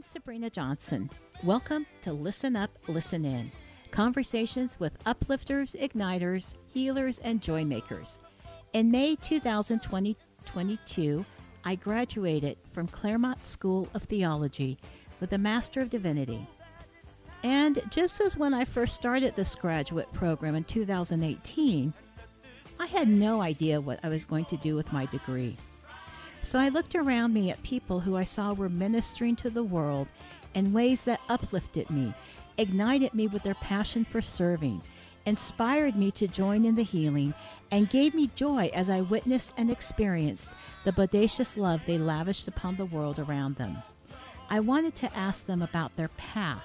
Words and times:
Sabrina 0.00 0.48
Johnson. 0.48 1.10
Welcome 1.42 1.86
to 2.02 2.12
Listen 2.12 2.54
Up, 2.54 2.70
Listen 2.86 3.24
In 3.24 3.50
conversations 3.90 4.78
with 4.78 4.96
uplifters, 5.06 5.74
igniters, 5.74 6.54
healers, 6.72 7.18
and 7.18 7.42
joy 7.42 7.64
makers. 7.64 8.20
In 8.74 8.92
May 8.92 9.16
2022, 9.16 11.26
I 11.64 11.74
graduated 11.74 12.58
from 12.70 12.86
Claremont 12.86 13.44
School 13.44 13.88
of 13.92 14.04
Theology 14.04 14.78
with 15.18 15.32
a 15.32 15.38
Master 15.38 15.80
of 15.80 15.90
Divinity. 15.90 16.46
And 17.42 17.82
just 17.90 18.20
as 18.20 18.36
when 18.36 18.54
I 18.54 18.64
first 18.64 18.94
started 18.94 19.34
this 19.34 19.56
graduate 19.56 20.12
program 20.12 20.54
in 20.54 20.62
2018, 20.62 21.92
I 22.78 22.86
had 22.86 23.08
no 23.08 23.42
idea 23.42 23.80
what 23.80 23.98
I 24.04 24.08
was 24.08 24.24
going 24.24 24.44
to 24.44 24.56
do 24.58 24.76
with 24.76 24.92
my 24.92 25.06
degree. 25.06 25.56
So 26.44 26.58
I 26.58 26.68
looked 26.68 26.94
around 26.94 27.32
me 27.32 27.50
at 27.50 27.62
people 27.62 28.00
who 28.00 28.16
I 28.16 28.24
saw 28.24 28.52
were 28.52 28.68
ministering 28.68 29.34
to 29.36 29.48
the 29.48 29.64
world 29.64 30.08
in 30.52 30.74
ways 30.74 31.02
that 31.04 31.22
uplifted 31.30 31.88
me, 31.88 32.12
ignited 32.58 33.14
me 33.14 33.28
with 33.28 33.42
their 33.42 33.54
passion 33.54 34.04
for 34.04 34.20
serving, 34.20 34.82
inspired 35.24 35.96
me 35.96 36.10
to 36.10 36.28
join 36.28 36.66
in 36.66 36.74
the 36.74 36.82
healing, 36.82 37.32
and 37.70 37.88
gave 37.88 38.12
me 38.12 38.30
joy 38.34 38.70
as 38.74 38.90
I 38.90 39.00
witnessed 39.00 39.54
and 39.56 39.70
experienced 39.70 40.52
the 40.84 40.92
bodacious 40.92 41.56
love 41.56 41.80
they 41.86 41.96
lavished 41.96 42.46
upon 42.46 42.76
the 42.76 42.84
world 42.84 43.18
around 43.18 43.56
them. 43.56 43.78
I 44.50 44.60
wanted 44.60 44.94
to 44.96 45.16
ask 45.16 45.46
them 45.46 45.62
about 45.62 45.96
their 45.96 46.08
path, 46.08 46.62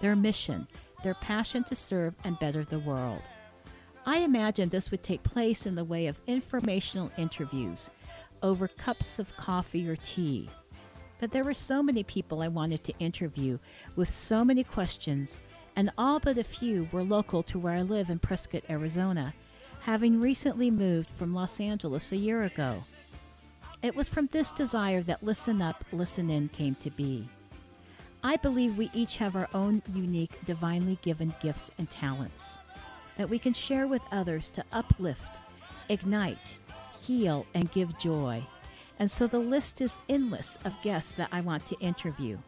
their 0.00 0.16
mission, 0.16 0.66
their 1.04 1.14
passion 1.14 1.62
to 1.64 1.76
serve 1.76 2.14
and 2.24 2.38
better 2.38 2.64
the 2.64 2.78
world. 2.78 3.20
I 4.06 4.20
imagined 4.20 4.70
this 4.70 4.90
would 4.90 5.02
take 5.02 5.22
place 5.24 5.66
in 5.66 5.74
the 5.74 5.84
way 5.84 6.06
of 6.06 6.18
informational 6.26 7.12
interviews 7.18 7.90
over 8.42 8.68
cups 8.68 9.18
of 9.18 9.36
coffee 9.36 9.88
or 9.88 9.96
tea. 9.96 10.48
But 11.18 11.32
there 11.32 11.44
were 11.44 11.54
so 11.54 11.82
many 11.82 12.02
people 12.02 12.42
I 12.42 12.48
wanted 12.48 12.82
to 12.84 12.98
interview 12.98 13.58
with 13.96 14.10
so 14.10 14.44
many 14.44 14.64
questions, 14.64 15.40
and 15.76 15.92
all 15.98 16.18
but 16.18 16.38
a 16.38 16.44
few 16.44 16.88
were 16.92 17.02
local 17.02 17.42
to 17.44 17.58
where 17.58 17.74
I 17.74 17.82
live 17.82 18.10
in 18.10 18.18
Prescott, 18.18 18.64
Arizona, 18.70 19.34
having 19.80 20.20
recently 20.20 20.70
moved 20.70 21.10
from 21.10 21.34
Los 21.34 21.60
Angeles 21.60 22.12
a 22.12 22.16
year 22.16 22.42
ago. 22.42 22.84
It 23.82 23.94
was 23.94 24.08
from 24.08 24.26
this 24.26 24.50
desire 24.50 25.02
that 25.02 25.22
Listen 25.22 25.62
Up, 25.62 25.84
Listen 25.92 26.30
In 26.30 26.48
came 26.48 26.74
to 26.76 26.90
be. 26.90 27.28
I 28.22 28.36
believe 28.36 28.76
we 28.76 28.90
each 28.92 29.16
have 29.16 29.36
our 29.36 29.48
own 29.54 29.82
unique, 29.94 30.44
divinely 30.44 30.98
given 31.02 31.34
gifts 31.40 31.70
and 31.78 31.88
talents 31.88 32.58
that 33.16 33.28
we 33.28 33.38
can 33.38 33.52
share 33.52 33.86
with 33.86 34.02
others 34.12 34.50
to 34.50 34.64
uplift, 34.72 35.40
ignite, 35.90 36.56
heal, 37.06 37.46
and 37.54 37.70
give 37.72 37.98
joy. 37.98 38.44
And 38.98 39.10
so 39.10 39.26
the 39.26 39.38
list 39.38 39.80
is 39.80 39.98
endless 40.08 40.58
of 40.64 40.80
guests 40.82 41.12
that 41.12 41.28
I 41.32 41.40
want 41.40 41.64
to 41.66 41.78
interview. 41.80 42.38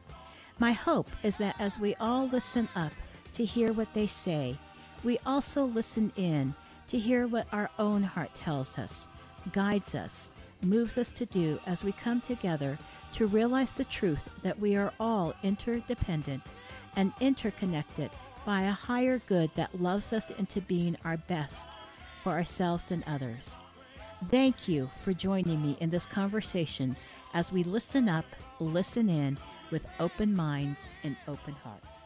My 0.59 0.72
hope 0.72 1.11
is 1.22 1.36
that 1.39 1.56
as 1.59 1.78
we 1.78 1.94
all 1.97 2.28
listen 2.28 2.69
up 2.77 2.92
to 3.33 3.44
hear 3.44 3.72
what 3.72 3.92
they 3.94 4.06
say, 4.06 4.59
we 5.03 5.19
also 5.25 5.64
listen 5.64 6.12
in 6.17 6.55
to 6.89 6.98
hear 6.98 7.27
what 7.27 7.47
our 7.53 7.70
own 7.78 8.03
heart 8.03 8.34
tells 8.34 8.78
us, 8.78 9.09
guides 9.53 9.94
us, 9.94 10.28
moves 10.62 10.98
us 10.98 11.09
to 11.09 11.27
do 11.27 11.59
as 11.66 11.83
we 11.83 11.92
come 11.92 12.20
together 12.20 12.78
to 13.12 13.27
realize 13.27 13.72
the 13.72 13.84
truth 13.84 14.28
that 14.43 14.59
we 14.59 14.77
are 14.77 14.93
all 15.00 15.34
interdependent 15.43 16.43
and 16.97 17.12
interconnected 17.21 18.10
by 18.44 18.62
a 18.62 18.71
higher 18.71 19.19
good 19.27 19.50
that 19.54 19.81
loves 19.81 20.12
us 20.12 20.31
into 20.32 20.60
being 20.60 20.97
our 21.04 21.16
best 21.16 21.71
for 22.22 22.32
ourselves 22.32 22.91
and 22.91 23.03
others. 23.06 23.59
Thank 24.31 24.69
you 24.69 24.91
for 25.03 25.12
joining 25.12 25.60
me 25.60 25.77
in 25.81 25.91
this 25.91 26.06
conversation 26.06 26.97
as 27.34 27.53
we 27.53 27.65
listen 27.65 28.09
up, 28.09 28.25
listen 28.60 29.09
in 29.09 29.37
with 29.71 29.84
open 30.00 30.34
minds 30.34 30.87
and 31.03 31.16
open 31.27 31.55
hearts. 31.55 32.05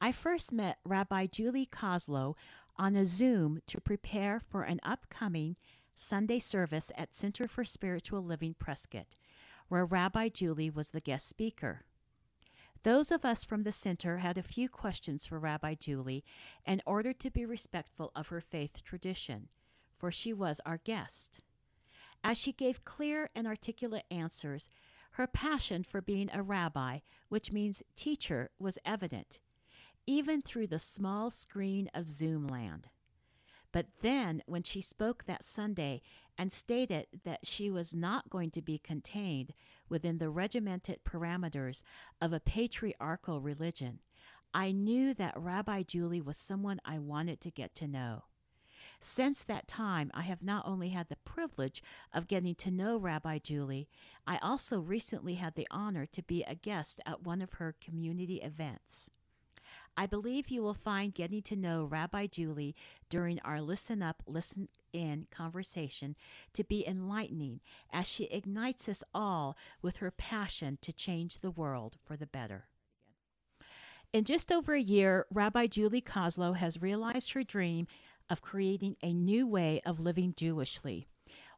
I 0.00 0.12
first 0.12 0.52
met 0.52 0.78
Rabbi 0.84 1.26
Julie 1.26 1.68
Kozlow 1.72 2.34
on 2.76 2.94
a 2.94 3.06
Zoom 3.06 3.60
to 3.66 3.80
prepare 3.80 4.40
for 4.40 4.62
an 4.62 4.78
upcoming 4.84 5.56
Sunday 5.96 6.38
service 6.38 6.92
at 6.96 7.14
Center 7.14 7.48
for 7.48 7.64
Spiritual 7.64 8.22
Living 8.22 8.54
Prescott, 8.56 9.16
where 9.68 9.84
Rabbi 9.84 10.28
Julie 10.28 10.70
was 10.70 10.90
the 10.90 11.00
guest 11.00 11.28
speaker. 11.28 11.84
Those 12.84 13.10
of 13.10 13.24
us 13.24 13.42
from 13.42 13.64
the 13.64 13.72
center 13.72 14.18
had 14.18 14.38
a 14.38 14.42
few 14.42 14.68
questions 14.68 15.26
for 15.26 15.38
Rabbi 15.40 15.74
Julie 15.74 16.24
in 16.64 16.80
order 16.86 17.12
to 17.14 17.30
be 17.30 17.44
respectful 17.44 18.12
of 18.14 18.28
her 18.28 18.40
faith 18.40 18.84
tradition, 18.84 19.48
for 19.98 20.10
she 20.10 20.32
was 20.32 20.60
our 20.64 20.78
guest. 20.78 21.40
As 22.24 22.38
she 22.38 22.52
gave 22.52 22.84
clear 22.84 23.30
and 23.34 23.46
articulate 23.46 24.04
answers, 24.10 24.68
her 25.12 25.26
passion 25.26 25.82
for 25.82 26.00
being 26.00 26.30
a 26.32 26.42
rabbi, 26.42 27.00
which 27.28 27.52
means 27.52 27.82
teacher, 27.96 28.50
was 28.58 28.78
evident, 28.84 29.40
even 30.06 30.42
through 30.42 30.66
the 30.66 30.78
small 30.78 31.30
screen 31.30 31.90
of 31.94 32.08
Zoom 32.08 32.46
land. 32.46 32.88
But 33.72 33.86
then, 34.00 34.42
when 34.46 34.62
she 34.62 34.80
spoke 34.80 35.24
that 35.24 35.44
Sunday 35.44 36.00
and 36.38 36.50
stated 36.50 37.06
that 37.24 37.46
she 37.46 37.70
was 37.70 37.94
not 37.94 38.30
going 38.30 38.50
to 38.52 38.62
be 38.62 38.78
contained 38.78 39.52
within 39.88 40.18
the 40.18 40.30
regimented 40.30 41.04
parameters 41.04 41.82
of 42.20 42.32
a 42.32 42.40
patriarchal 42.40 43.40
religion, 43.40 44.00
I 44.54 44.72
knew 44.72 45.12
that 45.14 45.38
Rabbi 45.38 45.82
Julie 45.82 46.22
was 46.22 46.38
someone 46.38 46.80
I 46.84 46.98
wanted 46.98 47.40
to 47.42 47.50
get 47.50 47.74
to 47.76 47.88
know. 47.88 48.24
Since 49.00 49.44
that 49.44 49.68
time, 49.68 50.10
I 50.12 50.22
have 50.22 50.42
not 50.42 50.66
only 50.66 50.88
had 50.88 51.08
the 51.08 51.16
privilege 51.16 51.82
of 52.12 52.26
getting 52.26 52.54
to 52.56 52.70
know 52.70 52.96
Rabbi 52.96 53.38
Julie, 53.38 53.88
I 54.26 54.38
also 54.38 54.80
recently 54.80 55.34
had 55.34 55.54
the 55.54 55.68
honor 55.70 56.04
to 56.06 56.22
be 56.22 56.42
a 56.42 56.56
guest 56.56 57.00
at 57.06 57.22
one 57.22 57.40
of 57.40 57.54
her 57.54 57.76
community 57.80 58.36
events. 58.36 59.10
I 59.96 60.06
believe 60.06 60.48
you 60.48 60.62
will 60.62 60.74
find 60.74 61.14
getting 61.14 61.42
to 61.42 61.56
know 61.56 61.84
Rabbi 61.84 62.26
Julie 62.26 62.76
during 63.08 63.40
our 63.40 63.60
Listen 63.60 64.02
Up, 64.02 64.22
Listen 64.26 64.68
In 64.92 65.26
conversation 65.30 66.14
to 66.52 66.62
be 66.62 66.86
enlightening 66.86 67.60
as 67.92 68.08
she 68.08 68.24
ignites 68.24 68.88
us 68.88 69.02
all 69.12 69.56
with 69.82 69.96
her 69.96 70.12
passion 70.12 70.78
to 70.82 70.92
change 70.92 71.38
the 71.38 71.50
world 71.50 71.96
for 72.04 72.16
the 72.16 72.26
better. 72.26 72.68
In 74.12 74.24
just 74.24 74.50
over 74.50 74.74
a 74.74 74.80
year, 74.80 75.26
Rabbi 75.30 75.66
Julie 75.66 76.00
Kozlow 76.00 76.56
has 76.56 76.80
realized 76.80 77.32
her 77.32 77.42
dream 77.42 77.86
of 78.30 78.42
creating 78.42 78.96
a 79.02 79.12
new 79.12 79.46
way 79.46 79.80
of 79.84 80.00
living 80.00 80.34
Jewishly, 80.34 81.06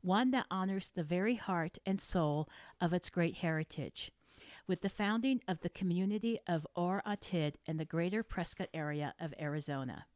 one 0.02 0.30
that 0.30 0.46
honors 0.50 0.90
the 0.94 1.04
very 1.04 1.34
heart 1.34 1.78
and 1.84 2.00
soul 2.00 2.48
of 2.80 2.92
its 2.92 3.10
great 3.10 3.36
heritage 3.36 4.12
with 4.66 4.80
the 4.80 4.88
founding 4.88 5.40
of 5.48 5.60
the 5.60 5.68
community 5.68 6.38
of 6.46 6.66
Or 6.74 7.02
Atid 7.06 7.54
in 7.66 7.76
the 7.76 7.84
greater 7.84 8.22
Prescott 8.22 8.68
area 8.72 9.14
of 9.20 9.34
Arizona. 9.38 10.06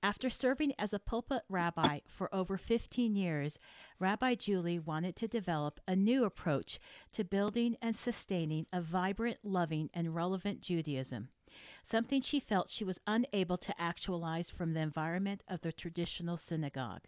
After 0.00 0.30
serving 0.30 0.74
as 0.78 0.92
a 0.92 1.00
pulpit 1.00 1.42
rabbi 1.48 2.00
for 2.06 2.32
over 2.32 2.56
15 2.56 3.16
years, 3.16 3.58
Rabbi 3.98 4.36
Julie 4.36 4.78
wanted 4.78 5.16
to 5.16 5.26
develop 5.26 5.80
a 5.88 5.96
new 5.96 6.24
approach 6.24 6.78
to 7.12 7.24
building 7.24 7.76
and 7.82 7.96
sustaining 7.96 8.66
a 8.72 8.80
vibrant, 8.80 9.38
loving, 9.42 9.90
and 9.92 10.14
relevant 10.14 10.60
Judaism, 10.60 11.30
something 11.82 12.20
she 12.20 12.40
felt 12.40 12.70
she 12.70 12.84
was 12.84 13.00
unable 13.06 13.58
to 13.58 13.80
actualize 13.80 14.50
from 14.50 14.74
the 14.74 14.80
environment 14.80 15.44
of 15.48 15.60
the 15.62 15.72
traditional 15.72 16.36
synagogue. 16.36 17.02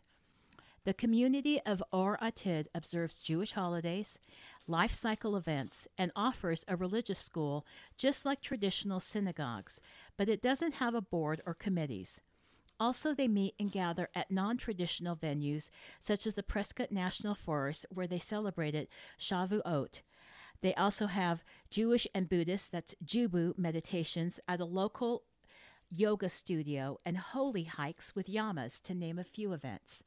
The 0.85 0.95
community 0.95 1.61
of 1.67 1.83
Or 1.93 2.17
Atid 2.23 2.67
observes 2.75 3.19
Jewish 3.19 3.53
holidays, 3.53 4.19
life 4.67 4.93
cycle 4.93 5.37
events, 5.37 5.87
and 5.99 6.11
offers 6.17 6.65
a 6.67 6.77
religious 6.77 7.19
school 7.19 7.67
just 7.99 8.25
like 8.25 8.41
traditional 8.41 8.99
synagogues, 8.99 9.81
but 10.17 10.29
it 10.29 10.41
doesn't 10.41 10.75
have 10.75 10.95
a 10.95 11.03
board 11.03 11.43
or 11.45 11.53
committees. 11.53 12.23
Also, 12.81 13.15
they 13.15 13.29
meet 13.29 13.55
and 13.61 13.71
gather 13.71 14.09
at 14.15 14.31
non 14.31 14.57
traditional 14.57 15.15
venues 15.15 15.69
such 16.01 16.27
as 16.27 16.33
the 16.33 16.43
Prescott 16.43 16.91
National 16.91 17.35
Forest, 17.35 17.85
where 17.91 18.07
they 18.07 18.19
celebrated 18.19 18.89
Shavuot. 19.19 20.01
They 20.61 20.75
also 20.75 21.07
have 21.07 21.45
Jewish 21.71 22.07
and 22.15 22.29
Buddhist, 22.29 22.73
that's 22.73 22.95
Jubu, 23.05 23.57
meditations 23.57 24.41
at 24.47 24.61
a 24.61 24.65
local 24.65 25.23
yoga 25.91 26.29
studio 26.29 27.01
and 27.05 27.17
holy 27.17 27.65
hikes 27.65 28.15
with 28.15 28.27
yamas, 28.27 28.81
to 28.83 28.95
name 28.95 29.19
a 29.19 29.25
few 29.25 29.53
events. 29.53 30.05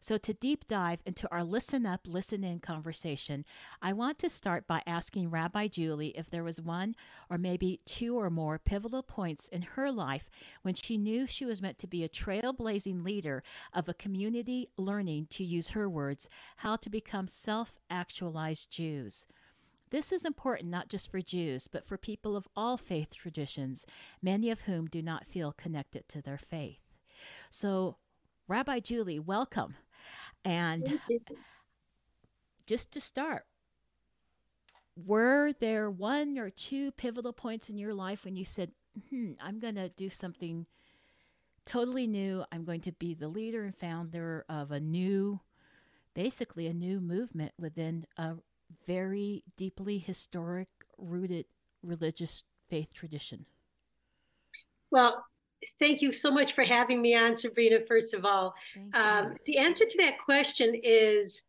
So, 0.00 0.18
to 0.18 0.34
deep 0.34 0.66
dive 0.68 1.00
into 1.06 1.30
our 1.30 1.44
listen 1.44 1.86
up, 1.86 2.06
listen 2.06 2.44
in 2.44 2.60
conversation, 2.60 3.44
I 3.80 3.92
want 3.92 4.18
to 4.18 4.28
start 4.28 4.66
by 4.66 4.82
asking 4.86 5.30
Rabbi 5.30 5.68
Julie 5.68 6.16
if 6.16 6.28
there 6.28 6.44
was 6.44 6.60
one 6.60 6.94
or 7.30 7.38
maybe 7.38 7.80
two 7.84 8.16
or 8.16 8.30
more 8.30 8.58
pivotal 8.58 9.02
points 9.02 9.48
in 9.48 9.62
her 9.62 9.90
life 9.90 10.28
when 10.62 10.74
she 10.74 10.98
knew 10.98 11.26
she 11.26 11.44
was 11.44 11.62
meant 11.62 11.78
to 11.78 11.86
be 11.86 12.04
a 12.04 12.08
trailblazing 12.08 13.04
leader 13.04 13.42
of 13.72 13.88
a 13.88 13.94
community 13.94 14.68
learning, 14.76 15.26
to 15.30 15.44
use 15.44 15.70
her 15.70 15.88
words, 15.88 16.28
how 16.58 16.76
to 16.76 16.90
become 16.90 17.28
self 17.28 17.74
actualized 17.88 18.70
Jews. 18.70 19.26
This 19.90 20.12
is 20.12 20.24
important 20.24 20.70
not 20.70 20.88
just 20.88 21.10
for 21.10 21.20
Jews, 21.20 21.68
but 21.68 21.86
for 21.86 21.96
people 21.96 22.36
of 22.36 22.48
all 22.56 22.76
faith 22.76 23.14
traditions, 23.14 23.86
many 24.20 24.50
of 24.50 24.62
whom 24.62 24.86
do 24.86 25.00
not 25.00 25.26
feel 25.26 25.52
connected 25.52 26.08
to 26.08 26.20
their 26.20 26.38
faith. 26.38 26.80
So, 27.50 27.96
Rabbi 28.48 28.80
Julie, 28.80 29.20
welcome. 29.20 29.76
And 30.44 31.00
just 32.66 32.90
to 32.92 33.00
start, 33.00 33.46
were 34.96 35.52
there 35.52 35.90
one 35.90 36.38
or 36.38 36.50
two 36.50 36.90
pivotal 36.92 37.32
points 37.32 37.68
in 37.68 37.78
your 37.78 37.94
life 37.94 38.24
when 38.24 38.36
you 38.36 38.44
said, 38.44 38.72
hmm, 39.10 39.32
I'm 39.40 39.58
going 39.60 39.74
to 39.76 39.88
do 39.90 40.08
something 40.08 40.66
totally 41.64 42.06
new? 42.06 42.44
I'm 42.50 42.64
going 42.64 42.80
to 42.82 42.92
be 42.92 43.14
the 43.14 43.28
leader 43.28 43.64
and 43.64 43.76
founder 43.76 44.44
of 44.48 44.72
a 44.72 44.80
new, 44.80 45.40
basically 46.14 46.66
a 46.66 46.74
new 46.74 47.00
movement 47.00 47.52
within 47.58 48.06
a 48.16 48.36
very 48.86 49.44
deeply 49.56 49.98
historic, 49.98 50.68
rooted 50.98 51.46
religious 51.82 52.44
faith 52.68 52.92
tradition? 52.92 53.46
Well, 54.90 55.24
thank 55.78 56.02
you 56.02 56.12
so 56.12 56.30
much 56.30 56.54
for 56.54 56.64
having 56.64 57.02
me 57.02 57.14
on, 57.14 57.36
Sabrina, 57.36 57.80
first 57.86 58.14
of 58.14 58.24
all. 58.24 58.54
Um, 58.94 59.36
the 59.46 59.58
answer 59.58 59.84
to 59.84 59.98
that 59.98 60.18
question 60.24 60.74
is 60.82 61.42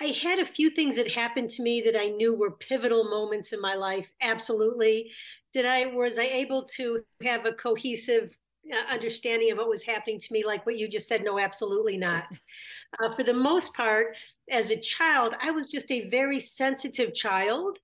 I 0.00 0.06
had 0.08 0.38
a 0.38 0.46
few 0.46 0.70
things 0.70 0.96
that 0.96 1.10
happened 1.10 1.50
to 1.50 1.62
me 1.62 1.80
that 1.82 1.98
I 1.98 2.08
knew 2.08 2.36
were 2.36 2.50
pivotal 2.50 3.04
moments 3.04 3.52
in 3.52 3.60
my 3.60 3.74
life. 3.74 4.08
Absolutely. 4.20 5.10
Did 5.52 5.66
I 5.66 5.86
was 5.86 6.18
I 6.18 6.24
able 6.24 6.64
to 6.76 7.04
have 7.24 7.46
a 7.46 7.52
cohesive 7.52 8.36
uh, 8.72 8.92
understanding 8.92 9.52
of 9.52 9.58
what 9.58 9.68
was 9.68 9.84
happening 9.84 10.18
to 10.18 10.32
me 10.32 10.44
like 10.44 10.66
what 10.66 10.78
you 10.78 10.88
just 10.88 11.06
said? 11.06 11.22
No, 11.22 11.38
absolutely 11.38 11.96
not. 11.96 12.24
Uh, 13.02 13.14
for 13.14 13.22
the 13.22 13.34
most 13.34 13.74
part, 13.74 14.16
as 14.50 14.70
a 14.70 14.80
child, 14.80 15.34
I 15.40 15.50
was 15.50 15.68
just 15.68 15.90
a 15.90 16.08
very 16.10 16.40
sensitive 16.40 17.14
child 17.14 17.78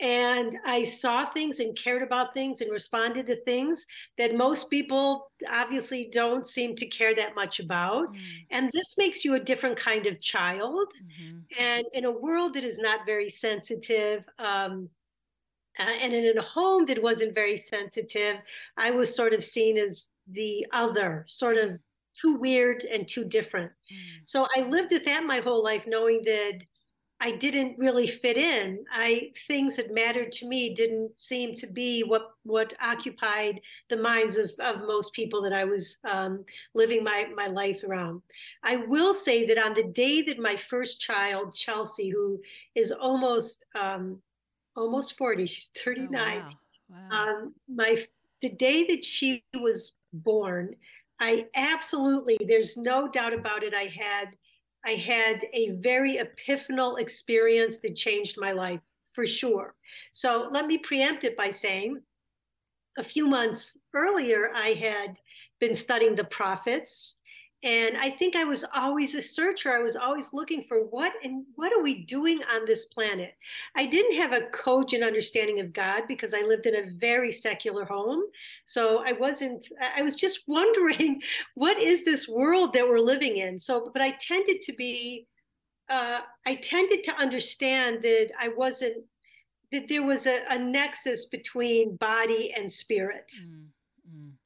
and 0.00 0.58
I 0.64 0.84
saw 0.84 1.26
things 1.26 1.58
and 1.58 1.76
cared 1.76 2.02
about 2.02 2.32
things 2.32 2.60
and 2.60 2.70
responded 2.70 3.26
to 3.26 3.36
things 3.36 3.84
that 4.16 4.36
most 4.36 4.70
people 4.70 5.32
obviously 5.50 6.08
don't 6.12 6.46
seem 6.46 6.76
to 6.76 6.86
care 6.86 7.14
that 7.16 7.34
much 7.34 7.58
about. 7.58 8.12
Mm. 8.12 8.18
And 8.50 8.70
this 8.72 8.94
makes 8.96 9.24
you 9.24 9.34
a 9.34 9.40
different 9.40 9.76
kind 9.76 10.06
of 10.06 10.20
child. 10.20 10.92
Mm-hmm. 11.02 11.38
And 11.58 11.84
in 11.94 12.04
a 12.04 12.12
world 12.12 12.54
that 12.54 12.62
is 12.62 12.78
not 12.78 13.06
very 13.06 13.28
sensitive, 13.28 14.22
um, 14.38 14.88
uh, 15.80 15.82
and 15.82 16.12
in 16.12 16.38
a 16.38 16.42
home 16.42 16.86
that 16.86 17.02
wasn't 17.02 17.34
very 17.34 17.56
sensitive, 17.56 18.36
I 18.76 18.92
was 18.92 19.14
sort 19.14 19.32
of 19.32 19.42
seen 19.42 19.78
as 19.78 20.08
the 20.30 20.64
other, 20.72 21.24
sort 21.28 21.56
of 21.56 21.78
too 22.20 22.36
weird 22.36 22.84
and 22.84 23.06
too 23.06 23.24
different. 23.24 23.70
Mm. 23.70 24.22
So 24.24 24.46
I 24.56 24.62
lived 24.62 24.92
with 24.92 25.04
that 25.04 25.24
my 25.24 25.40
whole 25.40 25.62
life, 25.62 25.86
knowing 25.86 26.22
that 26.24 26.58
I 27.20 27.32
didn't 27.32 27.76
really 27.78 28.06
fit 28.06 28.36
in. 28.36 28.84
I 28.92 29.32
things 29.48 29.74
that 29.76 29.92
mattered 29.92 30.30
to 30.32 30.46
me 30.46 30.72
didn't 30.74 31.18
seem 31.18 31.56
to 31.56 31.66
be 31.66 32.02
what 32.02 32.30
what 32.44 32.72
occupied 32.80 33.60
the 33.90 33.96
minds 33.96 34.36
of, 34.36 34.52
of 34.60 34.86
most 34.86 35.12
people 35.14 35.42
that 35.42 35.52
I 35.52 35.64
was 35.64 35.98
um, 36.04 36.44
living 36.74 37.02
my 37.02 37.26
my 37.34 37.48
life 37.48 37.82
around. 37.82 38.22
I 38.62 38.76
will 38.76 39.14
say 39.16 39.46
that 39.46 39.58
on 39.58 39.74
the 39.74 39.90
day 39.92 40.22
that 40.22 40.38
my 40.38 40.56
first 40.70 41.00
child, 41.00 41.54
Chelsea, 41.54 42.08
who 42.08 42.40
is 42.76 42.92
almost 42.92 43.64
um, 43.74 44.22
almost 44.76 45.18
forty, 45.18 45.46
she's 45.46 45.70
thirty 45.84 46.06
nine. 46.06 46.42
Oh, 46.44 46.52
wow. 46.90 47.08
Wow. 47.10 47.26
Um, 47.26 47.54
my 47.68 48.06
the 48.42 48.50
day 48.50 48.84
that 48.84 49.04
she 49.04 49.42
was 49.54 49.96
born, 50.12 50.76
I 51.20 51.46
absolutely 51.54 52.38
there's 52.46 52.76
no 52.76 53.08
doubt 53.08 53.32
about 53.32 53.62
it. 53.62 53.74
I 53.74 53.84
had 53.84 54.36
I 54.86 54.92
had 54.92 55.44
a 55.52 55.70
very 55.70 56.18
epiphanal 56.18 56.98
experience 56.98 57.78
that 57.78 57.96
changed 57.96 58.38
my 58.40 58.52
life 58.52 58.80
for 59.10 59.26
sure. 59.26 59.74
So 60.12 60.48
let 60.50 60.66
me 60.66 60.78
preempt 60.78 61.24
it 61.24 61.36
by 61.36 61.50
saying 61.50 62.00
a 62.96 63.02
few 63.02 63.26
months 63.26 63.76
earlier, 63.94 64.50
I 64.54 64.68
had 64.70 65.18
been 65.60 65.74
studying 65.74 66.14
the 66.14 66.24
prophets 66.24 67.16
and 67.64 67.96
i 67.96 68.08
think 68.08 68.36
i 68.36 68.44
was 68.44 68.64
always 68.74 69.14
a 69.14 69.22
searcher. 69.22 69.72
I 69.72 69.82
was 69.82 69.96
always 69.96 70.32
looking 70.32 70.64
for 70.68 70.84
what 70.84 71.12
and 71.24 71.44
what 71.56 71.72
are 71.72 71.82
we 71.82 72.04
doing 72.04 72.40
on 72.52 72.64
this 72.66 72.84
planet? 72.86 73.34
I 73.74 73.86
didn't 73.86 74.16
have 74.16 74.32
a 74.32 74.46
cogent 74.52 75.02
understanding 75.02 75.60
of 75.60 75.72
god 75.72 76.04
because 76.06 76.34
i 76.34 76.42
lived 76.42 76.66
in 76.66 76.76
a 76.76 76.90
very 76.98 77.32
secular 77.32 77.84
home. 77.84 78.22
So 78.64 79.02
i 79.04 79.12
wasn't 79.12 79.66
i 79.96 80.02
was 80.02 80.14
just 80.14 80.44
wondering 80.46 81.20
what 81.54 81.82
is 81.82 82.04
this 82.04 82.28
world 82.28 82.72
that 82.74 82.88
we're 82.88 83.00
living 83.00 83.38
in? 83.38 83.58
So 83.58 83.90
but 83.92 84.02
i 84.02 84.12
tended 84.12 84.62
to 84.62 84.72
be 84.74 85.26
uh, 85.88 86.20
i 86.46 86.54
tended 86.56 87.02
to 87.04 87.16
understand 87.16 88.02
that 88.02 88.30
i 88.38 88.48
wasn't 88.48 89.04
that 89.72 89.88
there 89.88 90.02
was 90.02 90.26
a, 90.26 90.44
a 90.50 90.58
nexus 90.58 91.26
between 91.26 91.96
body 91.96 92.54
and 92.56 92.70
spirit. 92.70 93.32
Mm 93.42 93.66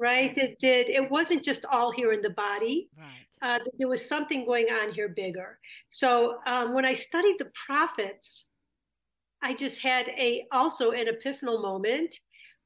right? 0.02 0.34
That, 0.34 0.56
that 0.60 0.92
it 0.92 1.08
wasn't 1.08 1.44
just 1.44 1.64
all 1.70 1.92
here 1.92 2.12
in 2.12 2.20
the 2.20 2.30
body. 2.30 2.90
Right. 2.98 3.26
Uh, 3.40 3.58
there 3.78 3.88
was 3.88 4.04
something 4.04 4.44
going 4.44 4.66
on 4.66 4.92
here 4.92 5.08
bigger. 5.08 5.58
So 5.88 6.38
um, 6.46 6.74
when 6.74 6.84
I 6.84 6.94
studied 6.94 7.36
the 7.38 7.50
prophets, 7.66 8.48
I 9.42 9.54
just 9.54 9.80
had 9.80 10.08
a 10.08 10.46
also 10.50 10.90
an 10.90 11.06
epiphanal 11.06 11.62
moment 11.62 12.16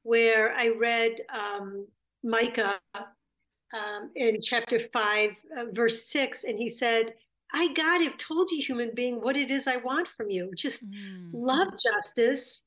where 0.03 0.53
I 0.53 0.69
read 0.69 1.13
um, 1.33 1.87
Micah 2.23 2.79
um, 2.95 4.11
in 4.15 4.41
chapter 4.41 4.79
five, 4.93 5.31
uh, 5.57 5.65
verse 5.73 6.05
six, 6.05 6.43
and 6.43 6.57
he 6.57 6.69
said, 6.69 7.13
"I 7.53 7.73
God 7.73 8.01
have 8.01 8.17
told 8.17 8.49
you, 8.51 8.61
human 8.61 8.91
being, 8.95 9.21
what 9.21 9.37
it 9.37 9.51
is 9.51 9.67
I 9.67 9.77
want 9.77 10.07
from 10.07 10.29
you. 10.29 10.51
Just 10.55 10.85
mm. 10.85 11.29
love 11.33 11.69
justice, 11.77 12.63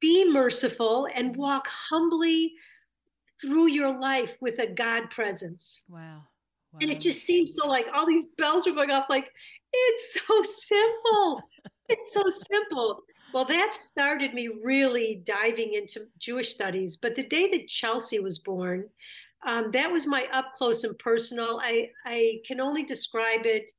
be 0.00 0.30
merciful, 0.30 1.08
and 1.14 1.36
walk 1.36 1.66
humbly." 1.90 2.54
Through 3.40 3.68
your 3.68 3.98
life 3.98 4.34
with 4.40 4.58
a 4.58 4.66
God 4.66 5.10
presence. 5.10 5.82
Wow. 5.88 5.98
wow. 6.72 6.78
And 6.80 6.90
it 6.90 7.00
just 7.00 7.24
seems 7.24 7.54
so 7.54 7.66
like 7.66 7.88
all 7.94 8.06
these 8.06 8.26
bells 8.38 8.66
are 8.66 8.72
going 8.72 8.90
off 8.90 9.06
like, 9.08 9.30
it's 9.72 10.14
so 10.26 10.42
simple. 10.42 11.42
it's 11.88 12.12
so 12.12 12.22
simple. 12.50 13.02
Well, 13.32 13.44
that 13.44 13.74
started 13.74 14.34
me 14.34 14.48
really 14.62 15.22
diving 15.24 15.74
into 15.74 16.06
Jewish 16.18 16.50
studies. 16.50 16.96
But 16.96 17.14
the 17.14 17.26
day 17.26 17.48
that 17.50 17.68
Chelsea 17.68 18.18
was 18.18 18.40
born, 18.40 18.88
um, 19.46 19.70
that 19.72 19.90
was 19.90 20.06
my 20.06 20.26
up 20.32 20.52
close 20.52 20.84
and 20.84 20.98
personal. 20.98 21.60
I, 21.62 21.90
I 22.04 22.40
can 22.44 22.60
only 22.60 22.82
describe 22.82 23.46
it 23.46 23.70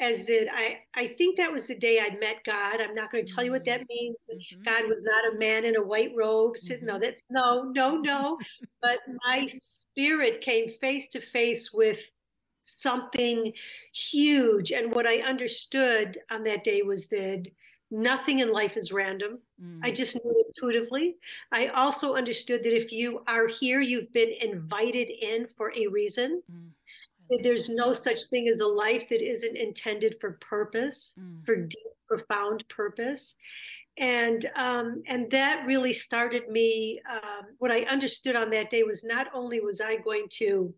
as 0.00 0.22
that 0.24 0.48
I, 0.54 0.78
I 0.94 1.08
think 1.18 1.36
that 1.36 1.50
was 1.50 1.66
the 1.66 1.74
day 1.74 2.00
I 2.00 2.16
met 2.16 2.44
God. 2.44 2.80
I'm 2.80 2.94
not 2.94 3.10
going 3.10 3.24
to 3.24 3.32
tell 3.32 3.44
you 3.44 3.50
what 3.50 3.64
that 3.64 3.80
mm-hmm. 3.80 3.94
means. 3.94 4.22
Mm-hmm. 4.32 4.62
God 4.62 4.88
was 4.88 5.02
not 5.02 5.34
a 5.34 5.38
man 5.38 5.64
in 5.64 5.76
a 5.76 5.82
white 5.82 6.12
robe 6.16 6.56
sitting. 6.56 6.86
Mm-hmm. 6.86 6.94
No, 6.94 6.98
that's 6.98 7.22
no, 7.30 7.62
no, 7.74 7.96
no. 7.96 8.38
but 8.82 9.00
my 9.26 9.46
spirit 9.48 10.40
came 10.40 10.72
face 10.80 11.08
to 11.08 11.20
face 11.20 11.72
with 11.72 11.98
something 12.62 13.52
huge. 13.92 14.72
And 14.72 14.94
what 14.94 15.06
I 15.06 15.18
understood 15.18 16.18
on 16.30 16.44
that 16.44 16.64
day 16.64 16.82
was 16.82 17.06
that 17.06 17.46
nothing 17.90 18.40
in 18.40 18.52
life 18.52 18.76
is 18.76 18.92
random. 18.92 19.38
Mm. 19.62 19.80
I 19.82 19.90
just 19.90 20.14
knew 20.14 20.44
intuitively. 20.46 21.16
I 21.52 21.68
also 21.68 22.14
understood 22.14 22.62
that 22.64 22.76
if 22.76 22.92
you 22.92 23.22
are 23.26 23.46
here, 23.46 23.80
you've 23.80 24.12
been 24.12 24.32
invited 24.40 25.10
in 25.10 25.46
for 25.46 25.72
a 25.74 25.86
reason. 25.86 26.42
There's 27.42 27.68
no 27.68 27.92
such 27.92 28.26
thing 28.26 28.48
as 28.48 28.60
a 28.60 28.66
life 28.66 29.08
that 29.10 29.22
isn't 29.22 29.56
intended 29.56 30.16
for 30.20 30.38
purpose, 30.40 31.14
mm. 31.18 31.44
for 31.44 31.56
deep, 31.56 31.78
profound 32.06 32.64
purpose. 32.68 33.34
And 33.98 34.48
um, 34.54 35.02
and 35.06 35.30
that 35.32 35.66
really 35.66 35.92
started 35.92 36.48
me. 36.48 37.00
Um, 37.10 37.46
what 37.58 37.72
I 37.72 37.80
understood 37.82 38.36
on 38.36 38.50
that 38.50 38.70
day 38.70 38.84
was 38.84 39.02
not 39.02 39.26
only 39.34 39.60
was 39.60 39.80
I 39.80 39.96
going 39.96 40.26
to 40.34 40.72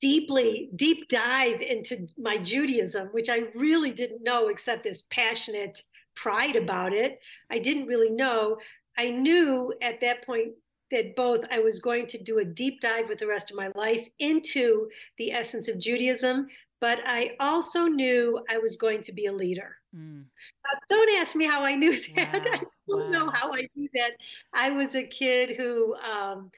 deeply 0.00 0.70
deep 0.76 1.08
dive 1.08 1.60
into 1.60 2.06
my 2.18 2.38
Judaism, 2.38 3.08
which 3.08 3.28
I 3.28 3.44
really 3.54 3.90
didn't 3.90 4.22
know 4.22 4.48
except 4.48 4.84
this 4.84 5.04
passionate 5.10 5.82
pride 6.14 6.56
about 6.56 6.92
it. 6.92 7.20
I 7.50 7.58
didn't 7.58 7.86
really 7.86 8.10
know. 8.10 8.58
I 8.96 9.10
knew 9.10 9.72
at 9.82 10.00
that 10.00 10.24
point 10.24 10.52
that 10.94 11.16
both 11.16 11.44
I 11.50 11.58
was 11.58 11.80
going 11.80 12.06
to 12.06 12.22
do 12.22 12.38
a 12.38 12.44
deep 12.44 12.80
dive 12.80 13.08
with 13.08 13.18
the 13.18 13.26
rest 13.26 13.50
of 13.50 13.56
my 13.56 13.70
life 13.74 14.06
into 14.20 14.88
the 15.18 15.32
essence 15.32 15.68
of 15.68 15.78
Judaism, 15.78 16.46
but 16.80 17.00
I 17.04 17.32
also 17.40 17.86
knew 17.86 18.44
I 18.48 18.58
was 18.58 18.76
going 18.76 19.02
to 19.02 19.12
be 19.12 19.26
a 19.26 19.32
leader. 19.32 19.76
Mm. 19.94 20.22
Uh, 20.22 20.78
don't 20.88 21.20
ask 21.20 21.34
me 21.34 21.46
how 21.46 21.64
I 21.64 21.74
knew 21.74 21.92
that. 22.16 22.32
Wow. 22.32 22.40
I 22.44 22.58
don't 22.88 23.10
wow. 23.10 23.10
know 23.10 23.30
how 23.34 23.52
I 23.52 23.66
knew 23.74 23.88
that. 23.94 24.12
I 24.52 24.70
was 24.70 24.94
a 24.94 25.02
kid 25.02 25.56
who 25.56 25.94
um, 25.96 26.50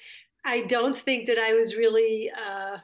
I 0.45 0.63
don't 0.63 0.97
think 0.97 1.27
that 1.29 1.39
I 1.39 1.55
was 1.55 1.75
really 1.75 2.31
uh, 2.31 2.77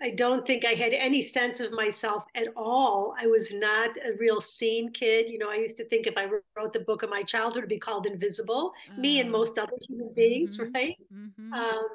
I 0.00 0.10
don't 0.10 0.46
think 0.46 0.64
I 0.64 0.74
had 0.74 0.92
any 0.92 1.22
sense 1.22 1.58
of 1.60 1.72
myself 1.72 2.24
at 2.36 2.48
all. 2.56 3.16
I 3.18 3.26
was 3.26 3.52
not 3.52 3.90
a 4.04 4.12
real 4.18 4.40
scene 4.40 4.90
kid. 4.90 5.28
You 5.28 5.38
know, 5.38 5.50
I 5.50 5.56
used 5.56 5.76
to 5.78 5.84
think 5.84 6.06
if 6.06 6.16
I 6.16 6.26
wrote 6.56 6.72
the 6.72 6.80
book 6.80 7.02
of 7.02 7.10
my 7.10 7.22
childhood, 7.22 7.58
it'd 7.58 7.68
be 7.68 7.78
called 7.78 8.06
Invisible. 8.06 8.72
Me 8.96 9.18
and 9.18 9.30
oh. 9.30 9.32
most 9.32 9.58
other 9.58 9.72
human 9.88 10.12
beings, 10.14 10.56
mm-hmm. 10.56 10.72
right? 10.72 10.96
Mm-hmm. 11.12 11.52
Um, 11.52 11.88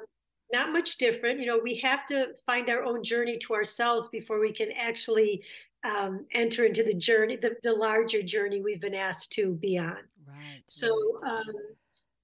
not 0.52 0.70
much 0.70 0.98
different. 0.98 1.40
You 1.40 1.46
know, 1.46 1.58
we 1.62 1.76
have 1.76 2.04
to 2.06 2.34
find 2.44 2.68
our 2.68 2.84
own 2.84 3.02
journey 3.02 3.38
to 3.38 3.54
ourselves 3.54 4.08
before 4.08 4.38
we 4.38 4.52
can 4.52 4.70
actually 4.72 5.42
um, 5.84 6.26
enter 6.32 6.64
into 6.64 6.82
the 6.82 6.94
journey, 6.94 7.36
the, 7.36 7.56
the 7.62 7.72
larger 7.72 8.22
journey 8.22 8.60
we've 8.60 8.80
been 8.80 8.94
asked 8.94 9.32
to 9.32 9.52
be 9.54 9.78
on. 9.78 9.98
Right. 10.26 10.62
So, 10.66 11.20
um, 11.26 11.44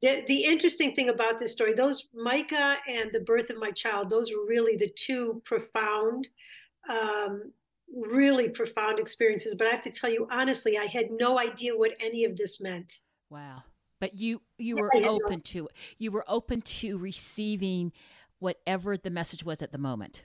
the, 0.03 0.25
the 0.29 0.45
interesting 0.45 0.95
thing 0.95 1.11
about 1.11 1.41
this 1.41 1.53
story, 1.53 1.75
those 1.75 2.07
Micah 2.15 2.79
and 2.89 3.11
the 3.13 3.21
birth 3.21 3.51
of 3.51 3.59
my 3.59 3.71
child, 3.71 4.09
those 4.09 4.31
were 4.31 4.47
really 4.47 4.77
the 4.77 4.91
two 4.97 5.43
profound 5.45 6.29
um, 6.89 7.53
really 7.95 8.49
profound 8.49 8.99
experiences. 8.99 9.55
But 9.55 9.67
I 9.67 9.71
have 9.71 9.83
to 9.83 9.91
tell 9.91 10.11
you 10.11 10.27
honestly, 10.31 10.79
I 10.79 10.87
had 10.87 11.11
no 11.11 11.39
idea 11.39 11.77
what 11.77 11.93
any 12.01 12.25
of 12.25 12.37
this 12.37 12.61
meant. 12.61 13.01
Wow. 13.29 13.63
But 14.01 14.15
you 14.15 14.41
you 14.59 14.77
were 14.77 14.91
open 14.97 15.37
no. 15.37 15.43
to 15.45 15.67
it. 15.67 15.73
You 15.99 16.11
were 16.11 16.25
open 16.27 16.63
to 16.63 16.97
receiving 16.97 17.93
whatever 18.39 18.97
the 18.97 19.11
message 19.11 19.45
was 19.45 19.61
at 19.61 19.73
the 19.73 19.79
moment. 19.79 20.25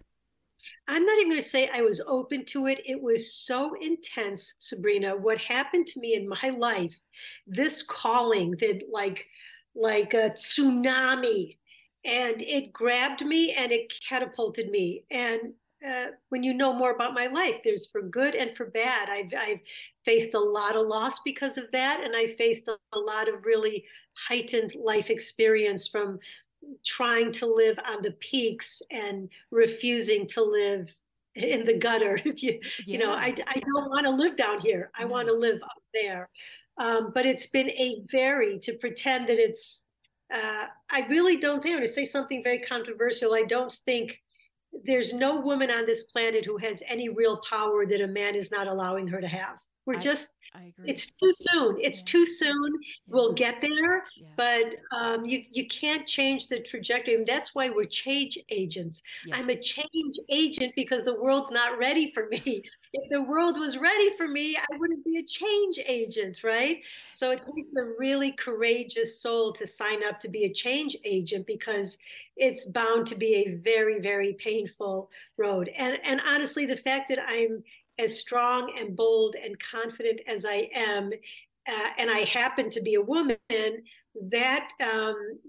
I'm 0.88 1.05
not 1.05 1.17
even 1.17 1.29
going 1.29 1.41
to 1.41 1.48
say 1.48 1.70
I 1.72 1.82
was 1.82 2.01
open 2.08 2.46
to 2.46 2.67
it. 2.67 2.82
It 2.86 3.00
was 3.00 3.34
so 3.34 3.75
intense, 3.82 4.55
Sabrina. 4.58 5.15
What 5.15 5.38
happened 5.38 5.86
to 5.88 6.00
me 6.00 6.15
in 6.15 6.27
my 6.27 6.55
life, 6.58 7.00
this 7.46 7.84
calling 7.84 8.51
that 8.62 8.82
like 8.91 9.27
like 9.75 10.13
a 10.13 10.32
tsunami 10.32 11.58
and 12.05 12.41
it 12.41 12.72
grabbed 12.72 13.25
me 13.25 13.51
and 13.53 13.72
it 13.72 13.91
catapulted 14.08 14.70
me 14.70 15.03
and 15.12 15.53
uh, 15.86 16.08
when 16.29 16.41
you 16.41 16.53
know 16.53 16.74
more 16.74 16.91
about 16.91 17.13
my 17.13 17.27
life 17.27 17.55
there's 17.63 17.88
for 17.88 18.01
good 18.01 18.36
and 18.36 18.55
for 18.55 18.67
bad 18.67 19.10
I've, 19.10 19.32
I've 19.38 19.60
faced 20.05 20.34
a 20.34 20.39
lot 20.39 20.75
of 20.75 20.88
loss 20.88 21.20
because 21.25 21.58
of 21.58 21.65
that 21.74 22.01
and 22.03 22.15
i 22.15 22.34
faced 22.38 22.67
a, 22.67 22.77
a 22.94 23.00
lot 23.00 23.27
of 23.27 23.46
really 23.46 23.84
heightened 24.27 24.75
life 24.75 25.10
experience 25.10 25.88
from 25.88 26.20
trying 26.86 27.32
to 27.34 27.46
live 27.46 27.77
on 27.86 28.01
the 28.01 28.13
peaks 28.13 28.82
and 28.91 29.29
refusing 29.51 30.25
to 30.27 30.41
live 30.41 30.89
in 31.36 31.65
the 31.65 31.77
gutter 31.77 32.20
if 32.25 32.41
you, 32.41 32.53
yeah. 32.53 32.60
you 32.86 32.98
know 32.98 33.12
I, 33.12 33.36
I 33.48 33.60
don't 33.60 33.89
want 33.89 34.05
to 34.05 34.12
live 34.12 34.36
down 34.36 34.60
here 34.60 34.91
i 34.96 35.03
no. 35.03 35.10
want 35.10 35.27
to 35.27 35.34
live 35.34 35.62
up 35.62 35.84
there 35.94 36.29
um, 36.77 37.12
but 37.13 37.25
it's 37.25 37.48
been 37.48 37.70
a 37.72 38.03
very 38.12 38.60
to 38.60 38.74
pretend 38.74 39.27
that 39.29 39.39
it's 39.39 39.82
uh, 40.34 40.65
I 40.91 41.01
really 41.08 41.38
don't 41.38 41.62
think, 41.62 41.74
I'm 41.74 41.79
going 41.79 41.88
to 41.88 41.94
say 41.94 42.05
something 42.05 42.44
very 42.44 42.60
controversial. 42.60 43.36
I 43.36 43.44
don't 43.44 43.72
think 43.86 44.17
there's 44.84 45.13
no 45.13 45.39
woman 45.39 45.70
on 45.70 45.86
this 45.86 46.03
planet 46.03 46.44
who 46.46 46.58
has 46.58 46.82
any 46.88 47.10
real 47.10 47.41
power 47.50 47.86
that 47.86 48.01
a 48.01 48.08
man 48.08 48.36
is 48.36 48.51
not 48.51 48.67
allowing 48.67 49.08
her 49.08 49.22
to 49.22 49.27
have. 49.27 49.60
We're 49.86 49.98
I, 49.98 50.00
just, 50.00 50.29
I 50.56 50.72
agree. 50.78 50.92
it's 50.92 51.08
too 51.08 51.34
soon. 51.34 51.78
It's 51.82 52.00
yeah. 52.00 52.12
too 52.12 52.26
soon. 52.26 52.74
Yeah. 52.82 52.92
We'll 53.08 53.34
get 53.34 53.62
there, 53.62 54.04
yeah. 54.18 54.28
but 54.38 54.76
um, 54.98 55.26
you, 55.26 55.44
you 55.52 55.68
can't 55.68 56.08
change 56.08 56.48
the 56.48 56.62
trajectory. 56.62 57.16
And 57.16 57.28
that's 57.28 57.54
why 57.54 57.70
we're 57.70 57.86
change 57.86 58.38
agents. 58.50 59.02
Yes. 59.26 59.38
I'm 59.38 59.50
a 59.50 59.56
change 59.56 60.16
agent 60.30 60.74
because 60.76 61.04
the 61.04 61.20
world's 61.20 61.52
not 61.52 61.78
ready 61.78 62.12
for 62.14 62.28
me 62.30 62.64
if 62.96 63.10
the 63.10 63.22
world 63.22 63.60
was 63.60 63.78
ready 63.78 64.16
for 64.16 64.28
me, 64.28 64.56
I 64.56 64.78
wouldn't 64.78 65.04
be 65.04 65.18
a 65.18 65.24
change 65.24 65.80
agent, 65.86 66.44
right? 66.44 66.82
So 67.14 67.32
it 67.32 67.40
takes 67.40 67.76
a 67.78 67.84
really 68.00 68.32
courageous 68.32 69.22
soul 69.22 69.52
to 69.54 69.68
sign 69.68 70.04
up 70.04 70.20
to 70.22 70.30
be 70.30 70.46
a 70.46 70.54
change 70.54 70.96
agent 71.04 71.46
because 71.46 71.98
it's 72.38 72.66
bound 72.66 73.08
to 73.08 73.16
be 73.16 73.36
a 73.36 73.56
very, 73.56 74.00
very 74.00 74.34
painful 74.34 75.10
road. 75.38 75.70
And 75.78 76.00
and 76.04 76.22
honestly, 76.26 76.66
the 76.66 76.78
fact 76.78 77.10
that 77.10 77.20
I'm 77.28 77.64
as 78.00 78.20
strong 78.20 78.74
and 78.78 78.96
bold 78.96 79.36
and 79.36 79.60
confident 79.60 80.22
as 80.28 80.46
I 80.46 80.70
am, 80.75 81.12
uh, 81.68 81.88
and 81.98 82.10
I 82.12 82.20
happen 82.20 82.70
to 82.72 82.82
be 82.82 82.96
a 82.96 83.02
woman, 83.02 83.38
that 83.50 84.70
um, 84.80 85.40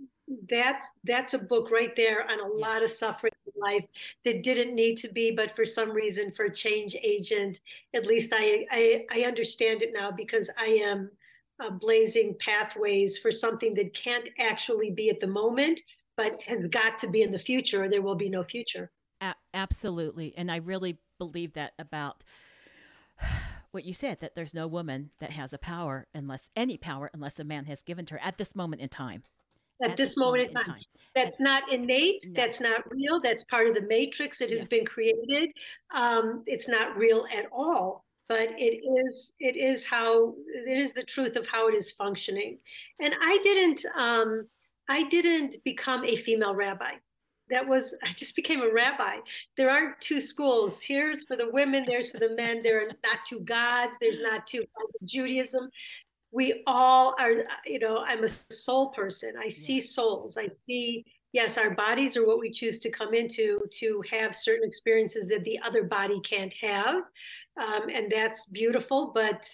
that's 0.50 0.86
that's 1.04 1.34
a 1.34 1.38
book 1.38 1.70
right 1.70 1.94
there 1.94 2.28
on 2.30 2.40
a 2.40 2.46
lot 2.46 2.82
of 2.82 2.90
suffering 2.90 3.32
in 3.46 3.60
life 3.60 3.84
that 4.24 4.42
didn't 4.42 4.74
need 4.74 4.96
to 4.96 5.08
be 5.08 5.30
but 5.30 5.54
for 5.54 5.64
some 5.64 5.90
reason 5.90 6.32
for 6.32 6.46
a 6.46 6.52
change 6.52 6.96
agent 7.02 7.60
at 7.94 8.06
least 8.06 8.32
i 8.34 8.66
i, 8.72 9.06
I 9.12 9.20
understand 9.22 9.82
it 9.82 9.92
now 9.92 10.10
because 10.10 10.50
i 10.58 10.66
am 10.66 11.10
uh, 11.62 11.70
blazing 11.70 12.34
pathways 12.40 13.18
for 13.18 13.30
something 13.30 13.72
that 13.74 13.94
can't 13.94 14.28
actually 14.38 14.90
be 14.90 15.10
at 15.10 15.20
the 15.20 15.28
moment 15.28 15.80
but 16.16 16.42
has 16.42 16.66
got 16.70 16.98
to 16.98 17.08
be 17.08 17.22
in 17.22 17.30
the 17.30 17.38
future 17.38 17.84
or 17.84 17.88
there 17.88 18.02
will 18.02 18.14
be 18.14 18.30
no 18.30 18.42
future. 18.42 18.90
A- 19.20 19.34
absolutely 19.54 20.34
and 20.36 20.50
i 20.50 20.56
really 20.56 20.98
believe 21.18 21.52
that 21.54 21.72
about 21.78 22.24
what 23.70 23.84
you 23.84 23.92
said 23.92 24.20
that 24.20 24.34
there's 24.34 24.54
no 24.54 24.66
woman 24.66 25.10
that 25.18 25.30
has 25.30 25.52
a 25.52 25.58
power 25.58 26.06
unless 26.14 26.50
any 26.56 26.76
power 26.76 27.10
unless 27.12 27.38
a 27.38 27.44
man 27.44 27.64
has 27.66 27.82
given 27.82 28.06
to 28.06 28.14
her 28.14 28.20
at 28.22 28.38
this 28.38 28.56
moment 28.56 28.80
in 28.80 28.88
time 28.88 29.22
at, 29.82 29.90
at 29.90 29.96
this, 29.96 30.10
this, 30.10 30.16
moment, 30.16 30.48
in 30.48 30.54
time. 30.54 30.64
time. 30.64 30.82
That's 31.14 31.40
not 31.40 31.72
innate. 31.72 32.24
No. 32.26 32.32
That's 32.34 32.60
not 32.60 32.90
real. 32.90 33.20
That's 33.20 33.44
part 33.44 33.68
of 33.68 33.74
the 33.74 33.82
matrix 33.82 34.38
that 34.38 34.50
has 34.50 34.60
yes. 34.60 34.68
been 34.68 34.84
created. 34.84 35.50
Um, 35.94 36.42
it's 36.46 36.68
not 36.68 36.96
real 36.96 37.26
at 37.34 37.46
all. 37.52 38.04
But 38.28 38.52
it 38.58 38.82
is. 39.06 39.32
It 39.38 39.56
is 39.56 39.84
how. 39.84 40.34
It 40.66 40.78
is 40.78 40.92
the 40.92 41.04
truth 41.04 41.36
of 41.36 41.46
how 41.46 41.68
it 41.68 41.74
is 41.74 41.92
functioning. 41.92 42.58
And 43.00 43.14
I 43.20 43.38
didn't. 43.42 43.84
Um, 43.96 44.46
I 44.88 45.04
didn't 45.04 45.56
become 45.64 46.04
a 46.04 46.16
female 46.16 46.54
rabbi. 46.54 46.92
That 47.50 47.66
was. 47.66 47.94
I 48.04 48.10
just 48.12 48.34
became 48.36 48.62
a 48.62 48.72
rabbi. 48.72 49.16
There 49.56 49.70
aren't 49.70 50.00
two 50.00 50.20
schools. 50.20 50.82
Here's 50.82 51.24
for 51.24 51.36
the 51.36 51.50
women. 51.50 51.84
There's 51.86 52.10
for 52.10 52.18
the 52.18 52.34
men. 52.34 52.62
There 52.62 52.82
are 52.82 52.88
not 52.88 53.18
two 53.26 53.40
gods. 53.40 53.96
There's 54.00 54.20
not 54.20 54.46
two 54.46 54.64
kinds 54.76 54.96
of 55.00 55.06
Judaism 55.06 55.70
we 56.36 56.62
all 56.66 57.14
are 57.18 57.32
you 57.64 57.78
know 57.78 58.04
i'm 58.06 58.24
a 58.24 58.28
soul 58.28 58.90
person 58.90 59.32
i 59.40 59.48
see 59.48 59.80
souls 59.80 60.36
i 60.36 60.46
see 60.46 61.04
yes 61.32 61.56
our 61.56 61.70
bodies 61.70 62.16
are 62.16 62.26
what 62.26 62.38
we 62.38 62.50
choose 62.50 62.78
to 62.78 62.90
come 62.90 63.14
into 63.14 63.60
to 63.72 64.02
have 64.10 64.34
certain 64.34 64.66
experiences 64.66 65.28
that 65.28 65.44
the 65.44 65.58
other 65.64 65.84
body 65.84 66.20
can't 66.20 66.54
have 66.60 67.04
um, 67.56 67.88
and 67.92 68.12
that's 68.12 68.46
beautiful 68.46 69.12
but 69.14 69.48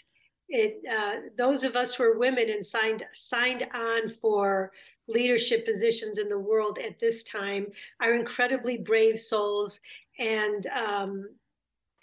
it 0.49 0.83
uh, 0.93 1.17
those 1.39 1.63
of 1.63 1.77
us 1.77 1.95
who 1.95 2.03
are 2.03 2.19
women 2.19 2.51
and 2.51 2.67
signed 2.67 3.05
signed 3.15 3.67
on 3.75 4.09
for 4.21 4.73
leadership 5.09 5.65
positions 5.65 6.19
in 6.19 6.29
the 6.29 6.39
world 6.39 6.79
at 6.79 6.99
this 6.99 7.23
time 7.25 7.67
are 8.01 8.15
incredibly 8.15 8.79
brave 8.79 9.19
souls. 9.19 9.81
And 10.19 10.67
um, 10.67 11.29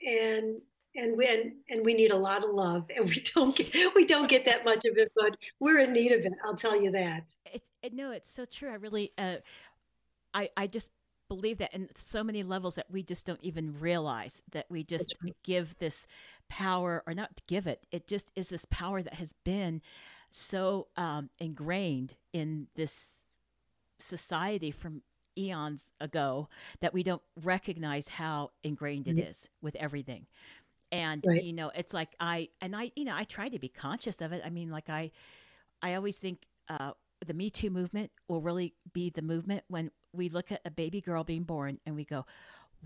and 0.05 0.61
and 0.95 1.17
we 1.17 1.27
and, 1.27 1.53
and 1.69 1.85
we 1.85 1.93
need 1.93 2.11
a 2.11 2.17
lot 2.17 2.43
of 2.43 2.51
love. 2.51 2.89
And 2.95 3.07
we 3.07 3.21
don't 3.33 3.55
get 3.55 3.95
we 3.95 4.05
don't 4.05 4.29
get 4.29 4.45
that 4.45 4.65
much 4.65 4.85
of 4.85 4.97
it 4.97 5.11
but 5.15 5.35
we're 5.59 5.79
in 5.79 5.93
need 5.93 6.11
of 6.11 6.21
it 6.21 6.33
i'll 6.43 6.55
tell 6.55 6.79
you 6.81 6.91
that. 6.91 7.35
It's 7.53 7.69
it, 7.83 7.93
no 7.93 8.11
it's 8.11 8.29
so 8.29 8.45
true. 8.45 8.69
I 8.69 8.75
really 8.75 9.11
uh 9.17 9.37
i 10.33 10.49
i 10.57 10.67
just 10.67 10.91
believe 11.27 11.59
that 11.59 11.73
in 11.75 11.87
so 11.95 12.23
many 12.23 12.41
levels 12.41 12.75
that 12.75 12.89
we 12.89 13.03
just 13.03 13.25
don't 13.25 13.43
even 13.43 13.79
realize 13.79 14.41
that 14.51 14.65
we 14.69 14.83
just 14.83 15.15
give 15.43 15.77
this 15.77 16.07
power 16.49 17.03
or 17.05 17.13
not 17.13 17.29
give 17.47 17.67
it 17.67 17.85
it 17.91 18.07
just 18.07 18.31
is 18.35 18.49
this 18.49 18.65
power 18.65 19.03
that 19.03 19.13
has 19.13 19.31
been 19.45 19.79
so 20.31 20.87
um, 20.97 21.29
ingrained 21.39 22.15
in 22.33 22.67
this 22.75 23.23
society 23.99 24.71
from 24.71 25.01
eons 25.37 25.91
ago 25.99 26.49
that 26.81 26.93
we 26.93 27.03
don't 27.03 27.21
recognize 27.43 28.07
how 28.07 28.51
ingrained 28.63 29.07
it 29.07 29.15
mm-hmm. 29.15 29.29
is 29.29 29.49
with 29.61 29.75
everything 29.75 30.25
and 30.91 31.23
right. 31.27 31.43
you 31.43 31.53
know 31.53 31.71
it's 31.75 31.93
like 31.93 32.09
i 32.19 32.47
and 32.61 32.75
i 32.75 32.91
you 32.95 33.05
know 33.05 33.15
i 33.15 33.23
try 33.23 33.47
to 33.47 33.59
be 33.59 33.69
conscious 33.69 34.21
of 34.21 34.31
it 34.31 34.41
i 34.45 34.49
mean 34.49 34.69
like 34.69 34.89
i 34.89 35.11
i 35.81 35.93
always 35.93 36.17
think 36.17 36.45
uh 36.67 36.91
the 37.25 37.33
me 37.33 37.49
too 37.49 37.69
movement 37.69 38.11
will 38.27 38.41
really 38.41 38.73
be 38.93 39.09
the 39.09 39.21
movement 39.21 39.63
when 39.67 39.91
we 40.13 40.29
look 40.29 40.51
at 40.51 40.61
a 40.65 40.71
baby 40.71 41.01
girl 41.01 41.23
being 41.23 41.43
born 41.43 41.79
and 41.85 41.95
we 41.95 42.05
go 42.05 42.25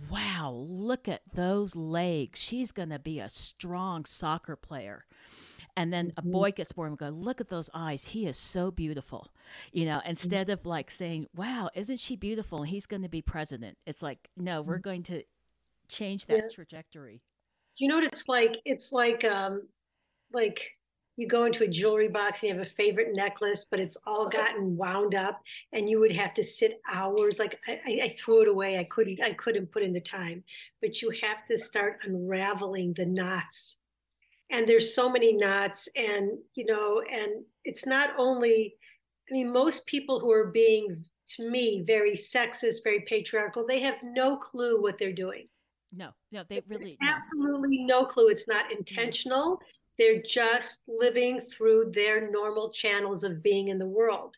wow 0.09 0.51
look 0.67 1.07
at 1.07 1.21
those 1.33 1.75
legs 1.75 2.39
she's 2.39 2.71
going 2.71 2.89
to 2.89 2.99
be 2.99 3.19
a 3.19 3.29
strong 3.29 4.05
soccer 4.05 4.55
player 4.55 5.05
and 5.75 5.91
then 5.91 6.07
mm-hmm. 6.07 6.27
a 6.27 6.31
boy 6.31 6.51
gets 6.51 6.71
born 6.71 6.91
and 6.91 6.99
we 6.99 7.07
go 7.07 7.13
look 7.13 7.41
at 7.41 7.49
those 7.49 7.69
eyes 7.73 8.05
he 8.05 8.27
is 8.27 8.37
so 8.37 8.71
beautiful 8.71 9.31
you 9.71 9.85
know 9.85 10.01
instead 10.05 10.47
mm-hmm. 10.47 10.59
of 10.59 10.65
like 10.65 10.91
saying 10.91 11.27
wow 11.35 11.69
isn't 11.75 11.99
she 11.99 12.15
beautiful 12.15 12.59
and 12.59 12.67
he's 12.67 12.85
going 12.85 13.01
to 13.03 13.09
be 13.09 13.21
president 13.21 13.77
it's 13.85 14.01
like 14.01 14.29
no 14.37 14.61
we're 14.61 14.75
mm-hmm. 14.75 14.81
going 14.81 15.03
to 15.03 15.23
change 15.89 16.25
that 16.25 16.37
yeah. 16.37 16.49
trajectory 16.49 17.21
you 17.75 17.87
know 17.87 17.95
what 17.95 18.05
it's 18.05 18.27
like? 18.27 18.59
It's 18.65 18.91
like 18.91 19.23
um 19.23 19.67
like 20.31 20.61
you 21.15 21.27
go 21.27 21.45
into 21.45 21.63
a 21.63 21.67
jewelry 21.67 22.07
box 22.07 22.41
and 22.41 22.49
you 22.49 22.57
have 22.57 22.65
a 22.65 22.69
favorite 22.69 23.15
necklace, 23.15 23.65
but 23.69 23.79
it's 23.79 23.97
all 24.07 24.27
gotten 24.27 24.75
wound 24.75 25.13
up, 25.13 25.41
and 25.71 25.87
you 25.87 25.99
would 25.99 26.11
have 26.11 26.33
to 26.33 26.43
sit 26.43 26.81
hours. 26.91 27.37
Like 27.37 27.59
I, 27.67 27.79
I 28.01 28.15
threw 28.19 28.41
it 28.41 28.47
away. 28.47 28.79
I 28.79 28.83
couldn't. 28.85 29.21
I 29.21 29.33
couldn't 29.33 29.71
put 29.71 29.83
in 29.83 29.93
the 29.93 30.01
time. 30.01 30.43
But 30.81 31.01
you 31.01 31.11
have 31.21 31.45
to 31.49 31.57
start 31.57 31.99
unraveling 32.03 32.93
the 32.93 33.05
knots, 33.05 33.77
and 34.53 34.67
there's 34.67 34.93
so 34.93 35.09
many 35.09 35.33
knots, 35.33 35.89
and 35.95 36.37
you 36.53 36.65
know, 36.65 37.01
and 37.11 37.43
it's 37.65 37.85
not 37.85 38.11
only. 38.17 38.75
I 39.29 39.33
mean, 39.33 39.51
most 39.51 39.87
people 39.87 40.19
who 40.19 40.31
are 40.31 40.47
being, 40.47 41.03
to 41.37 41.49
me, 41.49 41.83
very 41.87 42.11
sexist, 42.11 42.83
very 42.83 43.05
patriarchal, 43.07 43.65
they 43.65 43.79
have 43.79 43.95
no 44.03 44.35
clue 44.35 44.81
what 44.81 44.97
they're 44.97 45.13
doing. 45.13 45.47
No, 45.95 46.09
no, 46.31 46.43
they 46.49 46.61
really 46.67 46.97
absolutely 47.01 47.85
no. 47.85 48.01
no 48.01 48.05
clue. 48.05 48.27
It's 48.27 48.47
not 48.47 48.71
intentional. 48.71 49.59
They're 49.97 50.21
just 50.21 50.83
living 50.87 51.39
through 51.39 51.91
their 51.93 52.29
normal 52.29 52.71
channels 52.71 53.23
of 53.23 53.41
being 53.41 53.69
in 53.69 53.79
the 53.79 53.87
world, 53.87 54.35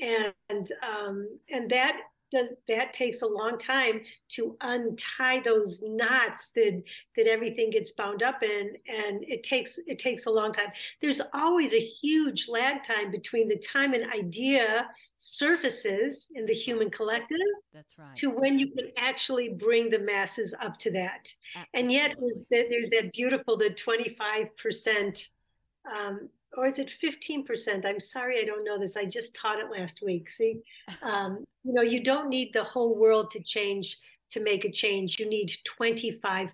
and 0.00 0.72
um, 0.82 1.28
and 1.50 1.70
that 1.70 2.00
does 2.32 2.50
that 2.66 2.92
takes 2.92 3.22
a 3.22 3.26
long 3.26 3.58
time 3.58 4.00
to 4.30 4.56
untie 4.62 5.40
those 5.44 5.82
knots 5.82 6.48
that 6.54 6.82
that 7.16 7.26
everything 7.26 7.70
gets 7.70 7.92
bound 7.92 8.22
up 8.22 8.42
in, 8.42 8.72
and 8.88 9.22
it 9.22 9.42
takes 9.42 9.78
it 9.86 9.98
takes 9.98 10.26
a 10.26 10.30
long 10.30 10.52
time. 10.52 10.72
There's 11.00 11.20
always 11.34 11.74
a 11.74 11.80
huge 11.80 12.48
lag 12.48 12.82
time 12.82 13.10
between 13.10 13.48
the 13.48 13.58
time 13.58 13.92
an 13.92 14.10
idea 14.10 14.88
surfaces 15.18 16.28
in 16.34 16.46
the 16.46 16.52
human 16.52 16.90
collective 16.90 17.38
that's 17.72 17.96
right. 17.96 18.16
to 18.16 18.28
when 18.28 18.58
you 18.58 18.68
can 18.72 18.88
actually 18.96 19.50
bring 19.50 19.88
the 19.88 19.98
masses 20.00 20.52
up 20.60 20.76
to 20.78 20.90
that. 20.90 21.32
Absolutely. 21.54 21.80
and 21.80 21.92
yet 21.92 22.16
there's 22.18 22.38
that, 22.50 22.66
there's 22.68 22.90
that 22.90 23.12
beautiful 23.12 23.56
the 23.56 23.70
25% 23.70 25.28
um, 25.94 26.28
or 26.56 26.66
is 26.66 26.80
it 26.80 26.92
15% 27.00 27.86
i'm 27.86 28.00
sorry 28.00 28.42
i 28.42 28.44
don't 28.44 28.64
know 28.64 28.80
this. 28.80 28.96
I 28.96 29.04
just 29.04 29.32
taught 29.34 29.60
it 29.60 29.70
last 29.70 30.02
week. 30.02 30.28
See? 30.28 30.60
Um, 31.02 31.44
you 31.64 31.72
know 31.72 31.82
you 31.82 32.02
don't 32.02 32.28
need 32.28 32.52
the 32.52 32.64
whole 32.64 32.96
world 32.96 33.30
to 33.30 33.40
change 33.42 33.98
to 34.30 34.40
make 34.40 34.64
a 34.64 34.70
change 34.70 35.18
you 35.18 35.28
need 35.28 35.50
25% 35.80 36.50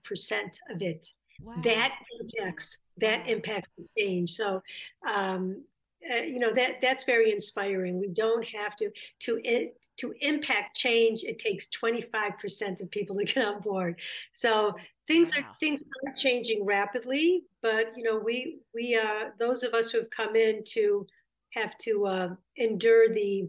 of 0.70 0.82
it 0.82 1.08
wow. 1.42 1.54
that 1.64 1.94
impacts 2.20 2.80
that 2.98 3.28
impacts 3.28 3.70
the 3.76 3.86
change 3.96 4.32
so 4.32 4.60
um, 5.08 5.62
uh, 6.10 6.22
you 6.22 6.38
know 6.38 6.52
that 6.52 6.80
that's 6.80 7.04
very 7.04 7.32
inspiring. 7.32 7.98
We 7.98 8.08
don't 8.08 8.44
have 8.54 8.76
to 8.76 8.90
to 9.20 9.40
it, 9.42 9.76
to 9.98 10.14
impact 10.20 10.76
change. 10.76 11.24
It 11.24 11.38
takes 11.38 11.66
25% 11.68 12.80
of 12.80 12.90
people 12.90 13.16
to 13.16 13.24
get 13.24 13.44
on 13.44 13.60
board. 13.60 13.98
So 14.32 14.74
things 15.08 15.32
wow. 15.36 15.42
are 15.42 15.56
things 15.58 15.82
are 15.82 16.14
changing 16.14 16.64
rapidly, 16.64 17.44
but 17.62 17.96
you 17.96 18.04
know 18.04 18.18
we 18.18 18.60
we 18.74 18.96
uh, 18.96 19.30
those 19.38 19.62
of 19.62 19.74
us 19.74 19.90
who 19.90 19.98
have 19.98 20.10
come 20.10 20.36
in 20.36 20.62
to 20.68 21.06
have 21.54 21.76
to 21.78 22.06
uh, 22.06 22.28
endure 22.56 23.12
the 23.12 23.48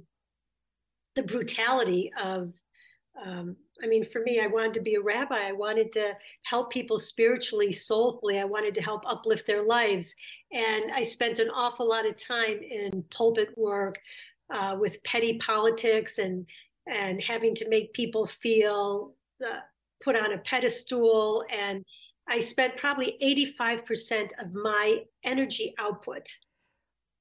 the 1.15 1.23
brutality 1.23 2.11
of 2.21 2.53
um, 3.25 3.55
I 3.83 3.87
mean, 3.87 4.05
for 4.05 4.21
me, 4.21 4.39
I 4.39 4.47
wanted 4.47 4.73
to 4.75 4.81
be 4.81 4.95
a 4.95 5.01
rabbi. 5.01 5.47
I 5.47 5.51
wanted 5.51 5.91
to 5.93 6.13
help 6.43 6.71
people 6.71 6.99
spiritually, 6.99 7.71
soulfully. 7.71 8.39
I 8.39 8.45
wanted 8.45 8.73
to 8.75 8.81
help 8.81 9.03
uplift 9.05 9.47
their 9.47 9.63
lives. 9.63 10.15
And 10.51 10.91
I 10.93 11.03
spent 11.03 11.39
an 11.39 11.49
awful 11.49 11.87
lot 11.87 12.05
of 12.05 12.17
time 12.17 12.59
in 12.61 13.03
pulpit 13.09 13.49
work 13.57 13.99
uh, 14.53 14.77
with 14.79 15.03
petty 15.03 15.37
politics 15.37 16.17
and 16.17 16.45
and 16.87 17.21
having 17.21 17.53
to 17.53 17.69
make 17.69 17.93
people 17.93 18.25
feel 18.25 19.13
uh, 19.45 19.59
put 20.03 20.15
on 20.15 20.33
a 20.33 20.39
pedestal. 20.39 21.45
And 21.51 21.85
I 22.27 22.39
spent 22.39 22.77
probably 22.77 23.15
85% 23.21 24.29
of 24.41 24.53
my 24.53 25.03
energy 25.23 25.75
output 25.77 26.27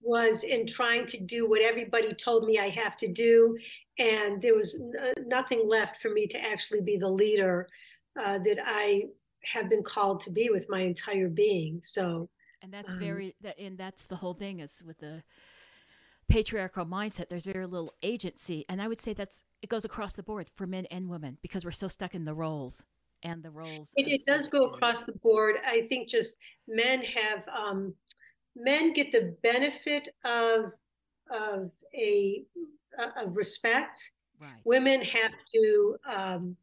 was 0.01 0.45
in 0.45 0.67
trying 0.67 1.07
to 1.07 1.21
do 1.21 1.49
what 1.49 1.63
everybody 1.63 2.13
told 2.15 2.45
me 2.45 2.59
I 2.59 2.69
have 2.71 2.97
to 2.99 3.09
do 3.09 3.57
and 3.99 4.41
there 4.41 4.55
was 4.55 4.81
n- 4.81 5.13
nothing 5.27 5.63
left 5.67 6.01
for 6.01 6.11
me 6.11 6.27
to 6.29 6.45
actually 6.45 6.81
be 6.81 6.97
the 6.97 7.09
leader 7.09 7.69
uh, 8.21 8.39
that 8.39 8.59
I 8.65 9.05
have 9.45 9.69
been 9.69 9.83
called 9.83 10.21
to 10.21 10.31
be 10.31 10.51
with 10.51 10.67
my 10.69 10.81
entire 10.81 11.29
being. 11.29 11.81
So, 11.85 12.29
and 12.63 12.73
that's 12.73 12.93
um, 12.93 12.99
very 12.99 13.35
that, 13.41 13.59
and 13.59 13.77
that's 13.77 14.07
the 14.07 14.17
whole 14.17 14.35
thing 14.35 14.61
is 14.61 14.83
with 14.87 14.99
the 14.99 15.23
patriarchal 16.29 16.85
mindset. 16.85 17.29
There's 17.29 17.45
very 17.45 17.67
little 17.67 17.95
agency, 18.03 18.65
and 18.69 18.81
I 18.81 18.89
would 18.89 19.01
say 19.01 19.13
that's 19.13 19.45
it 19.63 19.69
goes 19.69 19.85
across 19.85 20.15
the 20.15 20.23
board 20.23 20.51
for 20.57 20.67
men 20.67 20.87
and 20.91 21.09
women 21.09 21.39
because 21.43 21.65
we're 21.65 21.71
so 21.71 21.89
stuck 21.89 22.15
in 22.15 22.25
the 22.25 22.35
roles 22.35 22.85
and 23.23 23.43
the 23.43 23.51
roles. 23.51 23.93
It, 23.97 24.09
it 24.09 24.25
does 24.25 24.49
go 24.49 24.67
across 24.67 25.03
the 25.03 25.13
board. 25.13 25.57
I 25.67 25.83
think 25.83 26.09
just 26.09 26.37
men 26.69 27.03
have 27.03 27.49
um, 27.49 27.95
men 28.59 28.93
get 28.93 29.13
the 29.13 29.37
benefit 29.43 30.09
of 30.25 30.73
of 31.31 31.71
a 31.95 32.45
of 33.17 33.37
respect. 33.37 34.13
Right. 34.41 34.53
Women 34.65 35.03
have 35.03 35.33
to 35.55 35.97
um, 36.09 36.57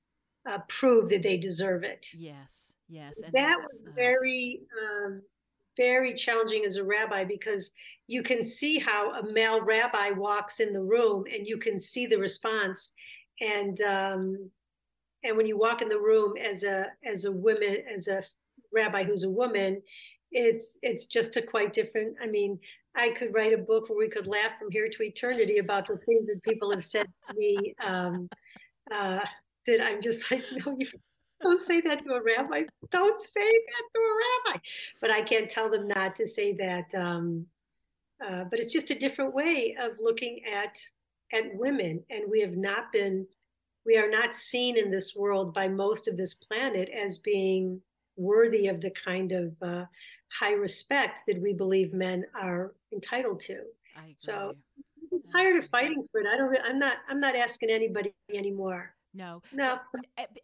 uh, 0.50 0.60
prove 0.68 1.10
that 1.10 1.24
they 1.24 1.38
deserve 1.38 1.84
it. 1.84 2.08
Yes, 2.14 2.74
yes. 2.88 3.20
And 3.22 3.34
that 3.34 3.58
was 3.58 3.84
uh, 3.88 3.92
very, 3.96 4.62
um, 4.86 5.22
very 5.77 6.14
challenging 6.14 6.64
as 6.66 6.77
a 6.77 6.84
rabbi 6.84 7.25
because 7.25 7.72
you 8.08 8.24
can 8.24 8.44
see 8.44 8.79
how 8.79 9.14
a 9.14 9.31
male 9.31 9.62
rabbi 9.62 10.12
walks 10.12 10.60
in 10.60 10.72
the 10.72 10.81
room 10.81 11.25
and 11.34 11.48
you 11.48 11.58
can 11.58 11.79
see 11.79 12.05
the 12.05 12.18
response. 12.18 12.92
And 13.42 13.81
um, 13.81 14.50
and 15.24 15.36
when 15.36 15.48
you 15.48 15.58
walk 15.58 15.81
in 15.81 15.90
the 15.90 16.00
room 16.00 16.38
as 16.38 16.64
a 16.64 16.88
as 17.05 17.25
a 17.25 17.31
woman 17.31 17.77
as 17.94 18.08
a 18.08 18.24
rabbi 18.72 19.03
who's 19.03 19.24
a 19.24 19.29
woman, 19.29 19.81
it's 20.35 20.77
it's 20.81 21.05
just 21.05 21.37
a 21.37 21.41
quite 21.41 21.74
different. 21.74 22.15
I 22.21 22.27
mean, 22.27 22.59
I 22.95 23.09
could 23.11 23.33
write 23.33 23.53
a 23.53 23.57
book 23.57 23.89
where 23.89 23.98
we 23.98 24.09
could 24.09 24.27
laugh 24.27 24.51
from 24.59 24.69
here 24.69 24.89
to 24.89 25.03
eternity 25.03 25.59
about 25.59 25.87
the 25.87 25.98
things 26.05 26.27
that 26.27 26.43
people 26.43 26.71
have 26.71 26.83
said 26.83 27.07
to 27.27 27.35
me 27.35 27.74
um, 27.83 28.27
uh, 28.93 29.21
that 29.65 29.83
I'm 29.83 30.01
just 30.01 30.29
like, 30.29 30.43
no, 30.65 30.75
you 30.77 30.87
don't 31.41 31.61
say 31.61 31.79
that 31.81 32.01
to 32.01 32.15
a 32.15 32.21
rabbi. 32.21 32.63
Don't 32.91 33.21
say 33.21 33.39
that 33.41 33.83
to 33.93 34.00
a 34.00 34.51
rabbi. 34.51 34.59
But 35.00 35.11
I 35.11 35.21
can't 35.21 35.50
tell 35.50 35.69
them 35.69 35.87
not 35.87 36.17
to 36.17 36.27
say 36.27 36.53
that. 36.53 36.93
Um, 36.93 37.45
uh, 38.25 38.43
but 38.45 38.59
it's 38.59 38.74
just 38.74 38.91
a 38.91 39.00
different 39.00 39.33
way 39.33 39.75
of 39.79 39.93
looking 40.00 40.41
at 40.45 40.77
at 41.33 41.55
women, 41.55 42.03
and 42.09 42.24
we 42.29 42.39
have 42.41 42.55
not 42.55 42.91
been, 42.91 43.25
we 43.83 43.98
are 43.98 44.09
not 44.09 44.35
seen 44.35 44.77
in 44.77 44.91
this 44.91 45.15
world 45.15 45.53
by 45.53 45.67
most 45.67 46.07
of 46.07 46.15
this 46.17 46.35
planet 46.35 46.87
as 46.89 47.17
being 47.17 47.81
worthy 48.15 48.67
of 48.67 48.79
the 48.79 48.91
kind 48.91 49.31
of 49.31 49.53
uh, 49.61 49.85
high 50.29 50.53
respect 50.53 51.22
that 51.27 51.42
we 51.42 51.53
believe 51.53 51.94
men 51.94 52.25
are 52.40 52.74
entitled 52.92 53.40
to. 53.42 53.59
So 54.18 54.53
I'm 55.11 55.22
tired 55.31 55.57
of 55.57 55.68
fighting 55.70 56.05
for 56.11 56.20
it. 56.22 56.27
I 56.27 56.38
don't. 56.38 56.55
I'm 56.64 56.79
not. 56.79 56.98
I'm 57.09 57.20
not 57.20 57.35
asking 57.35 57.70
anybody 57.70 58.14
anymore. 58.33 58.94
No. 59.14 59.42
No. 59.53 59.79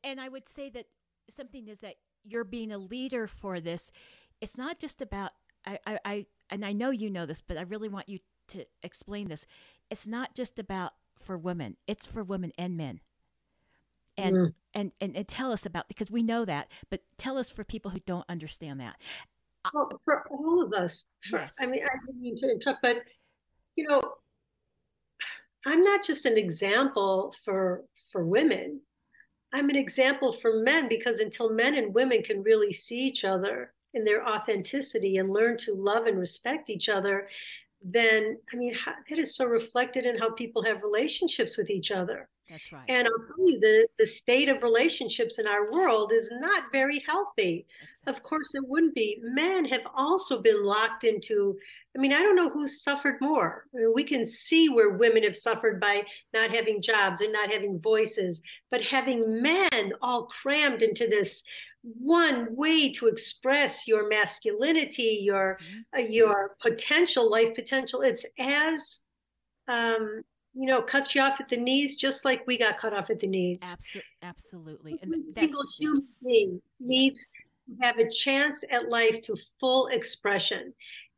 And 0.04 0.20
I 0.20 0.30
would 0.30 0.48
say 0.48 0.70
that 0.70 0.86
something 1.30 1.67
is 1.67 1.80
that 1.80 1.96
you're 2.24 2.44
being 2.44 2.72
a 2.72 2.78
leader 2.78 3.28
for 3.28 3.60
this. 3.60 3.91
It's 4.39 4.58
not 4.58 4.80
just 4.80 5.02
about. 5.02 5.32
I. 5.65 5.80
I. 5.86 6.00
I 6.06 6.26
and 6.50 6.65
I 6.65 6.74
know 6.74 6.89
you 6.89 7.10
know 7.10 7.26
this, 7.26 7.41
but 7.41 7.58
I 7.58 7.62
really 7.62 7.89
want 7.89 8.10
you 8.10 8.20
to 8.50 8.65
explain 8.84 9.28
this. 9.30 9.46
It's 9.89 10.08
not 10.08 10.36
just 10.36 10.60
about 10.60 10.94
for 11.15 11.38
women. 11.38 11.78
It's 11.88 12.06
for 12.06 12.24
women 12.24 12.52
and 12.58 12.76
men. 12.78 13.00
And, 14.17 14.36
mm. 14.36 14.54
and 14.74 14.91
and 15.00 15.15
and 15.15 15.28
tell 15.28 15.54
us 15.54 15.65
about 15.65 15.88
because 15.88 16.12
we 16.12 16.22
know 16.22 16.44
that, 16.44 16.70
but 16.89 17.02
tell 17.17 17.38
us 17.38 17.50
for 17.50 17.63
people 17.63 17.91
who 17.91 18.00
don't 18.06 18.26
understand 18.28 18.82
that. 18.82 18.98
Well, 19.74 19.89
for 20.04 20.24
all 20.30 20.63
of 20.63 20.74
us. 20.74 21.06
For, 21.24 21.39
yes. 21.39 21.56
I 21.60 21.67
mean, 21.67 21.84
I 21.84 21.95
didn't 22.06 22.21
mean 22.21 22.38
to 22.39 22.50
interrupt, 22.50 22.82
but 22.82 22.97
you 23.76 23.88
know, 23.88 24.02
I'm 25.65 25.84
not 25.84 26.04
just 26.04 26.26
an 26.26 26.38
example 26.38 27.34
for 27.45 27.86
for 28.12 28.26
women. 28.26 28.82
I'm 29.54 29.69
an 29.69 29.76
example 29.76 30.32
for 30.32 30.62
men 30.63 30.88
because 30.88 31.19
until 31.19 31.54
men 31.54 31.76
and 31.76 31.93
women 31.93 32.24
can 32.24 32.41
really 32.41 32.71
see 32.71 33.00
each 33.00 33.26
other 33.26 33.74
in 33.93 34.04
their 34.04 34.28
authenticity 34.28 35.17
and 35.17 35.32
learn 35.34 35.58
to 35.58 35.74
love 35.74 36.06
and 36.06 36.17
respect 36.17 36.69
each 36.69 36.88
other, 36.88 37.28
then 37.84 38.38
I 38.54 38.56
mean, 38.56 38.74
how, 38.74 38.93
that 39.10 39.19
is 39.19 39.36
so 39.36 39.45
reflected 39.45 40.06
in 40.06 40.17
how 40.17 40.32
people 40.32 40.63
have 40.63 40.84
relationships 40.84 41.58
with 41.58 41.69
each 41.69 41.91
other. 41.91 42.30
That's 42.50 42.71
right. 42.71 42.86
And 42.89 43.08
I'll 43.08 43.36
tell 43.36 43.50
you, 43.50 43.60
the, 43.60 43.88
the 43.97 44.08
state 44.08 44.50
of 44.50 44.62
relationships 44.62 45.39
in 45.39 45.47
our 45.47 45.71
world 45.71 46.12
is 46.13 46.32
not 46.39 46.63
very 46.71 47.00
healthy. 47.08 47.65
Of 48.08 48.24
course, 48.24 48.56
it 48.56 48.68
wouldn't 48.68 48.96
be. 48.96 49.20
Men 49.22 49.66
have 49.66 49.86
also 49.96 50.42
been 50.42 50.64
locked 50.64 51.04
into, 51.04 51.56
I 51.96 52.00
mean, 52.00 52.12
I 52.12 52.20
don't 52.20 52.36
know 52.36 52.50
who's 52.50 52.82
suffered 52.82 53.22
more. 53.22 53.66
I 53.76 53.78
mean, 53.78 53.94
we 53.94 54.04
can 54.04 54.26
see 54.26 54.70
where 54.70 54.90
women 54.90 55.22
have 55.24 55.36
suffered 55.36 55.80
by 55.80 56.04
not 56.34 56.50
having 56.50 56.82
jobs 56.82 57.22
and 57.22 57.32
not 57.32 57.52
having 57.52 57.80
voices, 57.80 58.42
but 58.72 58.82
having 58.82 59.42
men 59.42 59.94
all 60.02 60.26
crammed 60.26 60.82
into 60.82 61.08
this 61.08 61.44
one 61.84 62.56
way 62.56 62.92
to 62.94 63.08
express 63.08 63.88
your 63.88 64.08
masculinity, 64.08 65.20
your 65.22 65.60
mm-hmm. 65.62 66.00
uh, 66.00 66.08
your 66.08 66.56
potential, 66.62 67.30
life 67.30 67.54
potential. 67.56 68.02
It's 68.02 68.26
as 68.40 69.02
um, 69.68 70.24
you 70.54 70.66
know, 70.66 70.82
cuts 70.82 71.16
you 71.16 71.22
off 71.22 71.40
at 71.40 71.50
the 71.50 71.58
knees, 71.58 71.96
just 71.96 72.26
like 72.26 72.46
we 72.46 72.58
got 72.58 72.78
cut 72.78 72.94
off 72.94 73.10
at 73.10 73.20
the 73.20 73.28
knees. 73.28 73.60
Absolutely, 73.62 74.04
absolutely. 74.22 75.00
And 75.02 75.14
Every 75.14 75.32
single 75.32 75.64
human 75.80 76.08
being 76.24 76.62
needs 76.80 77.26
have 77.82 77.97
a 77.97 78.10
chance 78.10 78.63
at 78.71 78.89
life 78.89 79.21
to 79.24 79.38
full 79.60 79.88
expression. 79.88 80.74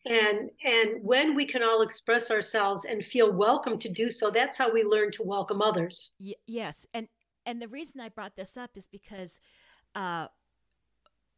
And 0.06 0.50
and 0.66 1.02
when 1.02 1.34
we 1.34 1.46
can 1.46 1.64
all 1.64 1.82
express 1.82 2.30
ourselves 2.30 2.84
and 2.86 3.06
feel 3.06 3.32
welcome 3.32 3.80
to 3.80 3.90
do 3.90 4.10
so, 4.10 4.30
that's 4.30 4.58
how 4.58 4.72
we 4.72 4.84
learn 4.84 5.12
to 5.12 5.24
welcome 5.24 5.62
others. 5.62 6.12
Y- 6.20 6.34
yes, 6.46 6.86
and 6.94 7.08
and 7.46 7.62
the 7.62 7.70
reason 7.70 8.02
I 8.02 8.10
brought 8.10 8.36
this 8.36 8.58
up 8.58 8.72
is 8.76 8.88
because 8.88 9.40
uh, 9.96 10.28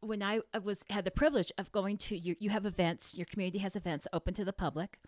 when 0.00 0.20
I 0.20 0.40
was 0.62 0.82
had 0.90 1.04
the 1.04 1.12
privilege 1.12 1.52
of 1.58 1.70
going 1.70 1.96
to 1.98 2.18
you, 2.18 2.34
you 2.40 2.50
have 2.50 2.66
events, 2.66 3.14
your 3.14 3.26
community 3.26 3.58
has 3.58 3.76
events 3.76 4.08
open 4.12 4.34
to 4.34 4.44
the 4.44 4.52
public, 4.52 4.98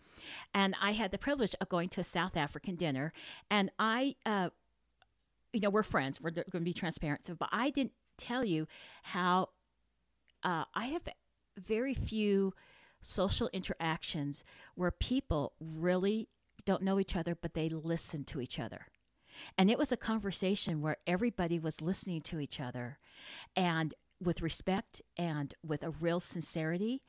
and 0.54 0.76
I 0.80 0.92
had 0.92 1.10
the 1.10 1.18
privilege 1.18 1.56
of 1.60 1.68
going 1.68 1.88
to 1.90 2.00
a 2.00 2.04
South 2.04 2.36
African 2.36 2.76
dinner, 2.76 3.12
and 3.50 3.70
I, 3.78 4.14
uh, 4.24 4.50
you 5.52 5.60
know, 5.60 5.70
we're 5.70 5.82
friends, 5.82 6.20
we're 6.20 6.30
going 6.30 6.46
to 6.52 6.60
be 6.60 6.72
transparent, 6.72 7.26
so, 7.26 7.34
but 7.34 7.48
I 7.50 7.70
didn't 7.70 7.92
tell 8.16 8.44
you 8.44 8.66
how 9.02 9.48
uh, 10.42 10.64
I 10.74 10.86
have 10.86 11.02
very 11.56 11.94
few 11.94 12.54
social 13.00 13.48
interactions 13.52 14.44
where 14.74 14.90
people 14.90 15.52
really 15.60 16.28
don't 16.64 16.82
know 16.82 17.00
each 17.00 17.16
other, 17.16 17.34
but 17.34 17.54
they 17.54 17.68
listen 17.68 18.24
to 18.24 18.40
each 18.40 18.58
other. 18.58 18.86
And 19.56 19.70
it 19.70 19.78
was 19.78 19.92
a 19.92 19.96
conversation 19.96 20.80
where 20.80 20.96
everybody 21.06 21.58
was 21.58 21.80
listening 21.80 22.22
to 22.22 22.40
each 22.40 22.60
other 22.60 22.98
and 23.54 23.94
with 24.20 24.42
respect 24.42 25.00
and 25.16 25.54
with 25.64 25.82
a 25.82 25.90
real 25.90 26.20
sincerity. 26.20 27.02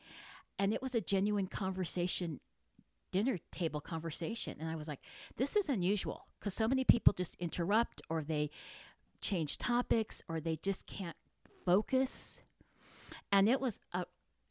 And 0.60 0.74
it 0.74 0.82
was 0.82 0.94
a 0.94 1.02
genuine 1.02 1.48
conversation 1.48 2.40
dinner 3.12 3.40
table 3.52 3.82
conversation. 3.82 4.56
And 4.60 4.70
I 4.70 4.76
was 4.76 4.88
like, 4.88 5.00
this 5.38 5.56
is 5.56 5.70
unusual 5.70 6.28
because 6.40 6.54
so 6.54 6.68
many 6.68 6.84
people 6.84 7.14
just 7.14 7.36
interrupt 7.36 8.02
or 8.10 8.24
they 8.24 8.50
change 9.22 9.58
topics 9.58 10.22
or 10.30 10.40
they 10.40 10.58
just 10.58 10.86
can't 10.86 11.18
focus. 11.66 12.42
And 13.32 13.50
it 13.50 13.60
was 13.60 13.80
a 13.94 14.06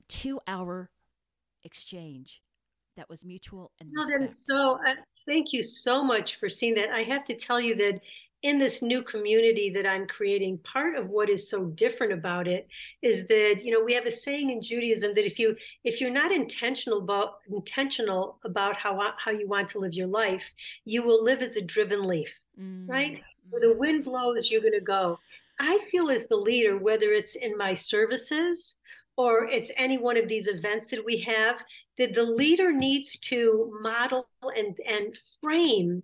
two 0.09 0.41
hour 0.47 0.91
exchange 1.65 2.43
that 2.97 3.09
was 3.09 3.25
mutual 3.25 3.71
and 3.81 3.91
no, 3.93 4.29
so 4.33 4.75
uh, 4.75 4.95
thank 5.27 5.53
you 5.53 5.63
so 5.63 6.03
much 6.03 6.41
for 6.41 6.49
seeing 6.49 6.75
that. 6.75 6.91
I 6.91 7.03
have 7.05 7.25
to 7.27 7.35
tell 7.35 7.61
you 7.61 7.77
that 7.77 8.01
in 8.43 8.59
this 8.59 8.83
new 8.83 9.03
community 9.03 9.69
that 9.69 9.85
i'm 9.87 10.07
creating 10.07 10.59
part 10.59 10.95
of 10.95 11.09
what 11.09 11.29
is 11.29 11.51
so 11.51 11.65
different 11.65 12.13
about 12.13 12.47
it 12.47 12.69
is 13.03 13.27
that 13.27 13.63
you 13.65 13.73
know 13.73 13.83
we 13.83 13.93
have 13.93 14.07
a 14.07 14.11
saying 14.11 14.51
in 14.51 14.63
judaism 14.63 15.13
that 15.15 15.27
if 15.27 15.39
you 15.39 15.57
if 15.83 16.01
you're 16.01 16.11
not 16.11 16.31
intentional 16.31 17.01
about 17.01 17.39
intentional 17.51 18.39
about 18.45 18.77
how 18.77 19.13
how 19.19 19.33
you 19.33 19.49
want 19.49 19.69
to 19.69 19.81
live 19.81 19.93
your 19.93 20.07
life 20.07 20.45
you 20.85 21.03
will 21.03 21.23
live 21.23 21.43
as 21.43 21.57
a 21.57 21.63
driven 21.63 22.07
leaf 22.07 22.29
mm-hmm. 22.61 22.89
right 22.89 23.23
where 23.51 23.61
the 23.61 23.75
wind 23.77 24.05
blows 24.05 24.51
you're 24.51 24.61
going 24.61 24.73
to 24.73 24.81
go 24.81 25.19
i 25.59 25.79
feel 25.91 26.11
as 26.11 26.27
the 26.27 26.37
leader 26.37 26.79
whether 26.79 27.13
it's 27.13 27.37
in 27.37 27.57
my 27.57 27.75
services 27.75 28.77
or 29.17 29.47
it's 29.49 29.73
any 29.77 29.99
one 29.99 30.17
of 30.17 30.29
these 30.29 30.47
events 30.47 30.91
that 30.91 31.05
we 31.05 31.19
have 31.19 31.57
that 31.99 32.15
the 32.15 32.23
leader 32.23 32.73
needs 32.73 33.19
to 33.19 33.71
model 33.83 34.29
and 34.57 34.77
and 34.87 35.19
frame 35.43 36.03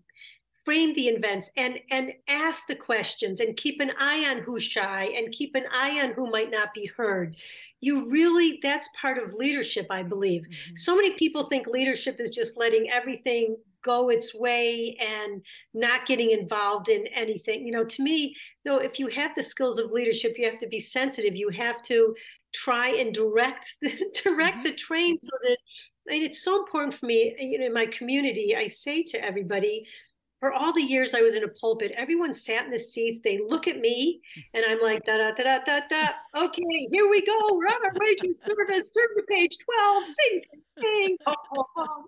frame 0.64 0.94
the 0.94 1.08
events 1.08 1.50
and 1.56 1.78
and 1.90 2.12
ask 2.28 2.66
the 2.66 2.74
questions 2.74 3.40
and 3.40 3.56
keep 3.56 3.80
an 3.80 3.92
eye 3.98 4.28
on 4.30 4.38
who's 4.38 4.62
shy 4.62 5.04
and 5.16 5.32
keep 5.32 5.54
an 5.54 5.64
eye 5.70 6.00
on 6.02 6.12
who 6.12 6.30
might 6.30 6.50
not 6.50 6.72
be 6.74 6.90
heard 6.96 7.36
you 7.80 8.08
really 8.08 8.58
that's 8.62 8.88
part 9.00 9.18
of 9.18 9.34
leadership 9.34 9.86
i 9.90 10.02
believe 10.02 10.42
mm-hmm. 10.42 10.76
so 10.76 10.96
many 10.96 11.12
people 11.16 11.48
think 11.48 11.66
leadership 11.66 12.16
is 12.18 12.30
just 12.30 12.56
letting 12.56 12.90
everything 12.90 13.56
go 13.84 14.08
its 14.08 14.34
way 14.34 14.96
and 15.00 15.42
not 15.72 16.06
getting 16.06 16.30
involved 16.30 16.88
in 16.88 17.06
anything 17.08 17.66
you 17.66 17.72
know 17.72 17.84
to 17.84 18.02
me 18.02 18.34
no 18.64 18.78
if 18.78 18.98
you 18.98 19.06
have 19.08 19.32
the 19.36 19.42
skills 19.42 19.78
of 19.78 19.92
leadership 19.92 20.34
you 20.36 20.44
have 20.48 20.58
to 20.58 20.68
be 20.68 20.80
sensitive 20.80 21.36
you 21.36 21.48
have 21.50 21.82
to 21.82 22.14
try 22.52 22.88
and 22.90 23.14
direct 23.14 23.74
direct 23.82 24.56
mm-hmm. 24.56 24.62
the 24.64 24.74
train 24.74 25.18
so 25.18 25.30
that 25.42 25.56
I 26.08 26.14
mean, 26.14 26.24
it's 26.24 26.42
so 26.42 26.58
important 26.58 26.94
for 26.94 27.06
me 27.06 27.34
you 27.38 27.58
know 27.58 27.66
in 27.66 27.72
my 27.72 27.86
community 27.86 28.56
i 28.56 28.66
say 28.66 29.02
to 29.04 29.24
everybody 29.24 29.86
for 30.44 30.52
all 30.52 30.74
the 30.74 30.82
years 30.82 31.14
I 31.14 31.22
was 31.22 31.36
in 31.36 31.44
a 31.44 31.48
pulpit, 31.48 31.92
everyone 31.96 32.34
sat 32.34 32.66
in 32.66 32.70
the 32.70 32.78
seats. 32.78 33.18
They 33.24 33.38
look 33.38 33.66
at 33.66 33.78
me, 33.78 34.20
and 34.52 34.62
I'm 34.68 34.78
like, 34.82 35.02
da 35.06 35.16
da 35.16 35.30
da 35.30 35.42
da 35.42 35.58
da 35.64 35.80
da. 35.88 36.08
Okay, 36.36 36.88
here 36.92 37.08
we 37.08 37.24
go. 37.24 37.38
We're 37.52 37.64
on 37.64 37.86
our 37.86 37.94
raging 37.98 38.34
service. 38.34 38.90
Turn 38.90 39.08
to 39.16 39.22
page 39.30 39.56
twelve. 39.64 40.04
Sing, 40.06 40.40
sing, 40.82 41.16
Oh, 41.26 41.34
oh, 41.56 41.64
oh. 41.78 42.04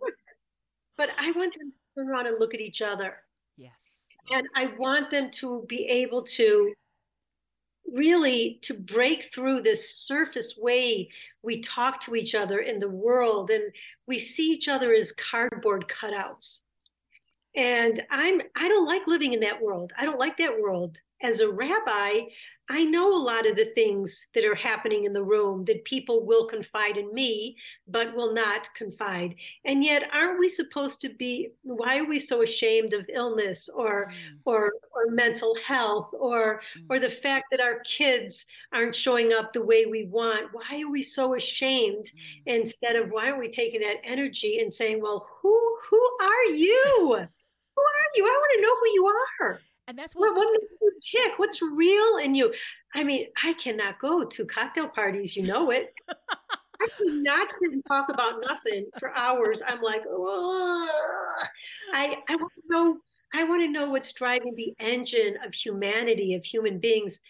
But 0.97 1.11
I 1.19 1.31
want 1.33 1.55
them 1.59 1.73
to 1.73 2.01
turn 2.01 2.09
around 2.09 2.27
and 2.27 2.39
look 2.39 2.55
at 2.55 2.61
each 2.61 2.83
other. 2.83 3.17
Yes. 3.57 3.93
And 4.31 4.47
I 4.55 4.67
want 4.79 5.11
them 5.11 5.31
to 5.33 5.65
be 5.69 5.87
able 5.87 6.23
to 6.23 6.73
really 7.93 8.59
to 8.63 8.75
break 8.75 9.33
through 9.33 9.63
this 9.63 9.95
surface 9.95 10.57
way 10.57 11.09
we 11.43 11.61
talk 11.61 12.01
to 12.01 12.17
each 12.17 12.35
other 12.35 12.59
in 12.59 12.79
the 12.79 12.89
world 12.89 13.51
and 13.51 13.63
we 14.07 14.19
see 14.19 14.51
each 14.51 14.69
other 14.69 14.93
as 14.93 15.13
cardboard 15.13 15.87
cutouts 15.89 16.61
and 17.55 18.05
i'm 18.11 18.41
i 18.57 18.69
don't 18.69 18.87
like 18.87 19.07
living 19.07 19.35
in 19.35 19.41
that 19.41 19.61
world 19.63 19.93
i 19.97 20.05
don't 20.05 20.19
like 20.19 20.37
that 20.37 20.61
world 20.61 20.99
as 21.23 21.41
a 21.41 21.51
rabbi 21.51 22.21
i 22.69 22.85
know 22.85 23.09
a 23.11 23.17
lot 23.17 23.49
of 23.49 23.57
the 23.57 23.73
things 23.75 24.27
that 24.35 24.45
are 24.45 24.55
happening 24.55 25.05
in 25.05 25.13
the 25.13 25.23
room 25.23 25.65
that 25.65 25.85
people 25.85 26.27
will 26.27 26.47
confide 26.47 26.97
in 26.97 27.13
me 27.13 27.57
but 27.89 28.15
will 28.15 28.33
not 28.33 28.73
confide 28.75 29.35
and 29.65 29.85
yet 29.85 30.09
aren't 30.13 30.39
we 30.39 30.49
supposed 30.49 31.01
to 31.01 31.09
be 31.09 31.49
why 31.63 31.99
are 31.99 32.05
we 32.05 32.19
so 32.19 32.43
ashamed 32.43 32.93
of 32.93 33.09
illness 33.13 33.69
or 33.69 34.07
mm. 34.07 34.39
or 34.45 34.73
or 34.93 35.11
mental 35.11 35.55
health 35.65 36.11
or 36.19 36.61
mm. 36.79 36.85
or 36.91 36.99
the 36.99 37.11
fact 37.11 37.47
that 37.51 37.61
our 37.61 37.81
kids 37.81 38.47
aren't 38.73 38.95
showing 38.95 39.33
up 39.33 39.53
the 39.53 39.63
way 39.63 39.87
we 39.87 40.07
want 40.07 40.49
why 40.53 40.81
are 40.81 40.91
we 40.91 41.03
so 41.03 41.35
ashamed 41.35 42.07
mm. 42.07 42.43
instead 42.47 42.97
of 42.97 43.11
why 43.11 43.31
aren't 43.31 43.41
we 43.41 43.49
taking 43.49 43.81
that 43.81 44.01
energy 44.05 44.61
and 44.61 44.73
saying 44.73 45.01
well 45.01 45.29
who 45.41 45.79
who 45.89 46.17
are 46.21 46.45
you 46.53 47.27
who 47.77 47.83
are 47.83 48.11
you? 48.15 48.25
I 48.25 48.31
want 48.31 48.53
to 48.55 48.63
know 48.63 48.77
who 48.77 48.89
you 48.95 49.07
are. 49.07 49.61
And 49.89 49.97
that's 49.97 50.15
what, 50.15 50.35
what, 50.35 50.49
makes 50.61 50.81
you 50.81 50.93
tick. 51.01 51.39
What's 51.39 51.63
real 51.63 52.17
in 52.17 52.35
you? 52.35 52.53
I 52.95 53.05
mean, 53.05 53.27
I 53.45 53.53
cannot 53.55 54.01
go 54.01 54.25
to 54.25 54.45
cocktail 54.45 54.89
parties. 54.89 55.37
You 55.37 55.45
know 55.45 55.71
it. 55.71 55.95
I 56.81 56.89
cannot 56.99 57.49
sit 57.59 57.73
and 57.73 57.85
talk 57.87 58.09
about 58.09 58.43
nothing 58.47 58.87
for 58.99 59.17
hours. 59.17 59.63
I'm 59.67 59.81
like, 59.81 60.03
I 61.95 62.19
I 62.29 62.37
want 62.37 62.53
to 62.57 62.63
know. 62.69 62.99
I 63.35 63.45
want 63.45 63.63
to 63.63 63.69
know 63.69 63.91
what's 63.91 64.13
driving 64.13 64.55
the 64.57 64.75
engine 64.79 65.37
of 65.45 65.55
humanity, 65.55 66.35
of 66.35 66.45
human 66.45 66.79
beings. 66.79 67.21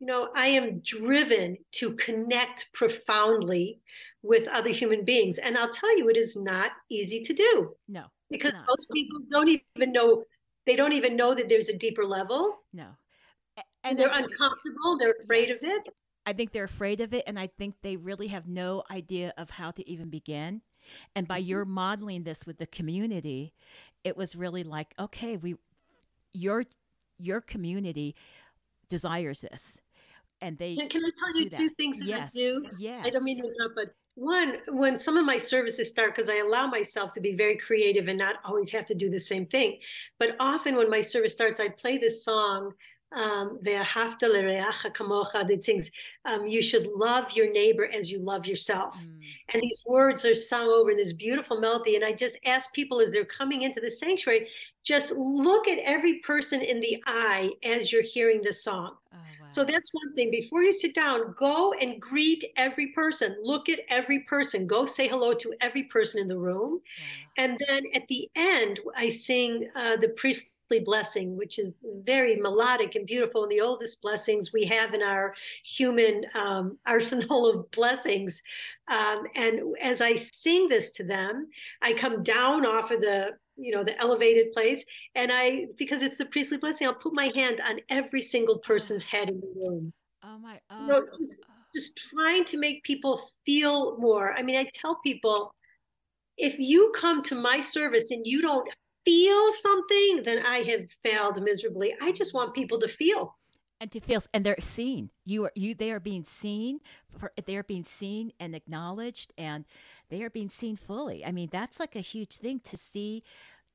You 0.00 0.06
know, 0.06 0.28
I 0.34 0.48
am 0.48 0.80
driven 0.80 1.56
to 1.72 1.94
connect 1.94 2.72
profoundly 2.72 3.80
with 4.22 4.48
other 4.48 4.70
human 4.70 5.04
beings, 5.04 5.38
and 5.38 5.56
I'll 5.56 5.72
tell 5.72 5.96
you, 5.98 6.08
it 6.08 6.16
is 6.16 6.36
not 6.36 6.72
easy 6.90 7.22
to 7.24 7.32
do. 7.32 7.74
No, 7.88 8.04
because 8.30 8.52
most 8.68 8.90
people 8.92 9.20
don't 9.30 9.48
even 9.48 9.92
know 9.92 10.24
they 10.66 10.76
don't 10.76 10.92
even 10.92 11.16
know 11.16 11.34
that 11.34 11.48
there's 11.48 11.68
a 11.68 11.76
deeper 11.76 12.04
level. 12.04 12.58
No. 12.72 12.86
And 13.82 13.98
they're 13.98 14.08
uncomfortable 14.08 14.96
they're 14.98 15.14
afraid 15.22 15.48
yes. 15.48 15.62
of 15.62 15.68
it. 15.68 15.88
I 16.26 16.32
think 16.32 16.52
they're 16.52 16.64
afraid 16.64 17.00
of 17.00 17.12
it 17.12 17.24
and 17.26 17.38
i 17.38 17.46
think 17.46 17.74
they 17.82 17.96
really 17.96 18.28
have 18.28 18.48
no 18.48 18.82
idea 18.90 19.34
of 19.36 19.50
how 19.50 19.70
to 19.72 19.88
even 19.88 20.08
begin. 20.08 20.62
And 21.14 21.28
by 21.28 21.40
mm-hmm. 21.40 21.48
your 21.48 21.64
modeling 21.64 22.24
this 22.24 22.46
with 22.46 22.58
the 22.58 22.66
community 22.66 23.52
it 24.02 24.16
was 24.16 24.34
really 24.34 24.64
like 24.64 24.94
okay 24.98 25.36
we 25.36 25.56
your 26.32 26.64
your 27.18 27.40
community 27.40 28.16
desires 28.88 29.40
this 29.40 29.80
and 30.40 30.58
they 30.58 30.74
can, 30.76 30.88
can 30.88 31.02
i 31.04 31.10
tell 31.18 31.42
you 31.42 31.48
two 31.48 31.68
things 31.76 31.98
that 31.98 32.06
yes. 32.06 32.32
i 32.34 32.38
do? 32.38 32.64
Yes. 32.78 33.04
I 33.06 33.10
don't 33.10 33.24
mean 33.24 33.40
to 33.40 33.46
interrupt 33.46 33.74
but 33.76 33.94
one 34.16 34.58
when 34.68 34.96
some 34.96 35.16
of 35.16 35.26
my 35.26 35.36
services 35.36 35.88
start 35.88 36.14
because 36.14 36.30
i 36.30 36.36
allow 36.36 36.66
myself 36.68 37.12
to 37.12 37.20
be 37.20 37.34
very 37.34 37.56
creative 37.56 38.06
and 38.06 38.18
not 38.18 38.36
always 38.44 38.70
have 38.70 38.84
to 38.84 38.94
do 38.94 39.10
the 39.10 39.18
same 39.18 39.44
thing 39.46 39.76
but 40.20 40.36
often 40.38 40.76
when 40.76 40.88
my 40.88 41.00
service 41.00 41.32
starts 41.32 41.58
i 41.58 41.68
play 41.68 41.98
this 41.98 42.24
song 42.24 42.72
um, 43.12 43.58
that 45.48 45.62
sings, 45.62 45.90
um, 46.24 46.46
you 46.46 46.60
should 46.60 46.86
love 46.88 47.32
your 47.32 47.50
neighbor 47.52 47.88
as 47.92 48.10
you 48.10 48.18
love 48.18 48.46
yourself. 48.46 48.96
Mm. 48.96 49.20
And 49.52 49.62
these 49.62 49.82
words 49.86 50.24
are 50.24 50.34
sung 50.34 50.66
over 50.66 50.90
in 50.90 50.96
this 50.96 51.12
beautiful 51.12 51.60
melody. 51.60 51.96
And 51.96 52.04
I 52.04 52.12
just 52.12 52.36
ask 52.44 52.72
people 52.72 53.00
as 53.00 53.12
they're 53.12 53.24
coming 53.24 53.62
into 53.62 53.80
the 53.80 53.90
sanctuary, 53.90 54.48
just 54.82 55.12
look 55.12 55.68
at 55.68 55.78
every 55.78 56.18
person 56.20 56.60
in 56.60 56.80
the 56.80 57.02
eye 57.06 57.50
as 57.62 57.92
you're 57.92 58.02
hearing 58.02 58.42
the 58.42 58.52
song. 58.52 58.96
Oh, 59.12 59.16
wow. 59.16 59.48
So 59.48 59.64
that's 59.64 59.90
one 59.92 60.14
thing. 60.14 60.30
Before 60.30 60.62
you 60.62 60.72
sit 60.72 60.94
down, 60.94 61.34
go 61.38 61.72
and 61.74 62.00
greet 62.00 62.44
every 62.56 62.88
person. 62.88 63.36
Look 63.42 63.68
at 63.68 63.80
every 63.88 64.20
person. 64.20 64.66
Go 64.66 64.86
say 64.86 65.08
hello 65.08 65.34
to 65.34 65.54
every 65.60 65.84
person 65.84 66.20
in 66.20 66.28
the 66.28 66.38
room. 66.38 66.80
And 67.36 67.60
then 67.68 67.84
at 67.94 68.06
the 68.08 68.28
end, 68.34 68.80
I 68.96 69.08
sing 69.08 69.68
uh, 69.76 69.96
the 69.96 70.08
priest 70.10 70.44
blessing, 70.84 71.36
which 71.36 71.58
is 71.58 71.72
very 72.04 72.36
melodic 72.36 72.94
and 72.94 73.06
beautiful, 73.06 73.42
and 73.44 73.52
the 73.52 73.60
oldest 73.60 74.00
blessings 74.02 74.52
we 74.52 74.64
have 74.64 74.94
in 74.94 75.02
our 75.02 75.34
human 75.64 76.24
um, 76.34 76.78
arsenal 76.86 77.46
of 77.46 77.70
blessings. 77.70 78.42
Um, 78.88 79.24
and 79.34 79.60
as 79.80 80.00
I 80.00 80.16
sing 80.16 80.68
this 80.68 80.90
to 80.92 81.04
them, 81.04 81.48
I 81.82 81.92
come 81.92 82.22
down 82.22 82.66
off 82.66 82.90
of 82.90 83.00
the 83.00 83.32
you 83.56 83.72
know 83.72 83.84
the 83.84 83.96
elevated 84.00 84.52
place 84.52 84.84
and 85.14 85.30
i 85.30 85.66
because 85.78 86.02
it's 86.02 86.16
the 86.16 86.24
priestly 86.24 86.58
blessing 86.58 86.88
i'll 86.88 86.94
put 86.94 87.14
my 87.14 87.30
hand 87.36 87.60
on 87.64 87.78
every 87.88 88.20
single 88.20 88.58
person's 88.58 89.04
head 89.04 89.28
in 89.28 89.40
the 89.40 89.52
room 89.54 89.92
oh 90.24 90.38
my 90.38 90.58
oh. 90.70 90.80
you 90.80 90.86
know, 90.88 91.02
just, 91.16 91.36
just 91.72 91.96
trying 91.96 92.44
to 92.44 92.58
make 92.58 92.82
people 92.82 93.30
feel 93.46 93.96
more 93.98 94.32
i 94.32 94.42
mean 94.42 94.56
i 94.56 94.68
tell 94.74 94.98
people 95.04 95.54
if 96.36 96.58
you 96.58 96.92
come 96.96 97.22
to 97.22 97.34
my 97.34 97.60
service 97.60 98.10
and 98.10 98.26
you 98.26 98.42
don't 98.42 98.68
feel 99.04 99.52
something, 99.54 100.22
then 100.24 100.44
I 100.44 100.62
have 100.62 100.90
failed 101.02 101.42
miserably. 101.42 101.94
I 102.00 102.12
just 102.12 102.34
want 102.34 102.54
people 102.54 102.78
to 102.80 102.88
feel. 102.88 103.36
And 103.80 103.90
to 103.92 104.00
feel 104.00 104.22
and 104.32 104.46
they're 104.46 104.56
seen. 104.60 105.10
You 105.26 105.44
are 105.44 105.52
you 105.54 105.74
they 105.74 105.90
are 105.90 106.00
being 106.00 106.24
seen 106.24 106.80
for 107.18 107.32
they 107.44 107.56
are 107.56 107.64
being 107.64 107.84
seen 107.84 108.32
and 108.40 108.54
acknowledged 108.54 109.32
and 109.36 109.64
they 110.08 110.22
are 110.22 110.30
being 110.30 110.48
seen 110.48 110.76
fully. 110.76 111.24
I 111.24 111.32
mean 111.32 111.48
that's 111.52 111.80
like 111.80 111.96
a 111.96 112.00
huge 112.00 112.36
thing 112.36 112.60
to 112.60 112.76
see 112.76 113.24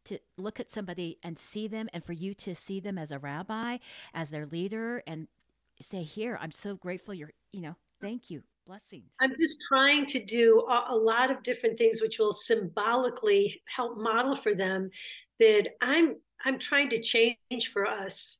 to 0.05 0.19
look 0.37 0.59
at 0.59 0.71
somebody 0.71 1.19
and 1.21 1.37
see 1.37 1.67
them 1.67 1.89
and 1.93 2.03
for 2.03 2.13
you 2.13 2.33
to 2.33 2.55
see 2.55 2.79
them 2.79 2.97
as 2.97 3.11
a 3.11 3.19
rabbi 3.19 3.77
as 4.13 4.29
their 4.29 4.45
leader 4.45 5.03
and 5.05 5.27
say 5.81 6.03
here 6.03 6.37
i'm 6.41 6.51
so 6.51 6.75
grateful 6.75 7.13
you're 7.13 7.31
you 7.51 7.61
know 7.61 7.75
thank 8.01 8.29
you 8.29 8.43
blessings. 8.69 9.15
I'm 9.19 9.35
just 9.35 9.59
trying 9.67 10.05
to 10.05 10.23
do 10.23 10.63
a, 10.69 10.93
a 10.93 10.95
lot 10.95 11.31
of 11.31 11.41
different 11.41 11.79
things 11.79 12.01
which 12.01 12.19
will 12.19 12.31
symbolically 12.31 13.63
help 13.75 13.97
model 13.97 14.35
for 14.35 14.53
them 14.53 14.91
that 15.39 15.69
i'm 15.81 16.17
i'm 16.45 16.59
trying 16.59 16.89
to 16.91 17.01
change 17.01 17.71
for 17.73 17.87
us. 17.87 18.39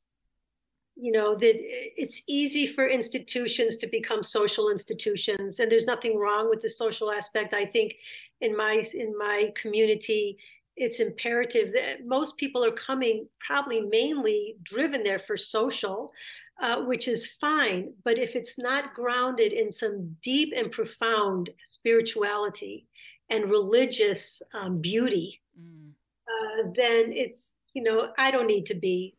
You 0.94 1.12
know 1.12 1.34
that 1.34 1.54
it's 2.02 2.22
easy 2.28 2.68
for 2.68 2.86
institutions 2.86 3.76
to 3.78 3.88
become 3.88 4.22
social 4.22 4.70
institutions 4.70 5.58
and 5.58 5.70
there's 5.70 5.86
nothing 5.86 6.16
wrong 6.16 6.48
with 6.48 6.60
the 6.60 6.68
social 6.68 7.10
aspect. 7.10 7.52
I 7.52 7.66
think 7.66 7.96
in 8.40 8.56
my 8.56 8.84
in 8.94 9.18
my 9.18 9.52
community 9.60 10.38
it's 10.76 11.00
imperative 11.00 11.72
that 11.72 12.06
most 12.06 12.36
people 12.36 12.64
are 12.64 12.72
coming 12.88 13.26
probably 13.44 13.80
mainly 13.80 14.56
driven 14.62 15.02
there 15.02 15.18
for 15.18 15.36
social 15.36 16.12
uh, 16.60 16.82
which 16.82 17.08
is 17.08 17.26
fine 17.40 17.92
but 18.04 18.18
if 18.18 18.36
it's 18.36 18.58
not 18.58 18.94
grounded 18.94 19.52
in 19.52 19.70
some 19.72 20.16
deep 20.22 20.52
and 20.56 20.70
profound 20.70 21.50
spirituality 21.68 22.86
and 23.30 23.50
religious 23.50 24.42
um, 24.54 24.80
beauty 24.80 25.40
mm. 25.58 25.90
uh, 26.28 26.70
then 26.74 27.12
it's 27.12 27.54
you 27.74 27.82
know 27.82 28.08
i 28.18 28.30
don't 28.30 28.46
need 28.46 28.66
to 28.66 28.74
be 28.74 29.14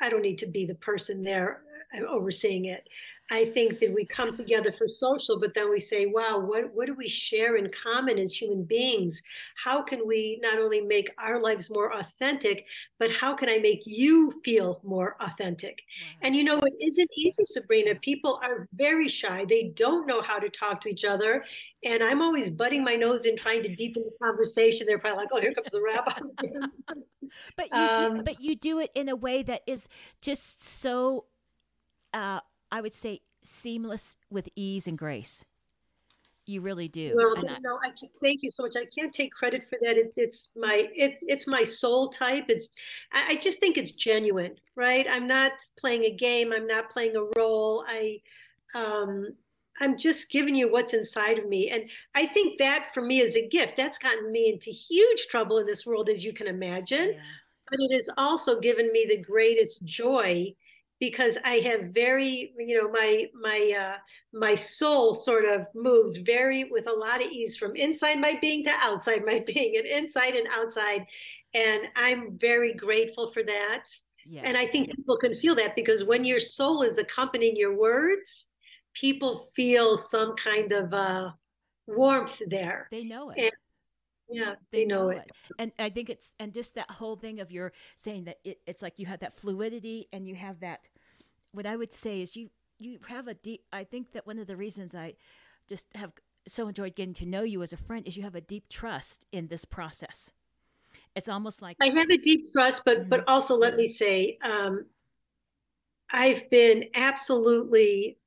I 0.00 0.08
don't 0.08 0.22
need 0.22 0.38
to 0.38 0.46
be 0.46 0.66
the 0.66 0.74
person 0.76 1.22
there 1.22 1.62
uh, 1.96 2.06
overseeing 2.06 2.66
it. 2.66 2.88
I 3.30 3.46
think 3.46 3.78
that 3.80 3.92
we 3.92 4.06
come 4.06 4.34
together 4.34 4.72
for 4.72 4.88
social, 4.88 5.38
but 5.38 5.52
then 5.52 5.70
we 5.70 5.78
say, 5.78 6.06
wow, 6.06 6.38
what, 6.38 6.72
what 6.74 6.86
do 6.86 6.94
we 6.94 7.08
share 7.08 7.56
in 7.56 7.70
common 7.70 8.18
as 8.18 8.32
human 8.32 8.64
beings? 8.64 9.22
How 9.62 9.82
can 9.82 10.06
we 10.06 10.38
not 10.42 10.58
only 10.58 10.80
make 10.80 11.10
our 11.18 11.40
lives 11.40 11.68
more 11.68 11.94
authentic, 11.94 12.64
but 12.98 13.10
how 13.10 13.34
can 13.34 13.50
I 13.50 13.58
make 13.58 13.82
you 13.84 14.40
feel 14.44 14.80
more 14.82 15.16
authentic? 15.20 15.82
Wow. 16.00 16.18
And 16.22 16.36
you 16.36 16.42
know, 16.42 16.58
it 16.58 16.74
isn't 16.80 17.10
easy, 17.16 17.44
Sabrina. 17.44 17.94
People 17.96 18.40
are 18.42 18.66
very 18.72 19.08
shy. 19.08 19.44
They 19.46 19.72
don't 19.74 20.06
know 20.06 20.22
how 20.22 20.38
to 20.38 20.48
talk 20.48 20.80
to 20.82 20.88
each 20.88 21.04
other. 21.04 21.44
And 21.84 22.02
I'm 22.02 22.22
always 22.22 22.48
butting 22.48 22.82
my 22.82 22.96
nose 22.96 23.26
in 23.26 23.36
trying 23.36 23.62
to 23.62 23.74
deepen 23.74 24.04
the 24.04 24.26
conversation. 24.26 24.86
They're 24.86 24.98
probably 24.98 25.24
like, 25.24 25.28
oh, 25.32 25.40
here 25.40 25.52
comes 25.52 25.70
the 25.70 25.82
rabbi. 25.82 26.18
but 27.56 27.68
you 27.70 27.78
um, 27.78 28.16
do, 28.16 28.22
but 28.22 28.40
you 28.40 28.56
do 28.56 28.78
it 28.78 28.90
in 28.94 29.10
a 29.10 29.16
way 29.16 29.42
that 29.42 29.62
is 29.66 29.86
just 30.22 30.64
so 30.64 31.26
uh, 32.14 32.40
I 32.70 32.80
would 32.80 32.94
say 32.94 33.20
seamless 33.42 34.16
with 34.30 34.48
ease 34.56 34.86
and 34.86 34.98
grace. 34.98 35.44
You 36.46 36.62
really 36.62 36.88
do. 36.88 37.12
Well, 37.14 37.34
no, 37.60 37.78
I 37.84 37.90
can't, 37.90 38.10
thank 38.22 38.42
you 38.42 38.50
so 38.50 38.62
much. 38.62 38.74
I 38.74 38.86
can't 38.86 39.12
take 39.12 39.32
credit 39.32 39.68
for 39.68 39.78
that. 39.82 39.98
It, 39.98 40.14
it's 40.16 40.48
my 40.56 40.88
it, 40.96 41.18
it's 41.20 41.46
my 41.46 41.62
soul 41.62 42.08
type. 42.08 42.46
It's 42.48 42.70
I, 43.12 43.32
I 43.32 43.36
just 43.36 43.60
think 43.60 43.76
it's 43.76 43.90
genuine, 43.92 44.54
right? 44.74 45.06
I'm 45.10 45.26
not 45.26 45.52
playing 45.78 46.04
a 46.04 46.10
game. 46.10 46.52
I'm 46.54 46.66
not 46.66 46.88
playing 46.88 47.16
a 47.16 47.24
role. 47.38 47.84
I 47.86 48.20
um, 48.74 49.28
I'm 49.80 49.98
just 49.98 50.30
giving 50.30 50.54
you 50.54 50.72
what's 50.72 50.94
inside 50.94 51.38
of 51.38 51.46
me. 51.46 51.68
And 51.68 51.84
I 52.14 52.26
think 52.26 52.58
that 52.58 52.90
for 52.94 53.02
me 53.02 53.20
is 53.20 53.36
a 53.36 53.46
gift. 53.46 53.76
That's 53.76 53.98
gotten 53.98 54.32
me 54.32 54.50
into 54.50 54.70
huge 54.70 55.26
trouble 55.26 55.58
in 55.58 55.66
this 55.66 55.84
world, 55.84 56.08
as 56.08 56.24
you 56.24 56.32
can 56.32 56.46
imagine. 56.46 57.12
Yeah. 57.12 57.20
But 57.70 57.80
it 57.80 57.94
has 57.94 58.08
also 58.16 58.58
given 58.58 58.90
me 58.90 59.04
the 59.06 59.22
greatest 59.22 59.84
joy 59.84 60.54
because 61.00 61.38
I 61.44 61.56
have 61.56 61.90
very, 61.94 62.52
you 62.58 62.80
know, 62.80 62.90
my 62.90 63.26
my 63.40 63.74
uh, 63.78 63.96
my 64.32 64.54
soul 64.54 65.14
sort 65.14 65.44
of 65.44 65.66
moves 65.74 66.16
very 66.16 66.64
with 66.64 66.88
a 66.88 66.92
lot 66.92 67.24
of 67.24 67.30
ease 67.30 67.56
from 67.56 67.76
inside 67.76 68.20
my 68.20 68.38
being 68.40 68.64
to 68.64 68.70
outside 68.80 69.24
my 69.24 69.40
being, 69.46 69.76
and 69.76 69.86
inside 69.86 70.34
and 70.34 70.48
outside, 70.52 71.06
and 71.54 71.82
I'm 71.96 72.32
very 72.38 72.74
grateful 72.74 73.32
for 73.32 73.42
that. 73.44 73.84
Yes. 74.26 74.44
And 74.46 74.56
I 74.58 74.66
think 74.66 74.94
people 74.94 75.16
can 75.16 75.36
feel 75.36 75.54
that 75.54 75.74
because 75.74 76.04
when 76.04 76.24
your 76.24 76.40
soul 76.40 76.82
is 76.82 76.98
accompanying 76.98 77.56
your 77.56 77.78
words, 77.78 78.46
people 78.92 79.48
feel 79.56 79.96
some 79.96 80.34
kind 80.36 80.72
of 80.72 80.92
uh, 80.92 81.30
warmth 81.86 82.42
there. 82.46 82.88
They 82.90 83.04
know 83.04 83.30
it. 83.30 83.38
And 83.38 83.52
yeah 84.28 84.54
they, 84.70 84.80
they 84.80 84.84
know, 84.84 85.04
know 85.04 85.08
it. 85.10 85.18
it. 85.18 85.32
and 85.58 85.72
i 85.78 85.88
think 85.88 86.10
it's 86.10 86.34
and 86.38 86.52
just 86.52 86.74
that 86.74 86.90
whole 86.90 87.16
thing 87.16 87.40
of 87.40 87.50
your 87.50 87.72
saying 87.96 88.24
that 88.24 88.38
it, 88.44 88.58
it's 88.66 88.82
like 88.82 88.94
you 88.98 89.06
have 89.06 89.20
that 89.20 89.34
fluidity 89.34 90.06
and 90.12 90.26
you 90.26 90.34
have 90.34 90.60
that 90.60 90.88
what 91.52 91.66
i 91.66 91.76
would 91.76 91.92
say 91.92 92.20
is 92.20 92.36
you 92.36 92.50
you 92.78 92.98
have 93.08 93.26
a 93.28 93.34
deep 93.34 93.62
i 93.72 93.84
think 93.84 94.12
that 94.12 94.26
one 94.26 94.38
of 94.38 94.46
the 94.46 94.56
reasons 94.56 94.94
i 94.94 95.14
just 95.68 95.86
have 95.94 96.12
so 96.46 96.68
enjoyed 96.68 96.94
getting 96.94 97.14
to 97.14 97.26
know 97.26 97.42
you 97.42 97.62
as 97.62 97.72
a 97.72 97.76
friend 97.76 98.06
is 98.06 98.16
you 98.16 98.22
have 98.22 98.34
a 98.34 98.40
deep 98.40 98.68
trust 98.68 99.26
in 99.32 99.48
this 99.48 99.64
process 99.64 100.32
it's 101.14 101.28
almost 101.28 101.62
like 101.62 101.76
i 101.80 101.88
have 101.88 102.10
a 102.10 102.18
deep 102.18 102.44
trust 102.52 102.82
but 102.84 103.00
mm-hmm. 103.00 103.08
but 103.08 103.24
also 103.28 103.54
let 103.54 103.76
me 103.76 103.86
say 103.86 104.38
um 104.42 104.84
i've 106.10 106.48
been 106.50 106.84
absolutely 106.94 108.18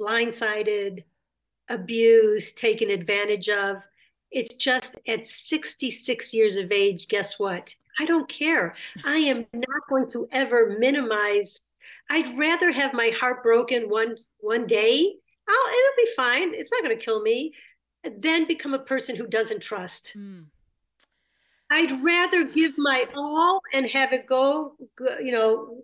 blindsided 0.00 1.04
abused 1.68 2.56
taken 2.56 2.90
advantage 2.90 3.48
of 3.48 3.82
it's 4.30 4.54
just 4.54 4.96
at 5.06 5.26
66 5.26 6.34
years 6.34 6.56
of 6.56 6.70
age, 6.70 7.08
guess 7.08 7.38
what? 7.38 7.74
I 7.98 8.04
don't 8.04 8.28
care. 8.28 8.74
I 9.04 9.18
am 9.18 9.46
not 9.52 9.88
going 9.88 10.08
to 10.10 10.28
ever 10.30 10.76
minimize. 10.78 11.60
I'd 12.10 12.38
rather 12.38 12.70
have 12.70 12.92
my 12.92 13.10
heart 13.18 13.42
broken 13.42 13.88
one 13.88 14.16
one 14.38 14.66
day. 14.66 15.14
I'll, 15.48 15.68
it'll 15.68 15.96
be 15.96 16.10
fine. 16.14 16.54
It's 16.54 16.70
not 16.70 16.82
going 16.82 16.96
to 16.96 17.04
kill 17.04 17.22
me. 17.22 17.54
Than 18.04 18.46
become 18.46 18.74
a 18.74 18.78
person 18.78 19.16
who 19.16 19.26
doesn't 19.26 19.60
trust. 19.60 20.14
Mm. 20.16 20.44
I'd 21.70 22.02
rather 22.02 22.44
give 22.44 22.72
my 22.78 23.06
all 23.14 23.60
and 23.74 23.84
have 23.86 24.12
it 24.12 24.26
go, 24.26 24.74
you 25.22 25.32
know, 25.32 25.82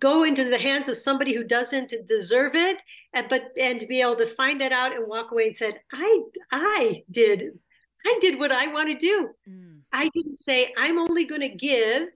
go 0.00 0.24
into 0.24 0.44
the 0.44 0.58
hands 0.58 0.88
of 0.88 0.98
somebody 0.98 1.34
who 1.34 1.44
doesn't 1.44 1.94
deserve 2.08 2.56
it, 2.56 2.78
and 3.12 3.28
but 3.28 3.52
and 3.58 3.78
to 3.78 3.86
be 3.86 4.00
able 4.00 4.16
to 4.16 4.26
find 4.26 4.60
that 4.60 4.72
out 4.72 4.94
and 4.94 5.06
walk 5.06 5.30
away 5.30 5.46
and 5.46 5.56
said, 5.56 5.80
I 5.92 6.22
I 6.50 7.04
did 7.10 7.58
I 8.04 8.18
did 8.20 8.38
what 8.38 8.52
I 8.52 8.66
want 8.68 8.88
to 8.88 8.94
do. 8.94 9.30
Mm. 9.48 9.80
I 9.92 10.08
didn't 10.10 10.36
say 10.36 10.72
I'm 10.76 10.98
only 10.98 11.24
going 11.24 11.40
to 11.40 11.48
give 11.48 12.08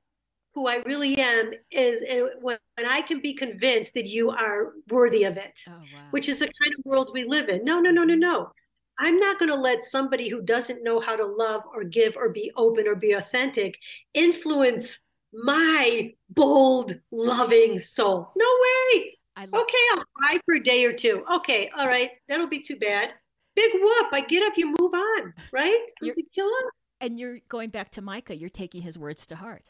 who 0.54 0.66
I 0.66 0.76
really 0.86 1.16
am 1.18 1.52
is 1.70 2.02
when, 2.40 2.58
I 2.78 3.02
can 3.02 3.20
be 3.20 3.34
convinced 3.34 3.94
that 3.94 4.06
you 4.06 4.30
are 4.30 4.72
worthy 4.90 5.24
of 5.24 5.36
it, 5.36 5.52
oh, 5.68 5.72
wow. 5.72 6.06
which 6.10 6.28
is 6.28 6.40
the 6.40 6.46
kind 6.46 6.74
of 6.76 6.84
world 6.84 7.10
we 7.12 7.24
live 7.24 7.48
in. 7.48 7.64
No, 7.64 7.78
no, 7.80 7.90
no, 7.90 8.02
no, 8.02 8.14
no. 8.14 8.50
I'm 8.98 9.18
not 9.18 9.38
going 9.38 9.50
to 9.50 9.56
let 9.56 9.84
somebody 9.84 10.28
who 10.28 10.42
doesn't 10.42 10.82
know 10.82 10.98
how 10.98 11.14
to 11.14 11.24
love 11.24 11.62
or 11.72 11.84
give 11.84 12.16
or 12.16 12.30
be 12.30 12.50
open 12.56 12.88
or 12.88 12.96
be 12.96 13.12
authentic 13.12 13.78
influence 14.14 14.98
my 15.32 16.12
bold, 16.30 16.98
loving 17.12 17.78
soul. 17.78 18.32
No 18.36 18.46
way. 18.46 19.18
okay, 19.38 19.78
I'll 19.92 20.04
cry 20.14 20.40
for 20.44 20.54
a 20.54 20.62
day 20.62 20.84
or 20.84 20.92
two. 20.92 21.22
Okay, 21.36 21.70
all 21.76 21.86
right, 21.86 22.10
that'll 22.28 22.48
be 22.48 22.60
too 22.60 22.76
bad 22.76 23.10
big 23.58 23.80
whoop. 23.80 24.06
I 24.12 24.20
get 24.20 24.42
up, 24.44 24.52
you 24.56 24.66
move 24.78 24.94
on, 24.94 25.34
right? 25.52 25.78
It 26.00 26.28
kill 26.34 26.46
us? 26.46 26.86
And 27.00 27.18
you're 27.18 27.38
going 27.48 27.70
back 27.70 27.90
to 27.92 28.02
Micah. 28.02 28.36
You're 28.36 28.50
taking 28.50 28.82
his 28.82 28.98
words 28.98 29.26
to 29.28 29.36
heart. 29.36 29.64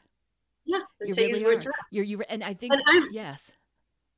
Yeah, 0.64 0.80
you 1.00 1.14
really 1.14 1.44
are. 1.44 1.72
You're, 1.90 2.04
you 2.04 2.22
and 2.28 2.44
I 2.44 2.52
think 2.52 2.74
I'm, 2.86 3.08
yes. 3.10 3.50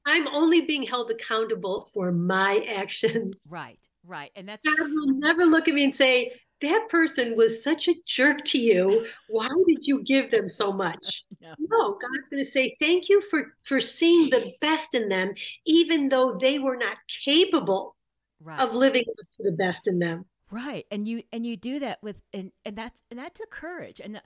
I'm 0.06 0.26
only 0.28 0.62
being 0.62 0.82
held 0.82 1.10
accountable 1.10 1.88
for 1.94 2.10
my 2.10 2.64
actions. 2.68 3.46
Right, 3.50 3.78
right, 4.04 4.32
and 4.34 4.48
that's. 4.48 4.66
God 4.66 4.90
will 4.90 5.12
never 5.18 5.44
look 5.46 5.68
at 5.68 5.74
me 5.74 5.84
and 5.84 5.94
say 5.94 6.32
that 6.60 6.88
person 6.88 7.36
was 7.36 7.62
such 7.62 7.86
a 7.86 7.94
jerk 8.06 8.44
to 8.46 8.58
you. 8.58 9.06
Why 9.28 9.48
did 9.68 9.86
you 9.86 10.02
give 10.02 10.32
them 10.32 10.48
so 10.48 10.72
much? 10.72 11.24
no. 11.40 11.54
no, 11.58 11.92
God's 11.92 12.28
going 12.28 12.42
to 12.42 12.50
say 12.50 12.76
thank 12.80 13.08
you 13.08 13.22
for 13.30 13.54
for 13.64 13.78
seeing 13.78 14.30
the 14.30 14.52
best 14.60 14.94
in 14.94 15.08
them, 15.08 15.32
even 15.66 16.08
though 16.08 16.36
they 16.40 16.58
were 16.58 16.76
not 16.76 16.96
capable 17.24 17.94
right. 18.42 18.60
of 18.60 18.74
living 18.74 19.04
to 19.04 19.42
the 19.42 19.52
best 19.52 19.86
in 19.86 19.98
them 19.98 20.24
right 20.50 20.86
and 20.90 21.06
you 21.06 21.22
and 21.32 21.46
you 21.46 21.56
do 21.56 21.78
that 21.78 22.02
with 22.02 22.20
and 22.32 22.52
and 22.64 22.76
that's 22.76 23.02
and 23.10 23.18
that's 23.18 23.40
a 23.40 23.46
courage 23.46 24.00
and 24.00 24.16
uh, 24.16 24.20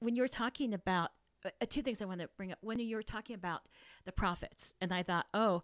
when 0.00 0.16
you're 0.16 0.28
talking 0.28 0.74
about 0.74 1.10
uh, 1.44 1.50
uh, 1.60 1.66
two 1.68 1.82
things 1.82 2.02
i 2.02 2.04
want 2.04 2.20
to 2.20 2.28
bring 2.36 2.52
up 2.52 2.58
when 2.60 2.78
you're 2.78 3.02
talking 3.02 3.34
about 3.34 3.62
the 4.04 4.12
prophets 4.12 4.74
and 4.80 4.92
i 4.92 5.02
thought 5.02 5.26
oh 5.34 5.62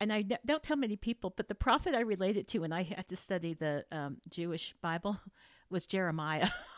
and 0.00 0.12
I 0.12 0.22
don't 0.22 0.62
tell 0.62 0.76
many 0.76 0.96
people, 0.96 1.32
but 1.36 1.48
the 1.48 1.54
prophet 1.54 1.94
I 1.94 2.00
related 2.00 2.46
to 2.48 2.60
when 2.60 2.72
I 2.72 2.82
had 2.84 3.08
to 3.08 3.16
study 3.16 3.54
the 3.54 3.84
um, 3.90 4.18
Jewish 4.28 4.74
Bible 4.80 5.20
was 5.70 5.86
Jeremiah. 5.86 6.48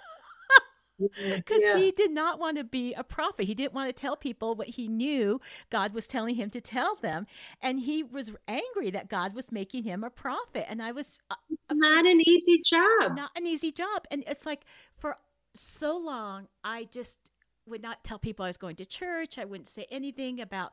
because 1.00 1.62
yeah. 1.62 1.76
he 1.76 1.90
did 1.92 2.10
not 2.10 2.38
want 2.38 2.56
to 2.56 2.64
be 2.64 2.94
a 2.94 3.04
prophet. 3.04 3.46
He 3.46 3.54
didn't 3.54 3.74
want 3.74 3.88
to 3.88 3.92
tell 3.92 4.16
people 4.16 4.54
what 4.54 4.68
he 4.68 4.88
knew 4.88 5.40
God 5.70 5.94
was 5.94 6.06
telling 6.06 6.34
him 6.34 6.50
to 6.50 6.60
tell 6.60 6.96
them, 6.96 7.26
and 7.60 7.80
he 7.80 8.02
was 8.02 8.32
angry 8.48 8.90
that 8.90 9.08
God 9.08 9.34
was 9.34 9.50
making 9.50 9.84
him 9.84 10.04
a 10.04 10.10
prophet. 10.10 10.66
And 10.68 10.82
I 10.82 10.92
was, 10.92 11.18
uh, 11.30 11.36
it's 11.50 11.68
not 11.72 12.06
an 12.06 12.20
easy 12.26 12.60
job. 12.64 13.16
Not 13.16 13.30
an 13.36 13.46
easy 13.46 13.72
job, 13.72 14.04
and 14.10 14.24
it's 14.26 14.46
like 14.46 14.64
for 14.96 15.16
so 15.54 15.96
long, 15.96 16.48
I 16.62 16.84
just 16.90 17.30
would 17.66 17.82
not 17.82 18.04
tell 18.04 18.18
people 18.18 18.44
I 18.44 18.48
was 18.48 18.56
going 18.56 18.76
to 18.76 18.86
church. 18.86 19.38
I 19.38 19.44
wouldn't 19.44 19.68
say 19.68 19.86
anything 19.90 20.40
about 20.40 20.72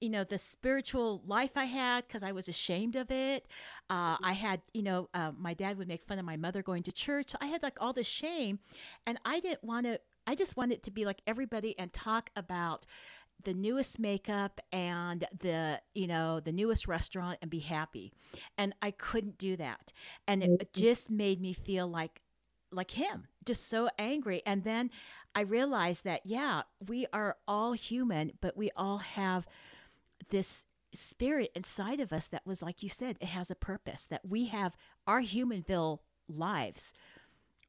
you 0.00 0.08
know 0.08 0.24
the 0.24 0.38
spiritual 0.38 1.22
life 1.26 1.52
i 1.56 1.64
had 1.64 2.06
because 2.06 2.22
i 2.22 2.32
was 2.32 2.48
ashamed 2.48 2.96
of 2.96 3.10
it. 3.10 3.46
Uh, 3.88 4.16
i 4.22 4.32
had 4.32 4.60
you 4.72 4.82
know 4.82 5.08
uh, 5.14 5.32
my 5.36 5.54
dad 5.54 5.78
would 5.78 5.88
make 5.88 6.02
fun 6.02 6.18
of 6.18 6.24
my 6.24 6.36
mother 6.36 6.62
going 6.62 6.82
to 6.82 6.92
church. 6.92 7.34
I 7.40 7.46
had 7.46 7.62
like 7.62 7.76
all 7.80 7.92
this 7.92 8.06
shame 8.06 8.58
and 9.06 9.18
i 9.24 9.40
didn't 9.40 9.64
want 9.64 9.86
to 9.86 10.00
i 10.26 10.34
just 10.34 10.56
wanted 10.56 10.82
to 10.82 10.90
be 10.90 11.04
like 11.04 11.20
everybody 11.26 11.78
and 11.78 11.92
talk 11.92 12.30
about 12.36 12.86
the 13.44 13.54
newest 13.54 13.98
makeup 13.98 14.60
and 14.72 15.26
the 15.38 15.80
you 15.94 16.06
know 16.06 16.40
the 16.40 16.52
newest 16.52 16.86
restaurant 16.86 17.38
and 17.42 17.50
be 17.50 17.60
happy. 17.60 18.12
And 18.58 18.74
i 18.82 18.90
couldn't 18.90 19.38
do 19.38 19.56
that. 19.56 19.92
And 20.26 20.42
it 20.42 20.72
just 20.72 21.10
made 21.10 21.40
me 21.40 21.52
feel 21.52 21.88
like 21.88 22.20
like 22.72 22.92
him 22.92 23.26
just 23.44 23.68
so 23.68 23.88
angry. 23.98 24.42
And 24.46 24.64
then 24.64 24.90
I 25.34 25.42
realized 25.42 26.04
that, 26.04 26.24
yeah, 26.24 26.62
we 26.86 27.06
are 27.12 27.36
all 27.48 27.72
human, 27.72 28.32
but 28.40 28.56
we 28.56 28.70
all 28.76 28.98
have 28.98 29.46
this 30.28 30.64
spirit 30.92 31.50
inside 31.54 32.00
of 32.00 32.12
us 32.12 32.26
that 32.28 32.46
was, 32.46 32.62
like 32.62 32.82
you 32.82 32.88
said, 32.88 33.16
it 33.20 33.28
has 33.28 33.50
a 33.50 33.54
purpose, 33.54 34.06
that 34.06 34.22
we 34.28 34.46
have 34.46 34.74
our 35.06 35.20
humanville 35.20 36.00
lives 36.28 36.92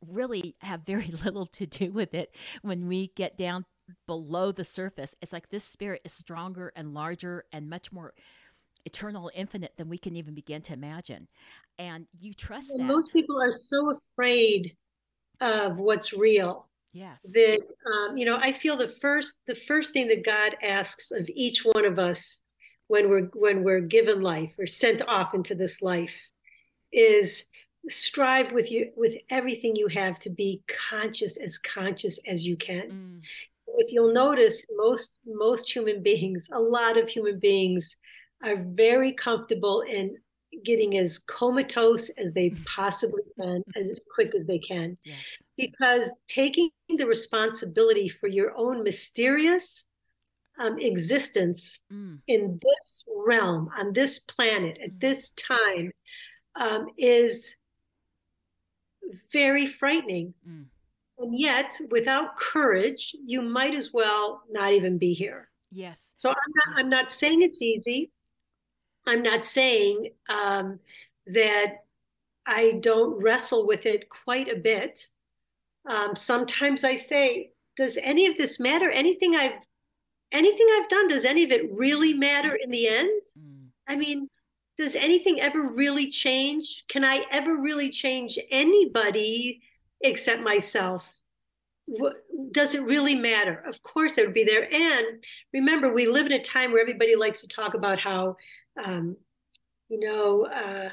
really 0.08 0.56
have 0.62 0.86
very 0.86 1.08
little 1.26 1.46
to 1.46 1.66
do 1.66 1.92
with 1.92 2.14
it 2.14 2.36
when 2.62 2.88
we 2.88 3.12
get 3.16 3.38
down 3.38 3.66
below 4.08 4.52
the 4.52 4.64
surface. 4.64 5.16
It's 5.22 5.34
like 5.34 5.50
this 5.50 5.64
spirit 5.64 6.02
is 6.04 6.14
stronger 6.14 6.72
and 6.76 6.94
larger 6.94 7.46
and 7.52 7.70
much 7.70 7.92
more 7.92 8.14
eternal, 8.86 9.30
infinite 9.36 9.74
than 9.78 9.90
we 9.90 9.98
can 9.98 10.16
even 10.16 10.34
begin 10.34 10.62
to 10.64 10.74
imagine. 10.74 11.28
And 11.78 12.08
you 12.20 12.34
trust 12.34 12.74
that. 12.76 12.84
Most 12.84 13.14
people 13.14 13.42
are 13.42 13.58
so 13.58 13.92
afraid 13.92 14.76
of 15.40 15.78
what's 15.78 16.14
real. 16.14 16.68
Yes. 16.94 17.22
That 17.34 17.62
um, 17.86 18.18
you 18.18 18.26
know, 18.26 18.38
I 18.42 18.52
feel 18.52 18.76
the 18.76 18.88
first 18.88 19.38
the 19.48 19.56
first 19.56 19.94
thing 19.94 20.08
that 20.08 20.26
God 20.26 20.56
asks 20.62 21.12
of 21.12 21.30
each 21.34 21.62
one 21.64 21.86
of 21.86 22.00
us 22.00 22.42
when 22.88 23.10
we're 23.10 23.30
when 23.34 23.64
we're 23.64 23.82
given 23.82 24.22
life 24.22 24.52
or 24.60 24.68
sent 24.68 25.02
off 25.08 25.34
into 25.34 25.56
this 25.56 25.82
life 25.82 26.16
is 26.92 27.46
strive 27.90 28.52
with 28.52 28.70
you 28.70 28.92
with 28.96 29.16
everything 29.30 29.76
you 29.76 29.88
have 29.88 30.20
to 30.20 30.30
be 30.30 30.62
conscious 30.90 31.38
as 31.38 31.58
conscious 31.58 32.20
as 32.28 32.46
you 32.46 32.58
can. 32.58 32.92
Mm. 32.92 33.22
If 33.78 33.94
you'll 33.94 34.14
notice, 34.14 34.66
most 34.76 35.16
most 35.26 35.74
human 35.74 36.04
beings, 36.04 36.48
a 36.52 36.60
lot 36.60 36.98
of 36.98 37.08
human 37.08 37.40
beings, 37.40 37.96
are 38.44 38.58
very 38.58 39.14
comfortable 39.14 39.82
in 39.82 40.18
getting 40.64 40.98
as 40.98 41.20
comatose 41.20 42.10
as 42.12 42.32
they 42.34 42.52
possibly 42.66 43.24
can, 43.40 43.64
as 43.76 44.04
quick 44.14 44.36
as 44.36 44.46
they 44.46 44.60
can. 44.60 44.98
Yes. 45.04 45.18
Because 45.58 46.10
taking 46.28 46.70
the 46.98 47.06
responsibility 47.06 48.08
for 48.08 48.28
your 48.28 48.56
own 48.58 48.84
mysterious 48.84 49.86
um, 50.60 50.78
existence 50.80 51.80
mm. 51.92 52.20
in 52.28 52.60
this 52.62 53.04
realm, 53.26 53.70
on 53.78 53.94
this 53.94 54.20
planet, 54.20 54.78
at 54.84 54.92
mm. 54.92 55.00
this 55.00 55.32
time, 55.32 55.92
um, 56.56 56.88
is 56.98 57.56
very 59.32 59.66
frightening. 59.66 60.34
Mm. 60.48 60.66
And 61.20 61.40
yet, 61.40 61.80
without 61.92 62.36
courage, 62.38 63.16
you 63.26 63.42
might 63.42 63.76
as 63.76 63.94
well 63.94 64.42
not 64.50 64.74
even 64.74 64.98
be 64.98 65.14
here. 65.14 65.50
Yes. 65.72 66.14
So 66.18 66.30
I'm 66.30 66.36
not. 66.36 66.76
Yes. 66.76 66.84
I'm 66.84 66.90
not 66.90 67.12
saying 67.12 67.42
it's 67.44 67.62
easy. 67.62 68.12
I'm 69.06 69.24
not 69.24 69.46
saying 69.46 70.12
um, 70.30 70.80
that 71.28 71.84
I 72.46 72.80
don't 72.82 73.22
wrestle 73.22 73.68
with 73.68 73.86
it 73.86 74.10
quite 74.10 74.48
a 74.48 74.56
bit. 74.56 75.08
Um, 75.86 76.16
sometimes 76.16 76.84
I 76.84 76.96
say, 76.96 77.52
does 77.78 77.98
any 78.02 78.28
of 78.28 78.38
this 78.38 78.60
matter? 78.60 78.90
Anything 78.90 79.36
I've 79.36 79.54
anything 80.32 80.68
I've 80.74 80.90
done, 80.90 81.08
does 81.08 81.26
any 81.26 81.44
of 81.44 81.52
it 81.52 81.76
really 81.76 82.14
matter 82.14 82.56
in 82.56 82.72
the 82.72 82.88
end? 82.88 83.22
Mm. 83.38 83.68
I 83.88 83.96
mean, 83.96 84.30
does 84.78 84.96
anything 84.96 85.42
ever 85.42 85.62
really 85.62 86.10
change? 86.10 86.84
Can 86.88 87.04
I 87.04 87.26
ever 87.32 87.56
really 87.56 87.90
change 87.90 88.40
anybody 88.50 89.62
except 90.02 90.42
myself? 90.42 91.12
What, 91.86 92.24
does 92.52 92.76
it 92.76 92.84
really 92.84 93.16
matter? 93.16 93.64
Of 93.68 93.82
course, 93.84 94.18
it 94.18 94.26
would 94.26 94.34
be 94.34 94.46
there. 94.46 94.74
And 94.74 95.24
remember, 95.54 95.94
we 95.94 96.08
live 96.08 96.26
in 96.26 96.32
a 96.32 96.42
time 96.42 96.72
where 96.72 96.82
everybody 96.82 97.16
likes 97.16 97.42
to 97.42 97.48
talk 97.48 97.74
about 97.74 98.00
how 98.00 98.38
um, 98.84 99.16
you 99.90 100.00
know, 100.00 100.46
uh, 100.46 100.90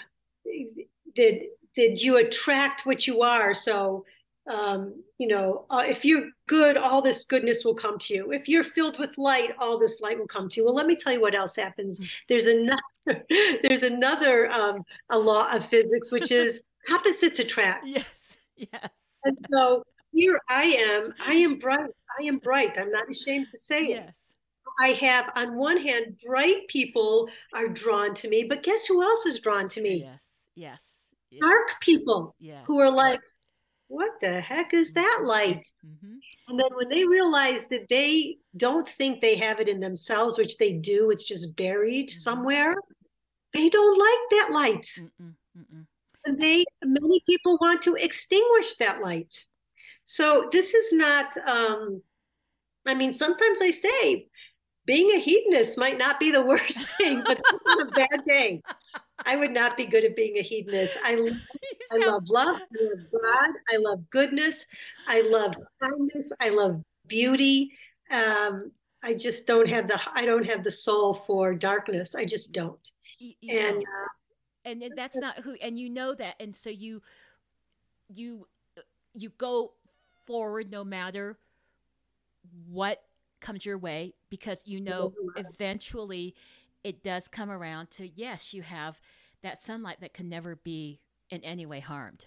did 1.14 1.42
did 1.74 2.02
you 2.02 2.16
attract 2.16 2.86
what 2.86 3.06
you 3.06 3.22
are? 3.22 3.54
So, 3.54 4.04
um, 4.50 5.02
you 5.18 5.28
know, 5.28 5.66
uh, 5.70 5.84
if 5.86 6.04
you're 6.04 6.28
good, 6.48 6.76
all 6.76 7.00
this 7.00 7.24
goodness 7.24 7.64
will 7.64 7.74
come 7.74 7.98
to 8.00 8.14
you. 8.14 8.32
If 8.32 8.48
you're 8.48 8.64
filled 8.64 8.98
with 8.98 9.16
light, 9.16 9.54
all 9.60 9.78
this 9.78 10.00
light 10.00 10.18
will 10.18 10.26
come 10.26 10.48
to 10.48 10.56
you. 10.56 10.64
Well, 10.64 10.74
let 10.74 10.86
me 10.86 10.96
tell 10.96 11.12
you 11.12 11.20
what 11.20 11.36
else 11.36 11.54
happens. 11.54 11.98
Mm. 11.98 12.08
There's 12.28 12.46
another 12.46 12.82
there's 13.62 13.84
another 13.84 14.50
um, 14.50 14.82
a 15.10 15.18
law 15.18 15.50
of 15.52 15.68
physics, 15.68 16.10
which 16.10 16.32
is 16.32 16.62
opposites 16.92 17.38
attract. 17.38 17.86
Yes, 17.86 18.36
yes. 18.56 18.90
And 19.24 19.38
so 19.48 19.84
here 20.12 20.40
I 20.48 20.64
am. 20.64 21.14
I 21.24 21.34
am 21.34 21.58
bright. 21.58 21.90
I 22.20 22.24
am 22.24 22.38
bright. 22.38 22.78
I'm 22.78 22.90
not 22.90 23.10
ashamed 23.10 23.48
to 23.52 23.58
say 23.58 23.86
it. 23.86 24.14
I 24.80 24.88
have, 25.00 25.32
on 25.34 25.56
one 25.56 25.78
hand, 25.78 26.20
bright 26.24 26.68
people 26.68 27.28
are 27.54 27.68
drawn 27.68 28.14
to 28.14 28.28
me, 28.28 28.44
but 28.44 28.62
guess 28.62 28.86
who 28.86 29.02
else 29.02 29.26
is 29.26 29.40
drawn 29.40 29.68
to 29.70 29.80
me? 29.80 30.04
Yes, 30.04 30.30
yes. 30.54 31.08
yes. 31.30 31.40
Dark 31.40 31.80
people 31.80 32.36
yes. 32.38 32.62
who 32.66 32.78
are 32.78 32.90
like, 32.90 33.20
what 33.88 34.12
the 34.20 34.40
heck 34.40 34.74
is 34.74 34.92
that 34.92 35.16
mm-hmm. 35.18 35.26
light? 35.26 35.68
Mm-hmm. 35.84 36.16
And 36.48 36.60
then 36.60 36.70
when 36.74 36.88
they 36.88 37.04
realize 37.04 37.66
that 37.70 37.88
they 37.88 38.38
don't 38.56 38.88
think 38.88 39.20
they 39.20 39.34
have 39.36 39.60
it 39.60 39.68
in 39.68 39.80
themselves, 39.80 40.38
which 40.38 40.58
they 40.58 40.72
do, 40.72 41.10
it's 41.10 41.24
just 41.24 41.56
buried 41.56 42.08
mm-hmm. 42.08 42.18
somewhere, 42.18 42.76
they 43.54 43.68
don't 43.68 43.98
like 43.98 44.30
that 44.30 44.52
light. 44.52 44.88
Mm-mm, 44.98 45.34
mm-mm. 45.58 45.86
And 46.24 46.38
they, 46.38 46.64
many 46.84 47.22
people 47.26 47.58
want 47.60 47.82
to 47.82 47.94
extinguish 47.96 48.74
that 48.74 49.00
light. 49.00 49.46
So 50.04 50.48
this 50.52 50.74
is 50.74 50.92
not, 50.92 51.36
um, 51.46 52.02
I 52.86 52.94
mean, 52.94 53.12
sometimes 53.12 53.60
I 53.60 53.70
say, 53.70 54.27
being 54.88 55.12
a 55.12 55.18
hedonist 55.18 55.76
might 55.76 55.98
not 55.98 56.18
be 56.18 56.32
the 56.32 56.42
worst 56.44 56.84
thing, 56.96 57.22
but 57.24 57.40
on 57.70 57.86
a 57.86 57.90
bad 57.92 58.24
day. 58.26 58.60
I 59.26 59.36
would 59.36 59.52
not 59.52 59.76
be 59.76 59.84
good 59.84 60.04
at 60.04 60.16
being 60.16 60.38
a 60.38 60.42
hedonist. 60.42 60.96
I, 61.04 61.14
I 61.92 62.06
love 62.06 62.22
love. 62.28 62.56
I 62.56 62.84
love 62.84 62.98
God. 63.12 63.50
I 63.70 63.76
love 63.76 64.10
goodness. 64.10 64.64
I 65.06 65.20
love 65.20 65.54
kindness. 65.80 66.32
I 66.40 66.48
love 66.48 66.82
beauty. 67.06 67.72
Um, 68.10 68.72
I 69.02 69.14
just 69.14 69.46
don't 69.46 69.68
have 69.68 69.88
the 69.88 70.00
I 70.14 70.24
don't 70.24 70.46
have 70.46 70.64
the 70.64 70.70
soul 70.70 71.14
for 71.14 71.54
darkness. 71.54 72.14
I 72.14 72.24
just 72.24 72.52
don't. 72.52 72.90
You, 73.18 73.32
you 73.40 73.58
and 73.58 73.76
uh, 73.78 74.08
and 74.64 74.84
that's 74.96 75.16
not 75.16 75.40
who. 75.40 75.54
And 75.60 75.78
you 75.78 75.90
know 75.90 76.14
that. 76.14 76.36
And 76.40 76.56
so 76.56 76.70
you 76.70 77.02
you 78.08 78.46
you 79.14 79.30
go 79.36 79.72
forward 80.26 80.70
no 80.70 80.82
matter 80.84 81.38
what 82.68 83.02
comes 83.40 83.64
your 83.64 83.78
way 83.78 84.14
because 84.30 84.62
you 84.66 84.80
know 84.80 85.12
eventually 85.36 86.34
it 86.84 87.02
does 87.02 87.28
come 87.28 87.50
around 87.50 87.90
to 87.90 88.08
yes, 88.08 88.54
you 88.54 88.62
have 88.62 89.00
that 89.42 89.60
sunlight 89.60 90.00
that 90.00 90.14
can 90.14 90.28
never 90.28 90.56
be 90.56 91.00
in 91.30 91.42
any 91.44 91.66
way 91.66 91.80
harmed. 91.80 92.26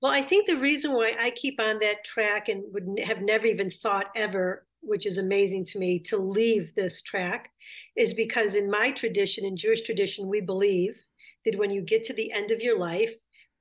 Well, 0.00 0.12
I 0.12 0.22
think 0.22 0.46
the 0.46 0.60
reason 0.60 0.92
why 0.92 1.14
I 1.18 1.30
keep 1.30 1.58
on 1.58 1.78
that 1.80 2.04
track 2.04 2.48
and 2.48 2.62
would 2.72 3.00
have 3.06 3.22
never 3.22 3.46
even 3.46 3.70
thought 3.70 4.06
ever, 4.14 4.66
which 4.82 5.06
is 5.06 5.18
amazing 5.18 5.64
to 5.66 5.78
me, 5.78 5.98
to 6.00 6.18
leave 6.18 6.74
this 6.74 7.00
track 7.00 7.50
is 7.96 8.12
because 8.12 8.54
in 8.54 8.70
my 8.70 8.92
tradition, 8.92 9.44
in 9.44 9.56
Jewish 9.56 9.80
tradition, 9.80 10.28
we 10.28 10.40
believe 10.40 11.00
that 11.46 11.58
when 11.58 11.70
you 11.70 11.80
get 11.80 12.04
to 12.04 12.12
the 12.12 12.30
end 12.32 12.50
of 12.50 12.60
your 12.60 12.78
life, 12.78 13.14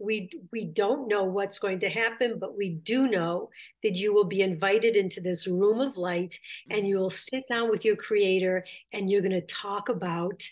we 0.03 0.29
we 0.51 0.65
don't 0.65 1.07
know 1.07 1.23
what's 1.23 1.59
going 1.59 1.79
to 1.79 1.89
happen 1.89 2.37
but 2.39 2.57
we 2.57 2.69
do 2.69 3.07
know 3.07 3.49
that 3.81 3.95
you 3.95 4.13
will 4.13 4.25
be 4.25 4.41
invited 4.41 4.95
into 4.95 5.21
this 5.21 5.47
room 5.47 5.79
of 5.79 5.97
light 5.97 6.37
and 6.69 6.87
you 6.87 6.97
will 6.97 7.09
sit 7.09 7.47
down 7.47 7.69
with 7.69 7.85
your 7.85 7.95
creator 7.95 8.63
and 8.91 9.09
you're 9.09 9.21
going 9.21 9.31
to 9.31 9.41
talk 9.41 9.89
about 9.89 10.43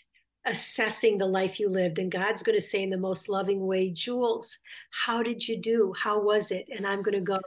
assessing 0.46 1.18
the 1.18 1.26
life 1.26 1.60
you 1.60 1.68
lived 1.68 1.98
and 1.98 2.10
god's 2.10 2.42
going 2.42 2.58
to 2.58 2.64
say 2.64 2.82
in 2.82 2.90
the 2.90 2.96
most 2.96 3.28
loving 3.28 3.66
way 3.66 3.88
jules 3.88 4.58
how 4.90 5.22
did 5.22 5.46
you 5.46 5.56
do 5.60 5.94
how 5.96 6.20
was 6.20 6.50
it 6.50 6.66
and 6.74 6.86
i'm 6.86 7.02
going 7.02 7.14
to 7.14 7.20
go 7.20 7.38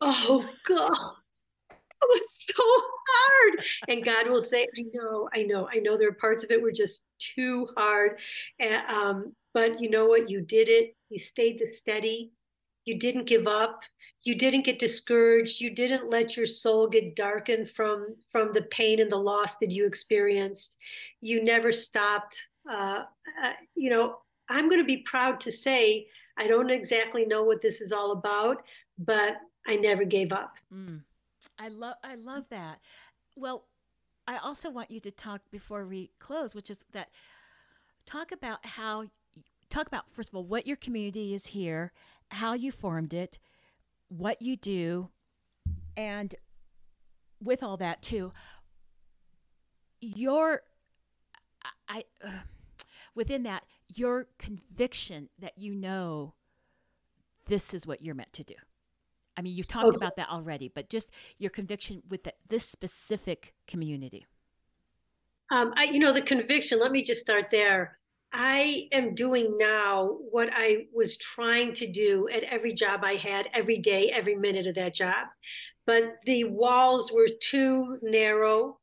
oh 0.00 0.48
god 0.66 1.12
it 2.02 2.08
was 2.08 2.30
so 2.32 2.62
hard. 3.10 3.64
And 3.88 4.04
God 4.04 4.28
will 4.30 4.40
say, 4.40 4.62
I 4.62 4.84
know, 4.94 5.28
I 5.34 5.42
know, 5.42 5.68
I 5.70 5.80
know 5.80 5.98
there 5.98 6.08
are 6.08 6.12
parts 6.12 6.42
of 6.44 6.50
it 6.50 6.62
were 6.62 6.72
just 6.72 7.02
too 7.18 7.68
hard. 7.76 8.18
And, 8.58 8.82
um, 8.88 9.34
but 9.52 9.80
you 9.80 9.90
know 9.90 10.06
what? 10.06 10.30
You 10.30 10.40
did 10.40 10.68
it. 10.68 10.96
You 11.08 11.18
stayed 11.18 11.58
the 11.58 11.72
steady. 11.72 12.32
You 12.84 12.98
didn't 12.98 13.26
give 13.26 13.46
up. 13.46 13.80
You 14.22 14.34
didn't 14.34 14.64
get 14.64 14.78
discouraged. 14.78 15.60
You 15.60 15.74
didn't 15.74 16.10
let 16.10 16.36
your 16.36 16.46
soul 16.46 16.88
get 16.88 17.16
darkened 17.16 17.70
from 17.70 18.16
from 18.30 18.52
the 18.52 18.62
pain 18.62 19.00
and 19.00 19.10
the 19.10 19.16
loss 19.16 19.56
that 19.56 19.70
you 19.70 19.86
experienced. 19.86 20.76
You 21.20 21.42
never 21.42 21.72
stopped. 21.72 22.36
Uh, 22.70 23.04
uh, 23.42 23.52
you 23.74 23.90
know, 23.90 24.18
I'm 24.48 24.68
going 24.68 24.80
to 24.80 24.86
be 24.86 24.98
proud 24.98 25.40
to 25.40 25.52
say 25.52 26.06
I 26.36 26.46
don't 26.46 26.70
exactly 26.70 27.26
know 27.26 27.44
what 27.44 27.62
this 27.62 27.80
is 27.80 27.92
all 27.92 28.12
about, 28.12 28.62
but 28.98 29.36
I 29.66 29.76
never 29.76 30.04
gave 30.04 30.32
up. 30.32 30.54
Mm. 30.72 31.02
I 31.58 31.68
love 31.68 31.96
I 32.02 32.14
love 32.16 32.48
that. 32.50 32.80
Well, 33.36 33.66
I 34.26 34.38
also 34.38 34.70
want 34.70 34.90
you 34.90 35.00
to 35.00 35.10
talk 35.10 35.40
before 35.50 35.86
we 35.86 36.10
close, 36.18 36.54
which 36.54 36.70
is 36.70 36.84
that 36.92 37.08
talk 38.06 38.32
about 38.32 38.64
how 38.64 39.04
talk 39.70 39.86
about 39.86 40.04
first 40.12 40.28
of 40.28 40.34
all 40.34 40.44
what 40.44 40.66
your 40.66 40.76
community 40.76 41.34
is 41.34 41.46
here, 41.46 41.92
how 42.30 42.52
you 42.52 42.72
formed 42.72 43.14
it, 43.14 43.38
what 44.08 44.42
you 44.42 44.56
do, 44.56 45.08
and 45.96 46.34
with 47.42 47.62
all 47.62 47.76
that 47.78 48.02
too, 48.02 48.32
your 50.00 50.62
I 51.88 52.04
uh, 52.24 52.30
within 53.14 53.42
that 53.44 53.64
your 53.94 54.26
conviction 54.38 55.28
that 55.38 55.58
you 55.58 55.74
know 55.74 56.34
this 57.46 57.74
is 57.74 57.86
what 57.86 58.02
you're 58.02 58.14
meant 58.14 58.32
to 58.34 58.44
do. 58.44 58.54
I 59.36 59.42
mean, 59.42 59.56
you've 59.56 59.68
talked 59.68 59.86
okay. 59.86 59.96
about 59.96 60.16
that 60.16 60.28
already, 60.28 60.68
but 60.68 60.90
just 60.90 61.10
your 61.38 61.50
conviction 61.50 62.02
with 62.08 62.24
the, 62.24 62.34
this 62.48 62.68
specific 62.68 63.54
community. 63.66 64.26
Um, 65.50 65.72
I, 65.76 65.84
you 65.84 65.98
know, 65.98 66.12
the 66.12 66.22
conviction. 66.22 66.78
Let 66.78 66.92
me 66.92 67.02
just 67.02 67.20
start 67.20 67.46
there. 67.50 67.98
I 68.32 68.88
am 68.92 69.14
doing 69.14 69.56
now 69.58 70.18
what 70.30 70.50
I 70.52 70.86
was 70.94 71.16
trying 71.16 71.72
to 71.74 71.86
do 71.90 72.28
at 72.32 72.44
every 72.44 72.72
job 72.72 73.00
I 73.02 73.14
had, 73.14 73.48
every 73.52 73.78
day, 73.78 74.10
every 74.10 74.36
minute 74.36 74.66
of 74.66 74.76
that 74.76 74.94
job. 74.94 75.26
But 75.86 76.16
the 76.24 76.44
walls 76.44 77.10
were 77.10 77.28
too 77.40 77.98
narrow 78.02 78.78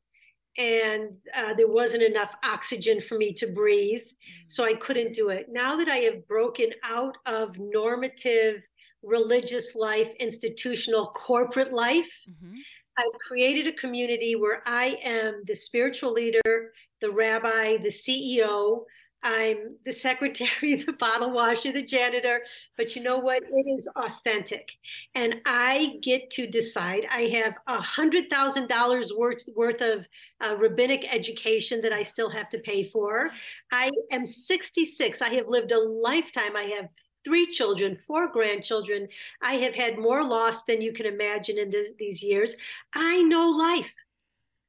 and 0.58 1.12
uh, 1.36 1.54
there 1.54 1.68
wasn't 1.68 2.02
enough 2.02 2.34
oxygen 2.42 3.00
for 3.00 3.16
me 3.16 3.32
to 3.34 3.46
breathe. 3.46 4.02
So 4.48 4.64
I 4.64 4.74
couldn't 4.74 5.14
do 5.14 5.28
it. 5.28 5.46
Now 5.48 5.76
that 5.76 5.88
I 5.88 5.98
have 5.98 6.26
broken 6.26 6.70
out 6.82 7.16
of 7.26 7.56
normative 7.58 8.62
religious 9.02 9.76
life, 9.76 10.10
institutional, 10.18 11.06
corporate 11.14 11.72
life, 11.72 12.10
mm-hmm. 12.28 12.56
I've 12.98 13.20
created 13.20 13.68
a 13.68 13.72
community 13.74 14.34
where 14.34 14.60
I 14.66 14.98
am 15.04 15.42
the 15.46 15.54
spiritual 15.54 16.12
leader, 16.12 16.72
the 17.00 17.12
rabbi, 17.12 17.76
the 17.76 17.90
CEO, 17.90 18.82
I'm 19.22 19.76
the 19.84 19.92
secretary, 19.92 20.74
the 20.86 20.92
bottle 20.92 21.32
washer, 21.32 21.72
the 21.72 21.82
janitor, 21.82 22.40
but 22.76 22.94
you 22.94 23.02
know 23.02 23.18
what? 23.18 23.42
It 23.42 23.66
is 23.68 23.88
authentic. 23.96 24.70
And 25.14 25.36
I 25.44 25.98
get 26.02 26.30
to 26.32 26.46
decide. 26.46 27.06
I 27.10 27.22
have 27.22 27.54
a 27.66 27.80
hundred 27.80 28.30
thousand 28.30 28.68
dollars 28.68 29.12
worth 29.16 29.44
worth 29.56 29.80
of 29.80 30.06
uh, 30.40 30.56
rabbinic 30.56 31.12
education 31.12 31.80
that 31.82 31.92
I 31.92 32.02
still 32.02 32.30
have 32.30 32.48
to 32.50 32.58
pay 32.58 32.84
for. 32.84 33.30
I 33.72 33.90
am 34.12 34.24
66. 34.24 35.20
I 35.20 35.28
have 35.30 35.48
lived 35.48 35.72
a 35.72 35.78
lifetime. 35.78 36.56
I 36.56 36.64
have 36.76 36.88
three 37.24 37.46
children, 37.46 37.98
four 38.06 38.28
grandchildren. 38.32 39.08
I 39.42 39.54
have 39.54 39.74
had 39.74 39.98
more 39.98 40.24
loss 40.24 40.64
than 40.64 40.80
you 40.80 40.92
can 40.92 41.06
imagine 41.06 41.58
in 41.58 41.70
this, 41.70 41.92
these 41.98 42.22
years. 42.22 42.56
I 42.94 43.22
know 43.22 43.48
life. 43.48 43.92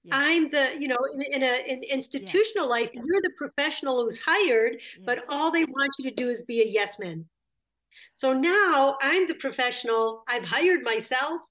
Yes. 0.04 0.16
I'm 0.18 0.50
the, 0.50 0.72
you 0.80 0.88
know, 0.88 1.00
in, 1.14 1.22
in 1.22 1.44
a 1.44 1.64
in 1.68 1.84
institutional 1.84 2.66
yes. 2.66 2.70
life, 2.70 2.90
you're 2.94 3.22
the 3.22 3.32
professional 3.38 4.04
who's 4.04 4.18
hired, 4.18 4.78
yes. 4.80 5.06
but 5.06 5.20
mm. 5.20 5.24
all 5.30 5.52
they 5.52 5.66
want 5.66 5.92
you 6.00 6.10
to 6.10 6.16
do 6.16 6.30
is 6.30 6.42
be 6.44 6.62
a 6.62 6.66
yes 6.66 7.00
man. 7.00 7.26
So 8.14 8.34
now 8.34 8.98
I'm 9.02 9.28
the 9.28 9.36
professional. 9.36 10.24
I've 10.28 10.46
hired 10.46 10.84
myself. 10.84 11.42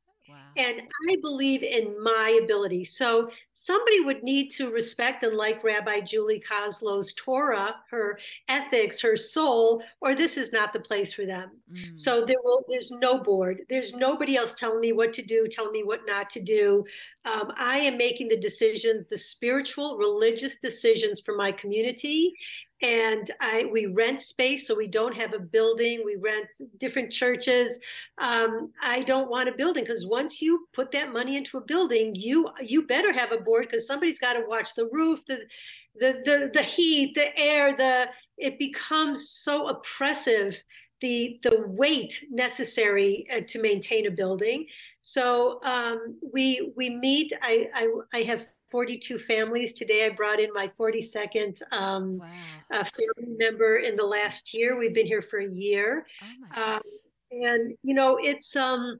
And 0.59 0.83
I 1.09 1.17
believe 1.23 1.63
in 1.63 2.03
my 2.03 2.41
ability. 2.43 2.85
So 2.85 3.31
somebody 3.53 4.01
would 4.01 4.25
need 4.25 4.51
to 4.51 4.71
respect 4.71 5.23
and 5.23 5.37
like 5.37 5.63
Rabbi 5.63 6.01
Julie 6.01 6.43
Kozlow's 6.47 7.15
Torah, 7.15 7.77
her 7.91 8.19
ethics, 8.49 9.01
her 9.01 9.17
soul, 9.17 9.83
or 10.01 10.17
this 10.17 10.37
is 10.37 10.53
not 10.53 10.73
the 10.73 10.81
place 10.81 11.13
for 11.13 11.25
them. 11.25 11.53
Mm. 11.73 11.97
So 11.97 12.25
there 12.25 12.39
will 12.43 12.65
there's 12.69 12.91
no 12.91 13.19
board. 13.19 13.61
There's 13.69 13.95
nobody 13.95 14.37
else 14.37 14.53
telling 14.53 14.81
me 14.81 14.93
what 14.93 15.13
to 15.15 15.23
do, 15.23 15.47
telling 15.49 15.73
me 15.73 15.85
what 15.85 16.01
not 16.07 16.29
to 16.31 16.43
do. 16.43 16.85
Um, 17.25 17.53
I 17.57 17.79
am 17.81 17.97
making 17.97 18.29
the 18.29 18.41
decisions, 18.41 19.07
the 19.09 19.19
spiritual, 19.19 19.97
religious 19.97 20.57
decisions 20.57 21.21
for 21.21 21.37
my 21.37 21.53
community, 21.53 22.33
and 22.81 23.31
I 23.41 23.69
we 23.73 23.87
rent 23.87 24.21
space, 24.21 24.67
so 24.67 24.75
we 24.75 24.87
don't 24.87 25.15
have 25.17 25.35
a 25.35 25.39
building. 25.39 26.03
We 26.05 26.17
rent 26.17 26.47
different 26.79 27.11
churches. 27.11 27.79
Um, 28.19 28.71
I 28.83 29.03
don't 29.03 29.29
want 29.29 29.49
a 29.49 29.53
building 29.53 29.85
because 29.85 30.07
once 30.07 30.41
you 30.41 30.48
put 30.73 30.91
that 30.93 31.13
money 31.13 31.37
into 31.37 31.59
a 31.59 31.63
building, 31.63 32.15
you 32.15 32.49
you 32.63 32.87
better 32.87 33.13
have 33.13 33.33
a 33.33 33.39
board 33.39 33.69
because 33.69 33.87
somebody's 33.87 34.19
got 34.19 34.35
to 34.35 34.45
watch 34.47 34.75
the 34.75 34.89
roof, 34.93 35.21
the 35.27 35.41
the 35.99 36.23
the 36.25 36.51
the 36.55 36.63
heat, 36.63 37.15
the 37.15 37.37
air. 37.39 37.77
The 37.77 38.09
it 38.37 38.59
becomes 38.59 39.31
so 39.31 39.69
oppressive 39.69 40.55
the 41.01 41.39
the 41.43 41.63
weight 41.67 42.25
necessary 42.31 43.27
uh, 43.33 43.41
to 43.49 43.63
maintain 43.63 44.07
a 44.07 44.11
building. 44.11 44.67
So 45.01 45.61
um, 45.65 46.19
we 46.33 46.73
we 46.77 46.91
meet. 46.91 47.33
I, 47.43 47.69
I 47.75 47.89
I 48.13 48.23
have 48.23 48.47
42 48.71 49.19
families. 49.19 49.73
Today 49.73 50.07
I 50.07 50.11
brought 50.11 50.41
in 50.41 50.53
my 50.53 50.71
42nd 50.79 51.61
um, 51.73 52.19
wow. 52.19 52.27
uh, 52.73 52.85
family 52.85 53.37
member 53.39 53.79
in 53.79 53.97
the 53.97 54.05
last 54.05 54.53
year. 54.53 54.79
We've 54.79 54.95
been 54.95 55.07
here 55.07 55.23
for 55.23 55.39
a 55.39 55.49
year. 55.49 56.07
Oh 56.57 56.63
um, 56.63 56.81
and, 57.31 57.75
you 57.83 57.95
know, 57.95 58.19
it's, 58.21 58.57
um, 58.57 58.99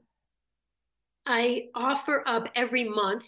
I 1.25 1.67
offer 1.75 2.23
up 2.25 2.47
every 2.55 2.83
month 2.83 3.25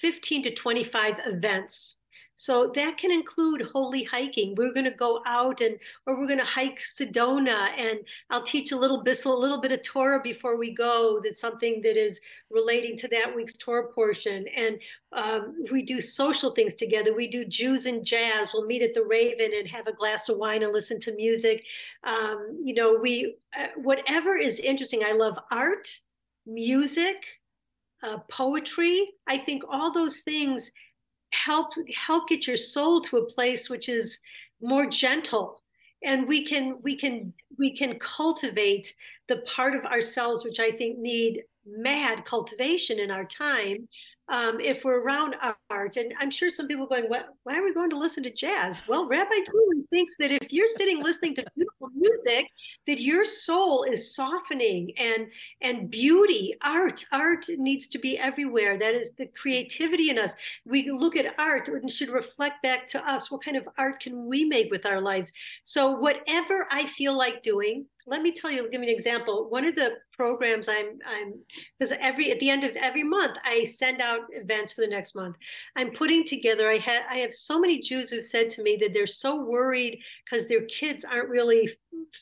15 0.00 0.44
to 0.44 0.54
25 0.54 1.14
events 1.26 1.96
so 2.42 2.72
that 2.74 2.96
can 2.96 3.12
include 3.12 3.62
holy 3.62 4.02
hiking. 4.02 4.56
We're 4.56 4.72
going 4.72 4.86
to 4.86 4.90
go 4.90 5.22
out 5.26 5.60
and, 5.60 5.78
or 6.06 6.18
we're 6.18 6.26
going 6.26 6.40
to 6.40 6.44
hike 6.44 6.80
Sedona, 6.80 7.70
and 7.78 8.00
I'll 8.30 8.42
teach 8.42 8.72
a 8.72 8.76
little 8.76 9.02
bit, 9.02 9.24
a 9.24 9.32
little 9.32 9.60
bit 9.60 9.70
of 9.70 9.82
Torah 9.82 10.20
before 10.20 10.56
we 10.56 10.74
go. 10.74 11.20
That's 11.22 11.38
something 11.38 11.80
that 11.82 11.96
is 11.96 12.20
relating 12.50 12.96
to 12.98 13.08
that 13.08 13.32
week's 13.34 13.56
Torah 13.56 13.92
portion. 13.92 14.46
And 14.56 14.78
um, 15.12 15.54
we 15.70 15.84
do 15.84 16.00
social 16.00 16.50
things 16.50 16.74
together. 16.74 17.14
We 17.14 17.28
do 17.28 17.44
Jews 17.44 17.86
and 17.86 18.04
jazz. 18.04 18.48
We'll 18.52 18.66
meet 18.66 18.82
at 18.82 18.94
the 18.94 19.04
Raven 19.04 19.52
and 19.56 19.68
have 19.68 19.86
a 19.86 19.92
glass 19.92 20.28
of 20.28 20.38
wine 20.38 20.64
and 20.64 20.72
listen 20.72 21.00
to 21.02 21.14
music. 21.14 21.64
Um, 22.02 22.60
you 22.64 22.74
know, 22.74 22.98
we 23.00 23.36
uh, 23.56 23.68
whatever 23.76 24.36
is 24.36 24.58
interesting. 24.58 25.04
I 25.04 25.12
love 25.12 25.38
art, 25.52 26.00
music, 26.46 27.16
uh, 28.02 28.18
poetry. 28.30 29.12
I 29.26 29.38
think 29.38 29.62
all 29.68 29.92
those 29.92 30.20
things 30.20 30.70
help 31.32 31.72
help 31.94 32.28
get 32.28 32.46
your 32.46 32.56
soul 32.56 33.00
to 33.00 33.16
a 33.16 33.26
place 33.26 33.70
which 33.70 33.88
is 33.88 34.18
more 34.60 34.86
gentle 34.86 35.62
and 36.04 36.28
we 36.28 36.44
can 36.44 36.78
we 36.82 36.96
can 36.96 37.32
we 37.58 37.76
can 37.76 37.98
cultivate 37.98 38.94
the 39.28 39.38
part 39.38 39.74
of 39.74 39.84
ourselves 39.86 40.44
which 40.44 40.60
i 40.60 40.70
think 40.70 40.98
need 40.98 41.42
mad 41.66 42.24
cultivation 42.24 42.98
in 42.98 43.10
our 43.10 43.24
time 43.24 43.88
um, 44.32 44.60
if 44.60 44.82
we're 44.82 45.00
around 45.00 45.36
art. 45.70 45.96
And 45.98 46.14
I'm 46.18 46.30
sure 46.30 46.50
some 46.50 46.66
people 46.66 46.86
are 46.86 46.88
going, 46.88 47.04
what, 47.04 47.28
why 47.44 47.56
are 47.56 47.62
we 47.62 47.74
going 47.74 47.90
to 47.90 47.98
listen 47.98 48.22
to 48.22 48.32
jazz? 48.32 48.82
Well, 48.88 49.06
Rabbi 49.06 49.30
Julie 49.30 49.84
thinks 49.90 50.14
that 50.18 50.32
if 50.32 50.52
you're 50.52 50.66
sitting 50.66 51.02
listening 51.02 51.34
to 51.36 51.44
beautiful 51.54 51.88
music, 51.94 52.48
that 52.86 52.98
your 52.98 53.26
soul 53.26 53.84
is 53.84 54.16
softening 54.16 54.92
and 54.96 55.26
and 55.60 55.90
beauty, 55.90 56.54
art, 56.64 57.04
art 57.12 57.44
needs 57.58 57.86
to 57.88 57.98
be 57.98 58.18
everywhere. 58.18 58.78
That 58.78 58.94
is 58.94 59.10
the 59.18 59.26
creativity 59.26 60.08
in 60.08 60.18
us. 60.18 60.34
We 60.64 60.90
look 60.90 61.16
at 61.16 61.38
art 61.38 61.68
and 61.68 61.90
should 61.90 62.10
reflect 62.10 62.62
back 62.62 62.88
to 62.88 63.06
us. 63.06 63.30
What 63.30 63.44
kind 63.44 63.58
of 63.58 63.68
art 63.76 64.00
can 64.00 64.26
we 64.26 64.46
make 64.46 64.70
with 64.70 64.86
our 64.86 65.00
lives? 65.00 65.30
So 65.62 65.90
whatever 65.90 66.66
I 66.70 66.86
feel 66.86 67.16
like 67.16 67.42
doing, 67.42 67.84
let 68.06 68.22
me 68.22 68.32
tell 68.32 68.50
you, 68.50 68.68
give 68.70 68.80
me 68.80 68.88
an 68.88 68.94
example. 68.94 69.48
One 69.48 69.64
of 69.64 69.74
the 69.74 69.92
programs 70.12 70.68
I'm 70.68 70.98
I'm 71.06 71.34
because 71.78 71.96
every 72.00 72.30
at 72.32 72.40
the 72.40 72.50
end 72.50 72.64
of 72.64 72.74
every 72.76 73.04
month 73.04 73.36
I 73.44 73.64
send 73.64 74.00
out 74.00 74.20
events 74.32 74.72
for 74.72 74.80
the 74.80 74.88
next 74.88 75.14
month. 75.14 75.36
I'm 75.76 75.92
putting 75.92 76.24
together. 76.24 76.70
I 76.70 76.78
had 76.78 77.02
I 77.10 77.18
have 77.18 77.34
so 77.34 77.58
many 77.58 77.80
Jews 77.80 78.10
who 78.10 78.22
said 78.22 78.50
to 78.50 78.62
me 78.62 78.76
that 78.80 78.92
they're 78.92 79.06
so 79.06 79.42
worried 79.44 80.00
because 80.24 80.46
their 80.46 80.64
kids 80.66 81.04
aren't 81.04 81.28
really 81.28 81.70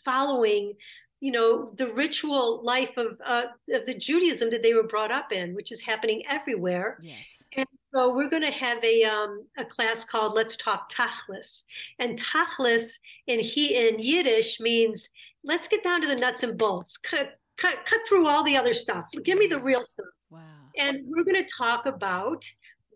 following 0.05 0.75
you 1.21 1.33
know 1.33 1.71
the 1.77 1.89
ritual 1.93 2.63
life 2.65 2.97
of 2.97 3.19
uh, 3.25 3.45
of 3.73 3.87
the 3.87 3.95
Judaism 3.95 4.51
that 4.51 4.63
they 4.63 4.75
were 4.75 4.87
brought 4.87 5.13
up 5.13 5.33
in, 5.33 5.55
which 5.55 5.71
is 5.71 5.81
happening 5.81 6.23
everywhere. 6.29 6.99
Yes. 7.03 7.45
And 7.57 7.67
so 7.93 8.15
we're 8.15 8.31
going 8.31 8.43
to 8.43 8.51
have 8.51 8.83
a 8.83 9.05
um, 9.05 9.45
a 9.59 9.65
class 9.65 10.05
called 10.05 10.35
Let's 10.35 10.57
Talk 10.57 10.91
Tachlis, 10.91 11.65
and 11.99 12.19
Tachlis 12.19 12.99
in 13.27 13.41
he 13.41 13.87
in 13.87 13.99
Yiddish 13.99 14.61
means 14.61 15.11
let's 15.45 15.69
get 15.69 15.83
down 15.83 16.01
to 16.03 16.07
the 16.07 16.17
nuts 16.17 16.43
and 16.43 16.57
bolts. 16.57 16.97
Cut 16.97 17.35
cut 17.57 17.85
cut 17.85 18.01
through 18.09 18.27
all 18.27 18.43
the 18.43 18.57
other 18.57 18.75
stuff. 18.75 19.05
Give 19.25 19.39
me 19.39 19.47
the 19.47 19.61
real 19.61 19.85
stuff. 19.85 20.07
Wow. 20.31 20.41
And 20.77 21.01
we're 21.07 21.25
going 21.25 21.43
to 21.43 21.51
talk 21.57 21.87
about 21.87 22.45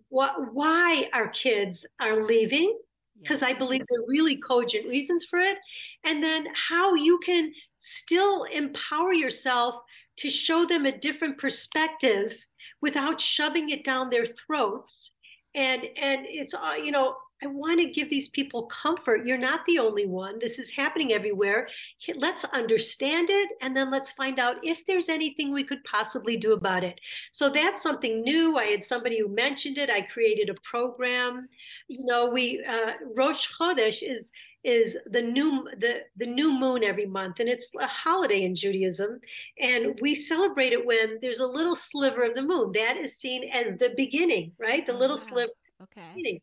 what 0.09 0.53
why 0.53 1.09
our 1.13 1.29
kids 1.29 1.87
are 2.01 2.25
leaving 2.25 2.79
because 3.21 3.43
yes. 3.43 3.51
I 3.51 3.55
believe 3.55 3.85
there 3.89 4.01
are 4.01 4.09
really 4.09 4.37
cogent 4.37 4.87
reasons 4.87 5.25
for 5.25 5.39
it, 5.39 5.57
and 6.05 6.23
then 6.23 6.47
how 6.55 6.95
you 6.95 7.19
can 7.19 7.53
still 7.79 8.45
empower 8.45 9.13
yourself 9.13 9.77
to 10.17 10.31
show 10.31 10.65
them 10.65 10.87
a 10.87 10.99
different 10.99 11.39
perspective 11.39 12.35
without 12.81 13.21
shoving 13.21 13.71
it 13.71 13.85
down 13.85 14.11
their 14.11 14.27
throats 14.27 15.11
and 15.55 15.83
and 15.97 16.27
it's 16.29 16.55
uh, 16.55 16.75
you 16.83 16.91
know 16.91 17.15
I 17.45 17.49
want 17.49 17.81
to 17.81 17.91
give 17.91 18.09
these 18.09 18.29
people 18.29 18.65
comfort. 18.65 19.27
You're 19.27 19.37
not 19.37 19.61
the 19.67 19.79
only 19.79 20.07
one. 20.07 20.39
This 20.39 20.59
is 20.59 20.71
happening 20.71 21.13
everywhere. 21.13 21.69
Let's 22.17 22.45
understand 22.45 23.29
it 23.31 23.51
and 23.61 23.77
then 23.77 23.91
let's 23.91 24.13
find 24.13 24.39
out 24.39 24.57
if 24.63 24.85
there's 24.87 25.09
anything 25.09 25.53
we 25.53 25.65
could 25.65 25.85
possibly 25.85 26.37
do 26.37 26.53
about 26.53 26.85
it. 26.85 26.99
So 27.33 27.51
that's 27.51 27.83
something 27.83 28.23
new. 28.23 28.57
I 28.57 28.67
had 28.67 28.83
somebody 28.83 29.21
who 29.21 29.29
mentioned 29.29 29.79
it. 29.79 29.91
I 29.91 30.03
created 30.03 30.49
a 30.49 30.55
program. 30.63 31.49
You 31.89 32.07
know, 32.07 32.31
we 32.31 32.65
uh, 32.67 32.93
Rosh 33.15 33.49
Chodesh 33.53 34.03
is 34.03 34.33
is 34.63 34.97
the 35.11 35.21
new 35.21 35.69
the 35.79 36.01
the 36.17 36.27
new 36.27 36.51
moon 36.51 36.83
every 36.83 37.05
month 37.05 37.39
and 37.39 37.51
it's 37.51 37.71
a 37.79 37.87
holiday 37.87 38.45
in 38.45 38.55
Judaism 38.55 39.21
and 39.61 39.99
we 40.01 40.15
celebrate 40.15 40.73
it 40.73 40.87
when 40.87 41.19
there's 41.21 41.41
a 41.41 41.47
little 41.47 41.77
sliver 41.77 42.23
of 42.23 42.35
the 42.35 42.43
moon 42.43 42.73
that 42.73 42.97
is 42.97 43.19
seen 43.19 43.51
as 43.53 43.79
the 43.79 43.93
beginning 43.95 44.53
right 44.59 44.87
the 44.87 44.95
little 44.95 45.19
wow. 45.19 45.23
sliver 45.23 45.53
okay 45.83 46.41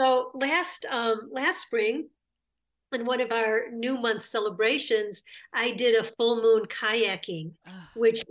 so 0.00 0.30
last 0.34 0.86
um 0.90 1.28
last 1.30 1.60
spring 1.60 2.08
in 2.92 3.04
one 3.04 3.20
of 3.20 3.30
our 3.30 3.70
new 3.72 3.96
month 3.96 4.24
celebrations, 4.24 5.22
I 5.52 5.70
did 5.70 5.94
a 5.94 6.04
full 6.04 6.42
moon 6.42 6.64
kayaking, 6.66 7.52
oh. 7.68 7.70
which 7.94 8.24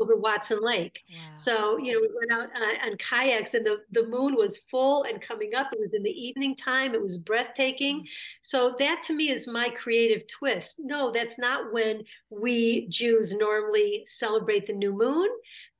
over 0.00 0.16
Watson 0.16 0.60
Lake. 0.60 1.02
Wow. 1.10 1.34
So, 1.36 1.76
you 1.78 1.92
know, 1.92 2.00
we 2.00 2.08
went 2.14 2.32
out 2.32 2.50
uh, 2.54 2.86
on 2.86 2.96
kayaks 2.98 3.54
and 3.54 3.64
the, 3.64 3.78
the 3.92 4.06
moon 4.06 4.34
was 4.34 4.58
full 4.70 5.04
and 5.04 5.22
coming 5.22 5.54
up. 5.54 5.68
It 5.72 5.80
was 5.80 5.94
in 5.94 6.02
the 6.02 6.10
evening 6.10 6.54
time. 6.54 6.94
It 6.94 7.00
was 7.00 7.16
breathtaking. 7.16 7.98
Mm-hmm. 7.98 8.06
So 8.42 8.74
that 8.78 9.02
to 9.04 9.14
me 9.14 9.30
is 9.30 9.46
my 9.46 9.70
creative 9.70 10.26
twist. 10.26 10.76
No, 10.80 11.10
that's 11.10 11.38
not 11.38 11.72
when 11.72 12.02
we 12.28 12.88
Jews 12.88 13.34
normally 13.34 14.04
celebrate 14.06 14.66
the 14.66 14.74
new 14.74 14.92
moon, 14.92 15.30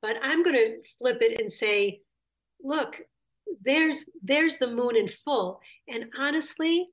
but 0.01 0.15
I'm 0.23 0.43
going 0.43 0.55
to 0.55 0.81
flip 0.97 1.21
it 1.21 1.39
and 1.39 1.51
say, 1.51 2.01
look, 2.63 3.01
there's 3.63 4.05
there's 4.23 4.57
the 4.57 4.67
moon 4.67 4.95
in 4.95 5.07
full. 5.07 5.59
And 5.87 6.05
honestly, 6.17 6.89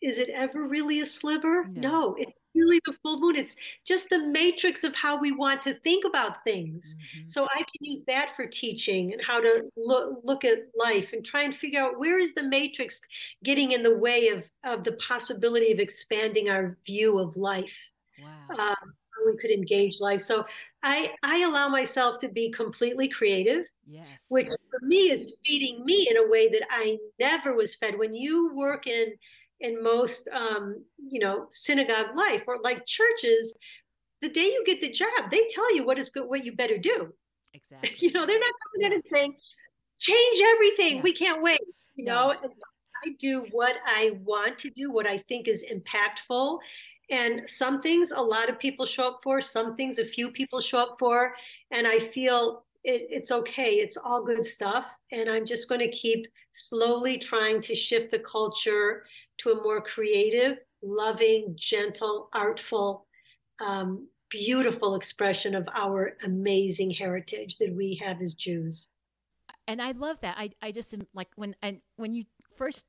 is 0.00 0.18
it 0.18 0.30
ever 0.30 0.66
really 0.66 1.00
a 1.00 1.06
sliver? 1.06 1.64
No. 1.72 1.80
no. 1.80 2.16
it's 2.18 2.38
really 2.54 2.80
the 2.84 2.92
full 3.02 3.20
moon. 3.20 3.36
It's 3.36 3.56
just 3.84 4.08
the 4.10 4.26
matrix 4.26 4.84
of 4.84 4.94
how 4.94 5.20
we 5.20 5.32
want 5.32 5.62
to 5.64 5.74
think 5.80 6.04
about 6.04 6.44
things. 6.44 6.94
Mm-hmm. 6.94 7.28
So 7.28 7.44
I 7.44 7.58
can 7.58 7.80
use 7.80 8.04
that 8.06 8.36
for 8.36 8.46
teaching 8.46 9.12
and 9.12 9.22
how 9.22 9.40
to 9.40 9.62
look 9.76 10.20
look 10.22 10.44
at 10.44 10.58
life 10.76 11.12
and 11.12 11.24
try 11.24 11.42
and 11.42 11.54
figure 11.54 11.80
out 11.80 11.98
where 11.98 12.18
is 12.18 12.34
the 12.34 12.44
matrix 12.44 13.00
getting 13.42 13.72
in 13.72 13.82
the 13.82 13.98
way 13.98 14.28
of 14.28 14.44
of 14.64 14.84
the 14.84 14.92
possibility 14.92 15.72
of 15.72 15.80
expanding 15.80 16.48
our 16.48 16.76
view 16.86 17.18
of 17.18 17.36
life. 17.36 17.76
Wow. 18.20 18.56
Um, 18.70 18.94
we 19.26 19.36
could 19.36 19.50
engage 19.50 20.00
life. 20.00 20.22
So 20.22 20.44
I 20.82 21.12
I 21.22 21.42
allow 21.42 21.68
myself 21.68 22.18
to 22.20 22.28
be 22.28 22.50
completely 22.50 23.08
creative. 23.08 23.66
Yes. 23.86 24.06
Which 24.28 24.46
for 24.46 24.86
me 24.86 25.10
is 25.10 25.36
feeding 25.44 25.84
me 25.84 26.08
in 26.10 26.18
a 26.18 26.28
way 26.28 26.48
that 26.48 26.62
I 26.70 26.98
never 27.18 27.54
was 27.54 27.74
fed. 27.74 27.98
When 27.98 28.14
you 28.14 28.54
work 28.54 28.86
in 28.86 29.12
in 29.60 29.82
most 29.82 30.28
um, 30.32 30.84
you 30.98 31.20
know 31.20 31.46
synagogue 31.50 32.14
life 32.16 32.42
or 32.46 32.58
like 32.62 32.86
churches 32.86 33.54
the 34.20 34.28
day 34.28 34.46
you 34.46 34.62
get 34.66 34.80
the 34.80 34.90
job 34.90 35.30
they 35.30 35.46
tell 35.50 35.74
you 35.74 35.84
what 35.84 35.98
is 35.98 36.10
good 36.10 36.28
what 36.28 36.44
you 36.44 36.54
better 36.54 36.78
do 36.78 37.12
exactly 37.54 37.94
you 37.98 38.12
know 38.12 38.26
they're 38.26 38.38
not 38.38 38.52
coming 38.72 38.86
in 38.86 38.92
and 38.92 39.06
saying 39.06 39.34
change 39.98 40.42
everything 40.54 40.96
yeah. 40.96 41.02
we 41.02 41.12
can't 41.12 41.42
wait 41.42 41.60
you 41.96 42.04
yeah. 42.04 42.12
know 42.12 42.30
and 42.30 42.54
so 42.54 42.62
i 43.04 43.10
do 43.18 43.46
what 43.52 43.76
i 43.86 44.16
want 44.24 44.58
to 44.58 44.70
do 44.70 44.90
what 44.90 45.06
i 45.06 45.18
think 45.28 45.48
is 45.48 45.64
impactful 45.72 46.58
and 47.10 47.42
some 47.46 47.80
things 47.80 48.10
a 48.10 48.20
lot 48.20 48.48
of 48.48 48.58
people 48.58 48.84
show 48.84 49.08
up 49.08 49.20
for 49.22 49.40
some 49.40 49.76
things 49.76 49.98
a 49.98 50.04
few 50.04 50.30
people 50.30 50.60
show 50.60 50.78
up 50.78 50.96
for 50.98 51.34
and 51.70 51.86
i 51.86 51.98
feel 51.98 52.64
it, 52.84 53.06
it's 53.10 53.30
okay. 53.30 53.74
It's 53.74 53.96
all 53.96 54.24
good 54.24 54.44
stuff. 54.44 54.86
And 55.12 55.28
I'm 55.28 55.44
just 55.44 55.68
going 55.68 55.80
to 55.80 55.90
keep 55.90 56.26
slowly 56.52 57.18
trying 57.18 57.60
to 57.62 57.74
shift 57.74 58.10
the 58.10 58.18
culture 58.20 59.04
to 59.38 59.50
a 59.50 59.62
more 59.62 59.82
creative, 59.82 60.58
loving, 60.82 61.54
gentle, 61.56 62.28
artful, 62.32 63.06
um, 63.60 64.08
beautiful 64.30 64.94
expression 64.94 65.54
of 65.54 65.68
our 65.74 66.16
amazing 66.24 66.90
heritage 66.90 67.58
that 67.58 67.74
we 67.74 67.94
have 68.02 68.20
as 68.22 68.34
Jews. 68.34 68.88
And 69.66 69.82
I 69.82 69.92
love 69.92 70.18
that. 70.22 70.36
I, 70.38 70.50
I 70.62 70.72
just 70.72 70.94
like 71.14 71.28
when 71.36 71.54
and 71.62 71.80
when 71.96 72.14
you 72.14 72.24
first 72.56 72.86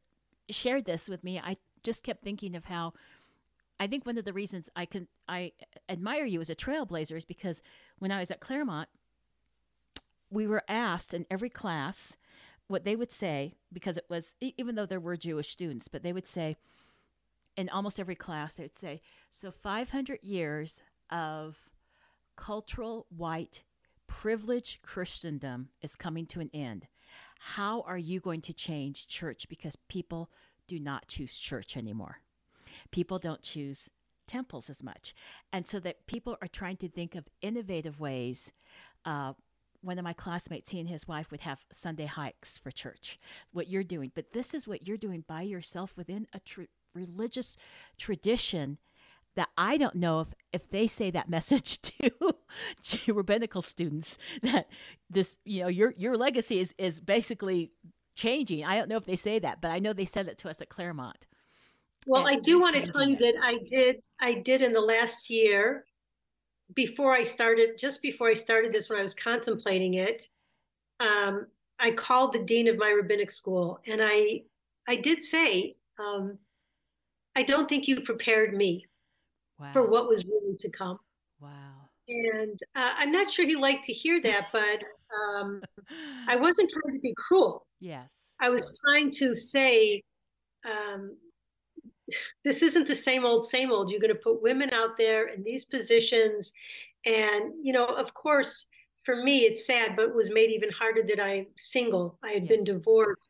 shared 0.50 0.86
this 0.86 1.10
with 1.10 1.24
me, 1.24 1.40
I 1.40 1.58
just 1.84 2.04
kept 2.04 2.24
thinking 2.24 2.56
of 2.56 2.66
how 2.66 2.94
I 3.80 3.88
think 3.88 4.06
one 4.06 4.18
of 4.18 4.26
the 4.26 4.34
reasons 4.34 4.70
I 4.76 4.86
can 4.86 5.08
I 5.28 5.54
admire 5.88 6.26
you 6.26 6.42
as 6.42 6.50
a 6.50 6.56
trailblazer 6.56 7.18
is 7.18 7.26
because 7.26 7.62
when 8.00 8.12
I 8.12 8.20
was 8.20 8.32
at 8.32 8.42
Claremont, 8.42 8.90
we 10.30 10.48
were 10.48 10.64
asked 10.68 11.14
in 11.14 11.26
every 11.32 11.50
class 11.50 12.18
what 12.68 12.84
they 12.84 12.96
would 12.96 13.12
say 13.12 13.56
because 13.72 13.98
it 13.98 14.06
was 14.10 14.36
even 14.42 14.76
though 14.76 14.86
there 14.86 15.00
were 15.00 15.18
Jewish 15.18 15.50
students, 15.50 15.88
but 15.88 16.04
they 16.04 16.14
would 16.14 16.28
say 16.28 16.58
in 17.56 17.70
almost 17.70 18.00
every 18.00 18.16
class 18.16 18.56
they 18.56 18.64
would 18.64 18.76
say, 18.76 19.02
"So 19.30 19.52
500 19.52 20.20
years 20.24 20.82
of 21.10 21.70
cultural 22.36 23.06
white 23.10 23.64
privileged 24.08 24.82
Christendom 24.82 25.70
is 25.82 25.96
coming 25.96 26.26
to 26.28 26.40
an 26.40 26.50
end. 26.54 26.88
How 27.40 27.82
are 27.82 27.98
you 27.98 28.20
going 28.20 28.42
to 28.42 28.54
change 28.54 29.08
church 29.08 29.48
because 29.50 29.76
people 29.88 30.30
do 30.68 30.80
not 30.80 31.08
choose 31.08 31.38
church 31.38 31.78
anymore? 31.78 32.18
People 32.92 33.18
don't 33.18 33.42
choose 33.42 33.90
temples 34.28 34.70
as 34.70 34.84
much. 34.84 35.14
And 35.52 35.66
so 35.66 35.80
that 35.80 36.06
people 36.08 36.38
are 36.42 36.48
trying 36.48 36.78
to 36.78 36.90
think 36.90 37.16
of 37.16 37.28
innovative 37.42 38.00
ways 38.00 38.52
uh, 39.06 39.34
one 39.82 39.98
of 39.98 40.04
my 40.04 40.14
classmates, 40.14 40.72
he 40.72 40.80
and 40.80 40.90
his 40.90 41.08
wife 41.08 41.32
would 41.32 41.42
have 41.42 41.64
Sunday 41.72 42.06
hikes 42.06 42.58
for 42.58 42.72
church, 42.72 43.20
what 43.52 43.68
you're 43.68 43.84
doing. 43.84 44.12
But 44.14 44.34
this 44.34 44.54
is 44.54 44.68
what 44.68 44.88
you're 44.88 44.98
doing 44.98 45.24
by 45.28 45.44
yourself 45.44 45.96
within 45.96 46.28
a 46.34 46.40
tr- 46.40 46.64
religious 46.94 47.56
tradition 47.98 48.78
that 49.36 49.50
I 49.58 49.78
don't 49.78 49.96
know 49.96 50.22
if, 50.22 50.28
if 50.52 50.70
they 50.70 50.88
say 50.88 51.12
that 51.12 51.30
message 51.38 51.80
to 51.82 53.14
rabbinical 53.14 53.62
students 53.62 54.18
that 54.42 54.68
this, 55.10 55.38
you 55.46 55.62
know, 55.62 55.70
your, 55.70 55.94
your 55.98 56.18
legacy 56.18 56.60
is, 56.60 56.74
is 56.78 57.00
basically 57.00 57.72
changing. 58.16 58.66
I 58.66 58.78
don't 58.78 58.90
know 58.90 58.98
if 58.98 59.06
they 59.06 59.16
say 59.16 59.40
that, 59.40 59.62
but 59.62 59.72
I 59.72 59.80
know 59.80 59.94
they 59.94 60.06
said 60.06 60.28
it 60.28 60.38
to 60.40 60.50
us 60.50 60.62
at 60.62 60.70
Claremont. 60.70 61.26
Well, 62.10 62.28
I 62.28 62.38
do 62.38 62.60
want 62.60 62.76
to 62.76 62.92
tell 62.92 63.08
you 63.08 63.18
that 63.18 63.36
I 63.40 63.60
did, 63.70 63.98
I 64.20 64.34
did 64.34 64.64
in 64.64 64.74
the 64.74 64.82
last 64.82 65.30
year 65.30 65.86
before 66.76 67.14
I 67.14 67.22
started, 67.22 67.78
just 67.78 68.02
before 68.02 68.28
I 68.28 68.34
started 68.34 68.74
this, 68.74 68.90
when 68.90 68.98
I 68.98 69.04
was 69.04 69.14
contemplating 69.14 69.94
it, 69.94 70.26
um, 71.00 71.46
I 71.80 71.92
called 71.92 72.34
the 72.34 72.40
dean 72.40 72.68
of 72.68 72.80
my 72.80 72.90
rabbinic 72.90 73.30
school, 73.30 73.80
and 73.86 74.02
I, 74.04 74.42
I 74.88 74.96
did 74.96 75.22
say, 75.22 75.76
um, 76.00 76.40
I 77.36 77.44
don't 77.44 77.70
think 77.70 77.88
you 77.88 78.02
prepared 78.02 78.56
me 78.56 78.88
wow. 79.60 79.72
for 79.72 79.88
what 79.88 80.10
was 80.10 80.26
really 80.26 80.58
to 80.58 80.70
come. 80.72 80.98
Wow. 81.40 81.50
And 82.08 82.60
uh, 82.76 82.94
I'm 82.98 83.12
not 83.12 83.30
sure 83.30 83.46
he 83.46 83.56
liked 83.56 83.86
to 83.86 83.94
hear 83.94 84.20
that, 84.22 84.48
but 84.52 84.82
um, 85.16 85.62
I 86.28 86.38
wasn't 86.38 86.72
trying 86.72 86.96
to 86.96 87.02
be 87.02 87.14
cruel. 87.16 87.68
Yes. 87.80 88.16
I 88.42 88.50
was 88.50 88.80
trying 88.84 89.12
to 89.12 89.36
say, 89.36 90.02
um, 90.66 91.16
this 92.44 92.62
isn't 92.62 92.88
the 92.88 92.96
same 92.96 93.26
old, 93.26 93.48
same 93.48 93.72
old. 93.72 93.90
You're 93.90 94.00
going 94.00 94.14
to 94.14 94.20
put 94.20 94.42
women 94.42 94.72
out 94.74 94.98
there 94.98 95.28
in 95.28 95.44
these 95.44 95.66
positions. 95.66 96.54
And, 97.06 97.54
you 97.62 97.74
know, 97.74 97.86
of 97.86 98.14
course, 98.14 98.68
for 99.02 99.16
me, 99.16 99.40
it's 99.40 99.66
sad, 99.66 99.96
but 99.96 100.10
it 100.10 100.16
was 100.16 100.32
made 100.32 100.50
even 100.50 100.72
harder 100.72 101.04
that 101.04 101.24
I'm 101.24 101.48
single. 101.56 102.18
I 102.24 102.32
had 102.32 102.44
yes. 102.44 102.50
been 102.50 102.64
divorced. 102.64 103.30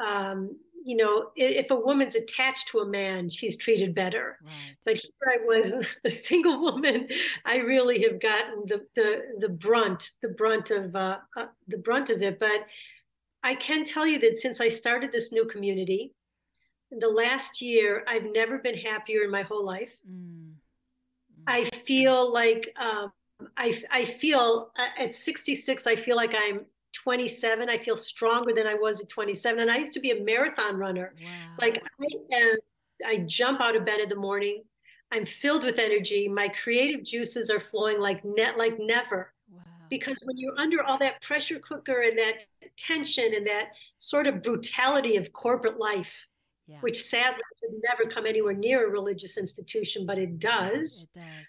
Um, 0.00 0.56
you 0.84 0.96
know, 0.96 1.30
if 1.36 1.70
a 1.70 1.76
woman's 1.76 2.16
attached 2.16 2.68
to 2.68 2.80
a 2.80 2.86
man, 2.86 3.28
she's 3.28 3.56
treated 3.56 3.94
better. 3.94 4.38
Right. 4.44 4.76
But 4.84 4.96
here 4.96 5.12
I 5.32 5.44
was, 5.46 5.94
a 6.04 6.10
single 6.10 6.60
woman. 6.60 7.08
I 7.44 7.56
really 7.56 8.02
have 8.02 8.20
gotten 8.20 8.64
the 8.66 8.84
the 8.94 9.22
the 9.38 9.48
brunt, 9.48 10.10
the 10.22 10.30
brunt 10.30 10.70
of 10.70 10.94
uh, 10.96 11.18
uh, 11.36 11.46
the 11.68 11.78
brunt 11.78 12.10
of 12.10 12.20
it. 12.22 12.38
But 12.38 12.66
I 13.44 13.54
can 13.54 13.84
tell 13.84 14.06
you 14.06 14.18
that 14.20 14.36
since 14.36 14.60
I 14.60 14.68
started 14.68 15.12
this 15.12 15.32
new 15.32 15.46
community, 15.46 16.14
the 16.98 17.08
last 17.08 17.60
year, 17.60 18.04
I've 18.06 18.24
never 18.24 18.58
been 18.58 18.76
happier 18.76 19.22
in 19.22 19.30
my 19.30 19.42
whole 19.42 19.64
life. 19.64 19.92
Mm. 20.08 20.52
I 21.46 21.64
feel 21.86 22.32
like 22.32 22.74
um, 22.78 23.12
I, 23.56 23.80
I 23.90 24.04
feel 24.04 24.70
uh, 24.76 25.02
at 25.02 25.14
66, 25.14 25.86
I 25.86 25.96
feel 25.96 26.16
like 26.16 26.34
I'm 26.36 26.66
27. 26.92 27.68
I 27.68 27.78
feel 27.78 27.96
stronger 27.96 28.52
than 28.52 28.66
I 28.66 28.74
was 28.74 29.00
at 29.00 29.08
27. 29.08 29.60
And 29.60 29.70
I 29.70 29.78
used 29.78 29.92
to 29.94 30.00
be 30.00 30.10
a 30.10 30.22
marathon 30.22 30.76
runner. 30.76 31.14
Wow. 31.22 31.30
Like 31.60 31.82
I 32.00 32.36
am, 32.36 32.56
I 33.06 33.16
jump 33.26 33.60
out 33.60 33.76
of 33.76 33.84
bed 33.84 34.00
in 34.00 34.08
the 34.08 34.16
morning. 34.16 34.62
I'm 35.10 35.26
filled 35.26 35.64
with 35.64 35.78
energy. 35.78 36.28
My 36.28 36.48
creative 36.48 37.04
juices 37.04 37.50
are 37.50 37.60
flowing 37.60 37.98
like 37.98 38.24
net 38.24 38.56
like 38.56 38.78
never. 38.78 39.32
Wow. 39.50 39.62
Because 39.90 40.18
when 40.24 40.38
you're 40.38 40.58
under 40.58 40.82
all 40.82 40.98
that 40.98 41.20
pressure 41.22 41.58
cooker 41.58 42.02
and 42.02 42.18
that 42.18 42.34
tension 42.76 43.34
and 43.34 43.46
that 43.46 43.72
sort 43.98 44.26
of 44.26 44.42
brutality 44.42 45.16
of 45.16 45.32
corporate 45.32 45.78
life, 45.78 46.26
yeah. 46.66 46.78
which 46.80 47.04
sadly 47.04 47.42
should 47.60 47.80
never 47.88 48.08
come 48.08 48.26
anywhere 48.26 48.54
near 48.54 48.86
a 48.86 48.90
religious 48.90 49.36
institution, 49.38 50.06
but 50.06 50.18
it 50.18 50.38
does. 50.38 51.08
It 51.14 51.20
does. 51.20 51.46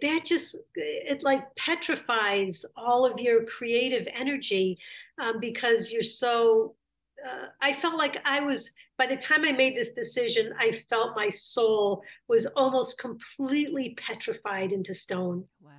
That 0.00 0.24
just 0.24 0.56
it 0.74 1.22
like 1.22 1.54
petrifies 1.56 2.64
all 2.76 3.04
of 3.04 3.18
your 3.18 3.44
creative 3.44 4.08
energy 4.14 4.78
um, 5.20 5.40
because 5.40 5.90
you're 5.90 6.02
so. 6.02 6.74
Uh, 7.24 7.48
I 7.60 7.72
felt 7.72 7.98
like 7.98 8.20
I 8.26 8.40
was 8.40 8.70
by 8.98 9.06
the 9.06 9.16
time 9.16 9.44
I 9.44 9.52
made 9.52 9.76
this 9.76 9.90
decision, 9.90 10.54
I 10.58 10.72
felt 10.88 11.16
my 11.16 11.28
soul 11.28 12.02
was 12.28 12.46
almost 12.56 12.98
completely 12.98 13.94
petrified 13.96 14.72
into 14.72 14.94
stone. 14.94 15.44
Wow, 15.60 15.72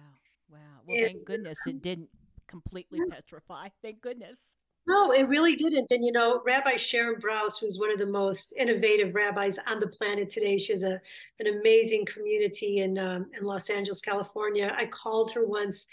wow. 0.50 0.60
Well, 0.86 0.98
and, 0.98 1.06
thank 1.08 1.26
goodness 1.26 1.58
it 1.66 1.82
didn't 1.82 2.10
completely 2.48 3.00
petrify. 3.10 3.70
Thank 3.82 4.02
goodness. 4.02 4.56
No, 4.86 5.12
it 5.12 5.30
really 5.30 5.56
didn't. 5.56 5.92
And 5.92 6.04
you 6.04 6.12
know, 6.12 6.42
Rabbi 6.46 6.76
Sharon 6.76 7.22
Brous, 7.22 7.60
who's 7.60 7.80
one 7.80 7.92
of 7.92 8.00
the 8.00 8.06
most 8.06 8.54
innovative 8.58 9.16
rabbis 9.16 9.58
on 9.68 9.80
the 9.80 9.88
planet 9.88 10.30
today, 10.30 10.58
she 10.58 10.74
has 10.74 10.84
a 10.84 11.00
an 11.40 11.48
amazing 11.48 12.06
community 12.06 12.80
in 12.80 12.98
um, 12.98 13.28
in 13.38 13.46
Los 13.46 13.70
Angeles, 13.70 14.02
California. 14.02 14.76
I 14.78 14.86
called 14.88 15.32
her 15.32 15.46
once 15.46 15.88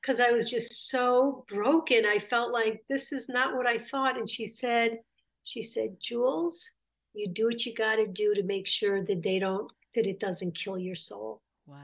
because 0.00 0.20
I 0.20 0.30
was 0.30 0.48
just 0.48 0.88
so 0.90 1.44
broken. 1.48 2.06
I 2.06 2.18
felt 2.18 2.52
like 2.52 2.84
this 2.88 3.12
is 3.12 3.28
not 3.28 3.56
what 3.56 3.66
I 3.66 3.76
thought, 3.76 4.16
and 4.16 4.30
she 4.30 4.46
said, 4.46 5.00
she 5.44 5.62
said, 5.62 5.96
Jules, 6.00 6.70
You 7.14 7.28
do 7.28 7.46
what 7.46 7.66
you 7.66 7.74
got 7.74 7.96
to 7.96 8.06
do 8.06 8.34
to 8.34 8.42
make 8.44 8.66
sure 8.66 9.04
that 9.04 9.22
they 9.22 9.40
don't 9.40 9.70
that 9.94 10.06
it 10.06 10.20
doesn't 10.20 10.54
kill 10.54 10.78
your 10.78 10.94
soul. 10.94 11.42
Wow, 11.66 11.76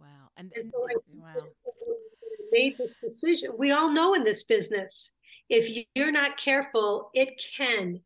wow, 0.00 0.28
and, 0.36 0.52
and 0.54 0.64
so 0.70 0.86
I 0.88 0.94
wow. 1.08 1.46
made 2.52 2.78
this 2.78 2.94
decision. 3.00 3.50
We 3.58 3.72
all 3.72 3.90
know 3.90 4.14
in 4.14 4.22
this 4.22 4.44
business, 4.44 5.10
if 5.48 5.86
you're 5.94 6.12
not 6.12 6.36
careful, 6.36 7.10
it 7.14 7.42
can 7.56 8.00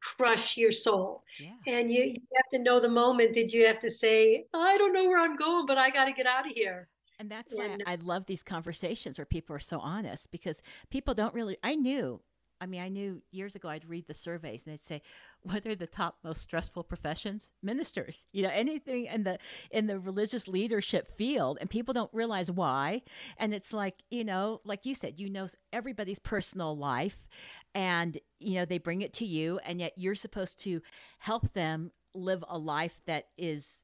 crush 0.00 0.56
your 0.56 0.70
soul. 0.70 1.22
Yeah. 1.40 1.50
And 1.66 1.90
you, 1.90 2.02
you 2.02 2.20
have 2.34 2.48
to 2.52 2.58
know 2.58 2.80
the 2.80 2.88
moment 2.88 3.34
that 3.34 3.52
you 3.52 3.66
have 3.66 3.80
to 3.80 3.90
say, 3.90 4.46
I 4.54 4.76
don't 4.78 4.92
know 4.92 5.04
where 5.04 5.20
I'm 5.20 5.36
going, 5.36 5.66
but 5.66 5.78
I 5.78 5.90
got 5.90 6.06
to 6.06 6.12
get 6.12 6.26
out 6.26 6.46
of 6.46 6.52
here. 6.52 6.88
And 7.18 7.30
that's 7.30 7.52
why 7.52 7.66
and, 7.66 7.82
I 7.86 7.96
love 7.96 8.26
these 8.26 8.44
conversations 8.44 9.18
where 9.18 9.24
people 9.24 9.54
are 9.56 9.60
so 9.60 9.80
honest 9.80 10.30
because 10.30 10.62
people 10.90 11.14
don't 11.14 11.34
really. 11.34 11.56
I 11.64 11.74
knew 11.74 12.20
I 12.60 12.66
mean, 12.66 12.80
I 12.80 12.88
knew 12.88 13.22
years 13.30 13.54
ago 13.56 13.68
I'd 13.68 13.88
read 13.88 14.06
the 14.06 14.14
surveys 14.14 14.64
and 14.64 14.72
they'd 14.72 14.80
say, 14.80 15.02
"What 15.42 15.66
are 15.66 15.74
the 15.74 15.86
top 15.86 16.18
most 16.24 16.42
stressful 16.42 16.84
professions?" 16.84 17.50
Ministers, 17.62 18.26
you 18.32 18.42
know, 18.42 18.50
anything 18.50 19.06
in 19.06 19.24
the 19.24 19.38
in 19.70 19.86
the 19.86 19.98
religious 19.98 20.48
leadership 20.48 21.08
field, 21.16 21.58
and 21.60 21.70
people 21.70 21.94
don't 21.94 22.12
realize 22.12 22.50
why. 22.50 23.02
And 23.38 23.54
it's 23.54 23.72
like, 23.72 24.02
you 24.10 24.24
know, 24.24 24.60
like 24.64 24.86
you 24.86 24.94
said, 24.94 25.20
you 25.20 25.30
know 25.30 25.46
everybody's 25.72 26.18
personal 26.18 26.76
life, 26.76 27.28
and 27.74 28.18
you 28.40 28.54
know 28.54 28.64
they 28.64 28.78
bring 28.78 29.02
it 29.02 29.12
to 29.14 29.24
you, 29.24 29.58
and 29.64 29.80
yet 29.80 29.92
you're 29.96 30.14
supposed 30.14 30.60
to 30.60 30.82
help 31.18 31.52
them 31.52 31.92
live 32.14 32.44
a 32.48 32.58
life 32.58 33.00
that 33.06 33.28
is 33.36 33.78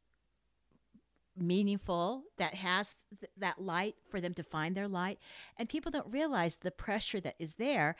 meaningful 1.36 2.24
that 2.38 2.54
has 2.54 2.94
th- 3.20 3.30
that 3.36 3.60
light 3.60 3.96
for 4.08 4.20
them 4.20 4.32
to 4.34 4.42
find 4.42 4.76
their 4.76 4.86
light 4.86 5.18
and 5.56 5.68
people 5.68 5.90
don't 5.90 6.06
realize 6.12 6.56
the 6.56 6.70
pressure 6.70 7.20
that 7.20 7.34
is 7.38 7.54
there 7.54 7.96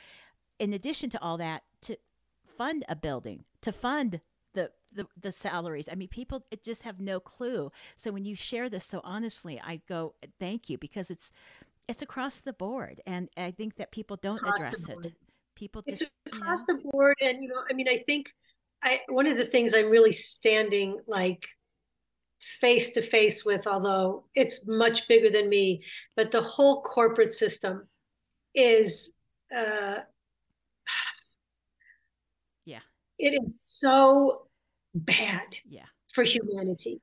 in 0.59 0.73
addition 0.73 1.09
to 1.11 1.21
all 1.21 1.37
that, 1.37 1.63
to 1.83 1.97
fund 2.57 2.83
a 2.87 2.95
building, 2.95 3.43
to 3.61 3.71
fund 3.71 4.21
the, 4.53 4.71
the, 4.91 5.07
the 5.19 5.31
salaries. 5.31 5.89
I 5.91 5.95
mean, 5.95 6.07
people 6.07 6.45
just 6.63 6.83
have 6.83 6.99
no 6.99 7.19
clue. 7.19 7.71
So 7.95 8.11
when 8.11 8.25
you 8.25 8.35
share 8.35 8.69
this 8.69 8.85
so 8.85 9.01
honestly, 9.03 9.61
I 9.63 9.81
go 9.87 10.15
thank 10.39 10.69
you 10.69 10.77
because 10.77 11.11
it's 11.11 11.31
it's 11.87 12.01
across 12.01 12.39
the 12.39 12.53
board, 12.53 12.99
and 13.05 13.29
I 13.37 13.51
think 13.51 13.75
that 13.75 13.91
people 13.91 14.17
don't 14.17 14.37
across 14.37 14.55
address 14.57 14.89
it. 14.89 15.13
People 15.53 15.83
just 15.87 16.05
across 16.25 16.63
you 16.67 16.73
know, 16.73 16.81
the 16.81 16.89
board, 16.89 17.15
and 17.21 17.43
you 17.43 17.47
know, 17.47 17.61
I 17.69 17.73
mean, 17.73 17.87
I 17.87 17.97
think 17.97 18.33
I 18.81 19.01
one 19.07 19.27
of 19.27 19.37
the 19.37 19.45
things 19.45 19.75
I'm 19.75 19.91
really 19.91 20.11
standing 20.11 20.97
like 21.07 21.45
face 22.59 22.89
to 22.91 23.01
face 23.01 23.45
with, 23.45 23.67
although 23.67 24.25
it's 24.33 24.67
much 24.67 25.07
bigger 25.07 25.29
than 25.29 25.49
me, 25.49 25.83
but 26.15 26.31
the 26.31 26.41
whole 26.41 26.81
corporate 26.81 27.33
system 27.33 27.87
is 28.53 29.13
uh, 29.55 29.99
it 33.17 33.39
is 33.43 33.61
so 33.61 34.47
bad 34.93 35.55
yeah. 35.67 35.85
for 36.13 36.23
humanity. 36.23 37.01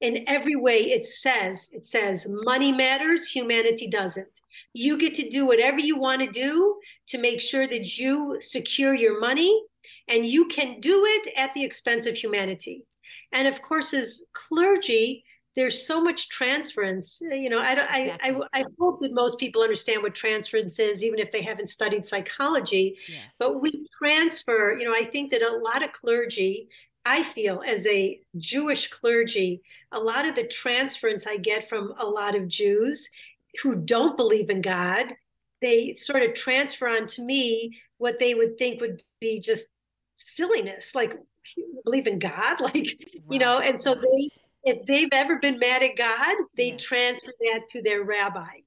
Yeah. 0.00 0.08
In 0.08 0.24
every 0.26 0.56
way, 0.56 0.78
it 0.78 1.06
says, 1.06 1.70
it 1.72 1.86
says 1.86 2.26
money 2.28 2.72
matters, 2.72 3.28
humanity 3.28 3.88
doesn't. 3.88 4.40
You 4.72 4.98
get 4.98 5.14
to 5.14 5.28
do 5.28 5.46
whatever 5.46 5.78
you 5.78 5.96
want 5.96 6.20
to 6.22 6.26
do 6.26 6.76
to 7.08 7.18
make 7.18 7.40
sure 7.40 7.66
that 7.68 7.98
you 7.98 8.38
secure 8.40 8.94
your 8.94 9.20
money, 9.20 9.62
and 10.08 10.26
you 10.26 10.46
can 10.46 10.80
do 10.80 11.04
it 11.04 11.32
at 11.36 11.54
the 11.54 11.64
expense 11.64 12.06
of 12.06 12.16
humanity. 12.16 12.84
And 13.32 13.46
of 13.46 13.62
course, 13.62 13.94
as 13.94 14.22
clergy, 14.32 15.24
there's 15.54 15.86
so 15.86 16.02
much 16.02 16.28
transference. 16.28 17.20
Eh, 17.30 17.34
you 17.34 17.50
know, 17.50 17.58
I, 17.58 17.72
exactly. 17.72 18.30
I, 18.30 18.58
I, 18.58 18.60
I, 18.60 18.64
hope 18.78 19.00
that 19.00 19.12
most 19.12 19.38
people 19.38 19.62
understand 19.62 20.02
what 20.02 20.14
transference 20.14 20.78
is, 20.78 21.04
even 21.04 21.18
if 21.18 21.30
they 21.30 21.42
haven't 21.42 21.70
studied 21.70 22.06
psychology. 22.06 22.96
Yes. 23.08 23.20
But 23.38 23.60
we 23.60 23.86
transfer, 23.98 24.76
you 24.78 24.84
know, 24.84 24.94
I 24.94 25.04
think 25.04 25.30
that 25.32 25.42
a 25.42 25.56
lot 25.56 25.84
of 25.84 25.92
clergy, 25.92 26.68
I 27.04 27.22
feel 27.22 27.62
as 27.66 27.86
a 27.86 28.20
Jewish 28.38 28.88
clergy, 28.88 29.60
a 29.92 30.00
lot 30.00 30.26
of 30.26 30.34
the 30.34 30.46
transference 30.46 31.26
I 31.26 31.36
get 31.36 31.68
from 31.68 31.94
a 31.98 32.06
lot 32.06 32.34
of 32.34 32.48
Jews 32.48 33.08
who 33.62 33.74
don't 33.74 34.16
believe 34.16 34.48
in 34.48 34.62
God, 34.62 35.14
they 35.60 35.94
sort 35.96 36.22
of 36.22 36.34
transfer 36.34 36.88
on 36.88 37.06
to 37.08 37.22
me 37.22 37.78
what 37.98 38.18
they 38.18 38.34
would 38.34 38.56
think 38.56 38.80
would 38.80 39.02
be 39.20 39.38
just 39.38 39.66
silliness, 40.16 40.94
like 40.94 41.18
believe 41.84 42.06
in 42.06 42.18
God, 42.18 42.60
like, 42.60 42.74
right. 42.74 43.06
you 43.30 43.38
know, 43.38 43.58
and 43.58 43.80
so 43.80 43.94
they 43.94 44.28
if 44.64 44.86
they've 44.86 45.08
ever 45.12 45.38
been 45.38 45.58
mad 45.58 45.82
at 45.82 45.96
God, 45.96 46.36
they 46.56 46.70
yes. 46.70 46.82
transfer 46.82 47.32
that 47.40 47.62
to 47.72 47.82
their 47.82 48.04
rabbi. 48.04 48.62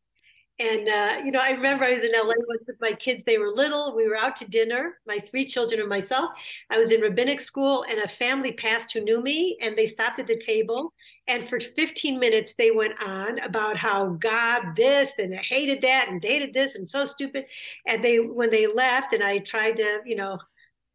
And 0.57 0.87
uh, 0.87 1.17
you 1.25 1.31
know, 1.31 1.39
I 1.41 1.49
remember 1.49 1.83
I 1.83 1.93
was 1.93 2.03
in 2.03 2.13
LA 2.13 2.33
once 2.47 2.63
with 2.65 2.79
my 2.79 2.93
kids. 2.93 3.25
They 3.25 3.37
were 3.37 3.49
little. 3.49 3.93
We 3.93 4.07
were 4.07 4.15
out 4.15 4.37
to 4.37 4.47
dinner, 4.47 4.99
my 5.05 5.19
three 5.19 5.45
children 5.45 5.81
and 5.81 5.89
myself. 5.89 6.31
I 6.69 6.77
was 6.77 6.93
in 6.93 7.01
rabbinic 7.01 7.41
school, 7.41 7.83
and 7.89 7.99
a 7.99 8.07
family 8.07 8.53
passed 8.53 8.93
who 8.93 9.01
knew 9.01 9.21
me, 9.21 9.57
and 9.61 9.75
they 9.75 9.85
stopped 9.85 10.19
at 10.19 10.27
the 10.27 10.37
table. 10.37 10.93
And 11.27 11.49
for 11.49 11.59
15 11.59 12.17
minutes, 12.19 12.53
they 12.53 12.71
went 12.71 12.93
on 13.03 13.39
about 13.39 13.75
how 13.75 14.11
God 14.21 14.77
this 14.77 15.11
and 15.17 15.33
they 15.33 15.37
hated 15.37 15.81
that 15.81 16.07
and 16.07 16.21
dated 16.21 16.53
this 16.53 16.75
and 16.75 16.87
so 16.87 17.05
stupid. 17.05 17.45
And 17.85 18.01
they, 18.01 18.19
when 18.19 18.49
they 18.49 18.67
left, 18.67 19.11
and 19.11 19.23
I 19.23 19.39
tried 19.39 19.75
to, 19.77 20.01
you 20.05 20.15
know, 20.15 20.39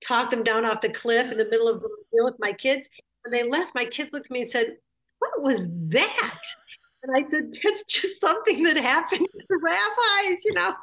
talk 0.00 0.30
them 0.30 0.42
down 0.42 0.64
off 0.64 0.80
the 0.80 0.88
cliff 0.88 1.30
in 1.30 1.36
the 1.36 1.48
middle 1.50 1.68
of 1.68 1.82
the 1.82 1.88
meal 2.14 2.24
with 2.24 2.38
my 2.38 2.54
kids. 2.54 2.88
When 3.24 3.32
they 3.32 3.42
left, 3.42 3.74
my 3.74 3.84
kids 3.84 4.14
looked 4.14 4.26
at 4.28 4.30
me 4.30 4.40
and 4.40 4.48
said, 4.48 4.76
what 5.20 5.42
was 5.42 5.66
that? 5.88 6.40
And 7.02 7.16
I 7.16 7.22
said, 7.22 7.52
that's 7.62 7.84
just 7.84 8.20
something 8.20 8.62
that 8.64 8.76
happened 8.76 9.26
to 9.30 9.44
the 9.48 9.58
rabbis, 9.62 10.44
you 10.44 10.52
know. 10.52 10.74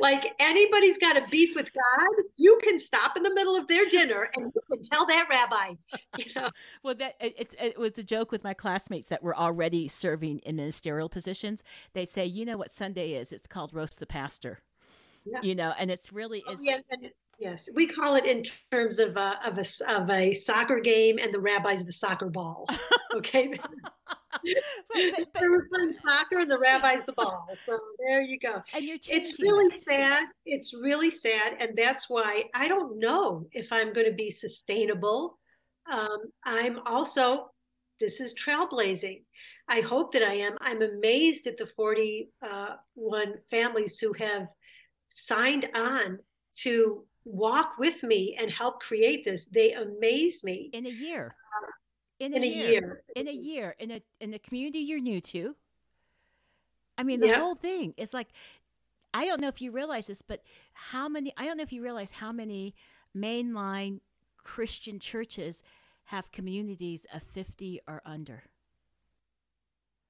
Like 0.00 0.34
anybody's 0.40 0.98
got 0.98 1.16
a 1.16 1.22
beef 1.30 1.54
with 1.54 1.70
God, 1.72 2.08
you 2.36 2.58
can 2.62 2.80
stop 2.80 3.16
in 3.16 3.22
the 3.22 3.32
middle 3.32 3.54
of 3.54 3.68
their 3.68 3.86
dinner 3.86 4.28
and 4.34 4.52
you 4.52 4.60
can 4.68 4.82
tell 4.82 5.06
that 5.06 5.28
rabbi. 5.30 5.74
You 6.18 6.24
know. 6.34 6.50
well, 6.82 6.96
that 6.96 7.14
it's 7.20 7.54
it 7.60 7.78
was 7.78 7.96
a 7.96 8.02
joke 8.02 8.32
with 8.32 8.42
my 8.42 8.54
classmates 8.54 9.08
that 9.08 9.22
were 9.22 9.36
already 9.36 9.86
serving 9.86 10.40
in 10.40 10.56
ministerial 10.56 11.08
positions. 11.08 11.62
They 11.92 12.06
say, 12.06 12.26
you 12.26 12.44
know 12.44 12.56
what 12.56 12.72
Sunday 12.72 13.12
is? 13.12 13.30
It's 13.30 13.46
called 13.46 13.72
roast 13.72 14.00
the 14.00 14.06
pastor. 14.06 14.58
Yeah. 15.24 15.40
You 15.42 15.54
know, 15.54 15.72
and 15.78 15.92
it's 15.92 16.12
really 16.12 16.42
oh, 16.48 16.54
is. 16.54 16.60
yeah, 16.62 16.78
Yes, 17.42 17.68
we 17.74 17.88
call 17.88 18.14
it 18.14 18.24
in 18.24 18.44
terms 18.70 19.00
of 19.00 19.16
a, 19.16 19.36
of 19.44 19.58
a, 19.58 19.92
of 19.92 20.08
a 20.10 20.32
soccer 20.32 20.78
game, 20.78 21.18
and 21.18 21.34
the 21.34 21.40
rabbi's 21.40 21.84
the 21.84 21.92
soccer 21.92 22.30
ball. 22.30 22.66
Okay. 23.14 23.48
but, 23.50 24.40
but, 24.94 25.26
but, 25.34 25.42
we're 25.42 25.68
playing 25.68 25.92
soccer, 25.92 26.38
and 26.38 26.50
the 26.50 26.58
rabbi's 26.58 27.04
the 27.04 27.12
ball. 27.12 27.46
So 27.58 27.78
there 27.98 28.22
you 28.22 28.38
go. 28.38 28.62
And 28.72 28.84
you're 28.84 28.96
it's 29.06 29.38
really 29.38 29.76
sad. 29.76 30.24
It's 30.46 30.72
really 30.72 31.10
sad, 31.10 31.56
and 31.60 31.76
that's 31.76 32.08
why 32.08 32.44
I 32.54 32.68
don't 32.68 32.98
know 32.98 33.44
if 33.52 33.70
I'm 33.70 33.92
going 33.92 34.06
to 34.06 34.14
be 34.14 34.30
sustainable. 34.30 35.38
Um, 35.92 36.20
I'm 36.44 36.78
also. 36.86 37.50
This 38.00 38.18
is 38.18 38.32
trailblazing. 38.32 39.24
I 39.68 39.82
hope 39.82 40.12
that 40.12 40.22
I 40.22 40.36
am. 40.36 40.56
I'm 40.62 40.80
amazed 40.80 41.46
at 41.46 41.58
the 41.58 41.66
41 41.76 42.30
uh, 42.50 43.32
families 43.50 43.98
who 43.98 44.14
have 44.14 44.46
signed 45.08 45.68
on 45.74 46.18
to 46.60 47.04
walk 47.24 47.78
with 47.78 48.02
me 48.02 48.36
and 48.38 48.50
help 48.50 48.80
create 48.80 49.24
this. 49.24 49.44
They 49.44 49.72
amaze 49.72 50.42
me. 50.42 50.70
In 50.72 50.86
a 50.86 50.90
year. 50.90 51.34
Um, 51.56 51.70
in, 52.20 52.34
in 52.34 52.42
a, 52.42 52.46
year. 52.46 52.70
year. 52.70 53.02
In 53.16 53.28
a 53.28 53.32
year. 53.32 53.76
In 53.78 53.90
a 53.90 54.02
in 54.20 54.34
a 54.34 54.38
community 54.38 54.78
you're 54.78 55.00
new 55.00 55.20
to. 55.20 55.54
I 56.98 57.02
mean, 57.02 57.20
the 57.20 57.28
yeah. 57.28 57.38
whole 57.38 57.54
thing 57.54 57.94
is 57.96 58.12
like 58.14 58.28
I 59.14 59.26
don't 59.26 59.40
know 59.40 59.48
if 59.48 59.60
you 59.60 59.72
realize 59.72 60.06
this, 60.06 60.22
but 60.22 60.42
how 60.72 61.08
many 61.08 61.32
I 61.36 61.46
don't 61.46 61.56
know 61.56 61.62
if 61.62 61.72
you 61.72 61.82
realize 61.82 62.12
how 62.12 62.32
many 62.32 62.74
mainline 63.16 64.00
Christian 64.42 64.98
churches 64.98 65.62
have 66.04 66.32
communities 66.32 67.06
of 67.14 67.22
50 67.22 67.80
or 67.86 68.02
under. 68.04 68.42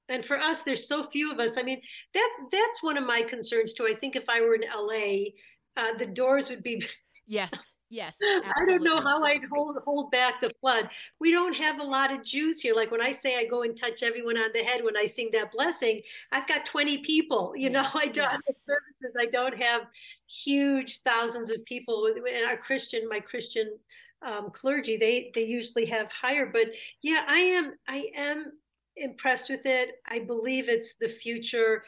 And 0.09 0.25
for 0.25 0.39
us, 0.39 0.63
there's 0.63 0.89
so 0.89 1.05
few 1.05 1.31
of 1.31 1.39
us. 1.39 1.57
I 1.57 1.63
mean, 1.63 1.81
that's 2.13 2.39
that's 2.51 2.83
one 2.83 2.99
of 2.99 3.07
my 3.07 3.23
concerns 3.23 3.73
too. 3.73 3.87
I 3.87 3.95
think 3.95 4.17
if 4.17 4.25
I 4.29 4.41
were 4.41 4.55
in 4.55 4.63
LA, 4.63 5.31
uh, 5.77 5.95
the 5.99 6.07
doors 6.07 6.51
would 6.51 6.63
be 6.63 6.83
Yes. 7.27 7.51
Yes. 7.89 8.17
Absolutely. 8.23 8.51
I 8.63 8.67
don't 8.67 8.85
know 8.85 9.01
how 9.03 9.23
I'd 9.23 9.45
hold 9.53 9.77
hold 9.85 10.11
back 10.11 10.41
the 10.41 10.51
flood. 10.61 10.89
We 11.21 11.31
don't 11.31 11.55
have 11.57 11.79
a 11.79 11.85
lot 11.85 12.11
of 12.11 12.25
Jews 12.25 12.61
here. 12.61 12.75
Like 12.75 12.91
when 12.91 13.03
I 13.03 13.13
say 13.13 13.39
I 13.39 13.45
go 13.45 13.63
and 13.63 13.77
touch 13.77 14.03
everyone 14.03 14.39
on 14.39 14.51
the 14.55 14.63
head 14.63 14.83
when 14.83 14.97
I 14.97 15.05
sing 15.07 15.29
that 15.35 15.53
blessing, 15.53 16.01
I've 16.33 16.49
got 16.49 16.65
20 16.65 16.99
people. 16.99 17.53
You 17.55 17.71
yes, 17.71 17.73
know, 17.73 18.01
I 18.01 18.07
don't 18.07 18.33
yes. 18.33 18.65
services. 18.67 19.17
I 19.19 19.27
don't 19.27 19.63
have 19.63 19.83
huge 20.27 21.01
thousands 21.03 21.51
of 21.51 21.65
people. 21.67 22.07
In 22.07 22.45
our 22.47 22.57
Christian, 22.57 23.09
my 23.09 23.21
Christian 23.21 23.79
um, 24.27 24.51
clergy, 24.53 24.97
they 24.97 25.31
they 25.35 25.45
usually 25.45 25.85
have 25.87 26.11
higher. 26.11 26.47
But 26.47 26.69
yeah, 27.03 27.25
I 27.29 27.41
am 27.41 27.75
I 27.89 28.07
am 28.17 28.53
impressed 28.97 29.51
with 29.51 29.67
it. 29.67 30.01
I 30.07 30.21
believe 30.21 30.69
it's 30.69 30.95
the 30.99 31.09
future. 31.09 31.85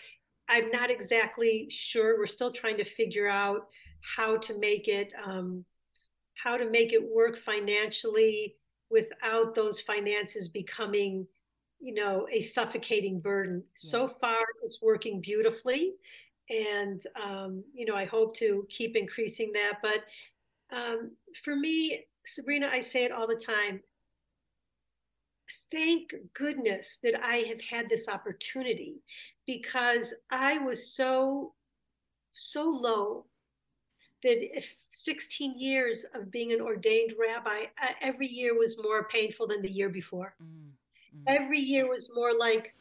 I'm 0.49 0.71
not 0.71 0.91
exactly 0.91 1.67
sure. 1.71 2.19
We're 2.19 2.27
still 2.27 2.53
trying 2.53 2.77
to 2.79 2.85
figure 2.85 3.29
out 3.29 3.67
how 4.17 4.37
to 4.37 4.59
make 4.59 4.89
it 4.89 5.13
um, 5.25 5.65
how 6.43 6.57
to 6.57 6.69
make 6.69 6.93
it 6.93 7.03
work 7.03 7.39
financially 7.39 8.57
without 8.91 9.55
those 9.55 9.81
finances 9.81 10.49
becoming 10.49 11.27
you 11.81 11.95
know 11.95 12.27
a 12.33 12.41
suffocating 12.41 13.21
burden 13.21 13.63
yeah. 13.65 13.91
so 13.91 14.07
far 14.07 14.45
it's 14.63 14.83
working 14.83 15.21
beautifully 15.21 15.95
and 16.51 17.03
um, 17.23 17.65
you 17.73 17.87
know 17.87 17.95
i 17.95 18.05
hope 18.05 18.37
to 18.37 18.67
keep 18.69 18.95
increasing 18.95 19.51
that 19.55 19.79
but 19.83 20.05
um, 20.77 21.13
for 21.43 21.57
me 21.57 22.05
Sabrina, 22.27 22.69
I 22.73 22.81
say 22.81 23.05
it 23.05 23.13
all 23.13 23.27
the 23.27 23.35
time. 23.35 23.81
Thank 25.71 26.15
goodness 26.35 26.99
that 27.03 27.23
I 27.25 27.39
have 27.39 27.61
had 27.61 27.89
this 27.89 28.09
opportunity 28.09 28.97
because 29.47 30.15
I 30.31 30.59
was 30.59 30.93
so, 30.93 31.55
so 32.33 32.65
low 32.65 33.27
that 34.23 34.57
if 34.57 34.77
16 34.91 35.59
years 35.59 36.05
of 36.15 36.31
being 36.31 36.53
an 36.53 36.61
ordained 36.61 37.13
rabbi, 37.21 37.67
every 38.01 38.27
year 38.27 38.57
was 38.57 38.83
more 38.83 39.07
painful 39.09 39.47
than 39.47 39.63
the 39.63 39.71
year 39.71 39.91
before. 39.91 40.35
Mm, 40.43 40.71
mm. 41.17 41.23
Every 41.27 41.59
year 41.59 41.89
was 41.89 42.11
more 42.15 42.33
like, 42.37 42.75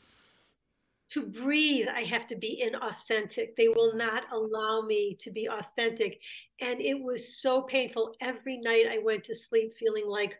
to 1.09 1.27
breathe, 1.27 1.87
I 1.93 2.03
have 2.05 2.25
to 2.27 2.35
be 2.35 2.63
inauthentic. 2.65 3.55
They 3.55 3.67
will 3.67 3.95
not 3.95 4.23
allow 4.31 4.81
me 4.81 5.15
to 5.19 5.29
be 5.29 5.47
authentic. 5.47 6.19
And 6.59 6.81
it 6.81 6.99
was 6.99 7.37
so 7.37 7.61
painful. 7.61 8.15
Every 8.19 8.57
night 8.57 8.87
I 8.89 8.97
went 8.97 9.23
to 9.25 9.35
sleep 9.35 9.73
feeling 9.77 10.07
like, 10.07 10.39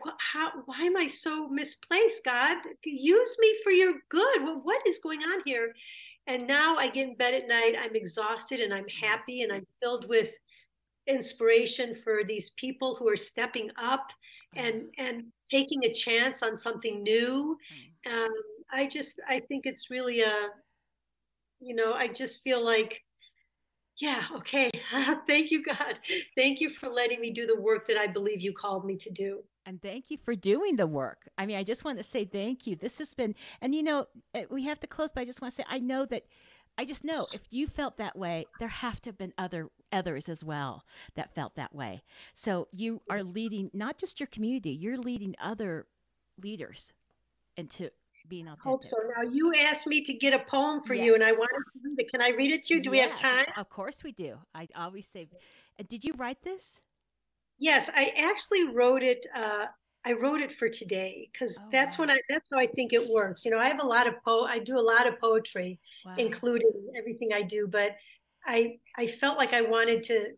what, 0.00 0.14
how, 0.18 0.52
why 0.66 0.82
am 0.82 0.96
I 0.96 1.06
so 1.06 1.48
misplaced, 1.48 2.24
God? 2.24 2.56
Use 2.84 3.36
me 3.38 3.56
for 3.62 3.70
your 3.70 3.94
good. 4.08 4.42
Well, 4.42 4.60
what 4.62 4.86
is 4.86 4.98
going 4.98 5.20
on 5.22 5.42
here? 5.44 5.74
And 6.26 6.46
now 6.46 6.76
I 6.76 6.88
get 6.88 7.08
in 7.08 7.16
bed 7.16 7.34
at 7.34 7.48
night, 7.48 7.74
I'm 7.80 7.96
exhausted 7.96 8.60
and 8.60 8.72
I'm 8.72 8.88
happy 8.88 9.42
and 9.42 9.52
I'm 9.52 9.66
filled 9.80 10.08
with 10.08 10.30
inspiration 11.06 11.94
for 11.94 12.22
these 12.24 12.50
people 12.50 12.94
who 12.94 13.08
are 13.08 13.16
stepping 13.16 13.70
up 13.76 14.12
and 14.54 14.84
and 14.98 15.24
taking 15.50 15.84
a 15.84 15.92
chance 15.92 16.42
on 16.42 16.56
something 16.56 17.02
new. 17.02 17.56
Um, 18.06 18.30
I 18.72 18.86
just 18.86 19.20
I 19.28 19.40
think 19.40 19.66
it's 19.66 19.90
really 19.90 20.20
a 20.20 20.50
you 21.60 21.74
know, 21.74 21.92
I 21.92 22.08
just 22.08 22.42
feel 22.42 22.64
like 22.64 23.02
yeah, 23.98 24.24
okay. 24.36 24.70
thank 25.26 25.50
you, 25.50 25.62
God. 25.62 26.00
Thank 26.36 26.60
you 26.60 26.70
for 26.70 26.88
letting 26.88 27.20
me 27.20 27.30
do 27.30 27.46
the 27.46 27.60
work 27.60 27.86
that 27.88 27.98
I 27.98 28.06
believe 28.06 28.40
you 28.40 28.52
called 28.52 28.84
me 28.84 28.96
to 28.96 29.10
do. 29.10 29.42
And 29.64 29.80
thank 29.80 30.10
you 30.10 30.18
for 30.24 30.34
doing 30.34 30.76
the 30.76 30.86
work. 30.86 31.28
I 31.38 31.46
mean, 31.46 31.56
I 31.56 31.62
just 31.62 31.84
want 31.84 31.98
to 31.98 32.04
say 32.04 32.24
thank 32.24 32.66
you. 32.66 32.74
This 32.74 32.98
has 32.98 33.14
been, 33.14 33.34
and 33.60 33.74
you 33.74 33.82
know, 33.82 34.06
eh, 34.34 34.46
we 34.50 34.64
have 34.64 34.80
to 34.80 34.86
close, 34.86 35.12
but 35.12 35.20
I 35.20 35.24
just 35.24 35.40
want 35.40 35.52
to 35.52 35.56
say, 35.56 35.64
I 35.68 35.78
know 35.78 36.04
that, 36.06 36.24
I 36.76 36.84
just 36.84 37.04
know 37.04 37.26
if 37.32 37.42
you 37.50 37.66
felt 37.66 37.96
that 37.98 38.16
way, 38.16 38.46
there 38.58 38.68
have 38.68 39.00
to 39.02 39.10
have 39.10 39.18
been 39.18 39.32
other 39.38 39.68
others 39.92 40.28
as 40.28 40.42
well 40.42 40.84
that 41.14 41.34
felt 41.34 41.54
that 41.56 41.74
way. 41.74 42.02
So 42.32 42.68
you 42.72 43.02
are 43.10 43.22
leading 43.22 43.70
not 43.72 43.98
just 43.98 44.18
your 44.18 44.26
community, 44.26 44.70
you're 44.70 44.96
leading 44.96 45.34
other 45.38 45.86
leaders 46.42 46.92
into 47.56 47.90
being 48.28 48.46
authentic. 48.46 48.64
Hope 48.64 48.84
so. 48.84 48.96
Now 49.16 49.30
you 49.30 49.52
asked 49.54 49.86
me 49.86 50.02
to 50.04 50.14
get 50.14 50.32
a 50.32 50.38
poem 50.38 50.82
for 50.86 50.94
yes. 50.94 51.04
you, 51.04 51.14
and 51.14 51.22
I 51.22 51.32
wanted 51.32 51.62
to 51.74 51.80
read 51.84 51.98
it. 51.98 52.10
Can 52.10 52.20
I 52.20 52.30
read 52.30 52.52
it 52.52 52.64
to 52.64 52.74
you? 52.74 52.82
Do 52.82 52.90
yes, 52.90 52.92
we 52.92 52.98
have 52.98 53.18
time? 53.18 53.54
Of 53.56 53.68
course 53.68 54.02
we 54.02 54.12
do. 54.12 54.38
I 54.54 54.68
always 54.74 55.06
say, 55.06 55.28
did 55.88 56.04
you 56.04 56.14
write 56.16 56.42
this? 56.42 56.80
Yes, 57.62 57.88
I 57.94 58.12
actually 58.18 58.64
wrote 58.64 59.04
it. 59.04 59.24
Uh, 59.32 59.66
I 60.04 60.14
wrote 60.14 60.40
it 60.40 60.52
for 60.52 60.68
today 60.68 61.30
because 61.32 61.56
oh, 61.60 61.68
that's 61.70 61.96
wow. 61.96 62.06
when 62.06 62.10
I. 62.10 62.20
That's 62.28 62.48
how 62.52 62.58
I 62.58 62.66
think 62.66 62.92
it 62.92 63.08
works. 63.08 63.44
You 63.44 63.52
know, 63.52 63.58
I 63.60 63.68
have 63.68 63.80
a 63.80 63.86
lot 63.86 64.08
of 64.08 64.14
po. 64.24 64.42
I 64.42 64.58
do 64.58 64.76
a 64.76 64.80
lot 64.80 65.06
of 65.06 65.20
poetry, 65.20 65.78
wow. 66.04 66.16
including 66.18 66.72
everything 66.98 67.28
I 67.32 67.42
do. 67.42 67.68
But 67.68 67.92
I 68.44 68.80
I 68.98 69.06
felt 69.06 69.38
like 69.38 69.52
I 69.52 69.60
wanted 69.60 70.02
to. 70.04 70.30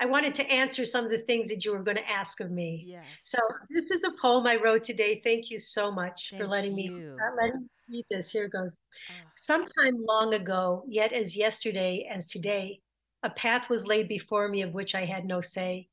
I 0.00 0.06
wanted 0.06 0.34
to 0.36 0.50
answer 0.50 0.86
some 0.86 1.04
of 1.04 1.10
the 1.10 1.24
things 1.28 1.50
that 1.50 1.62
you 1.62 1.72
were 1.72 1.82
going 1.82 1.98
to 1.98 2.10
ask 2.10 2.40
of 2.40 2.50
me. 2.50 2.84
Yes. 2.86 3.04
So 3.22 3.38
this 3.68 3.90
is 3.90 4.02
a 4.04 4.12
poem 4.18 4.46
I 4.46 4.56
wrote 4.56 4.82
today. 4.82 5.20
Thank 5.22 5.50
you 5.50 5.58
so 5.58 5.92
much 5.92 6.28
Thank 6.30 6.42
for 6.42 6.48
letting 6.48 6.78
you. 6.78 6.90
me 6.90 7.06
uh, 7.06 7.36
letting 7.36 7.60
me 7.60 7.68
read 7.98 8.06
this. 8.10 8.30
Here 8.30 8.48
goes. 8.48 8.78
Oh. 9.10 9.28
Sometime 9.36 9.96
long 9.98 10.32
ago, 10.32 10.84
yet 10.88 11.12
as 11.12 11.36
yesterday 11.36 12.08
as 12.10 12.28
today, 12.28 12.80
a 13.22 13.28
path 13.28 13.68
was 13.68 13.86
laid 13.86 14.08
before 14.08 14.48
me 14.48 14.62
of 14.62 14.72
which 14.72 14.94
I 14.94 15.04
had 15.04 15.26
no 15.26 15.42
say. 15.42 15.88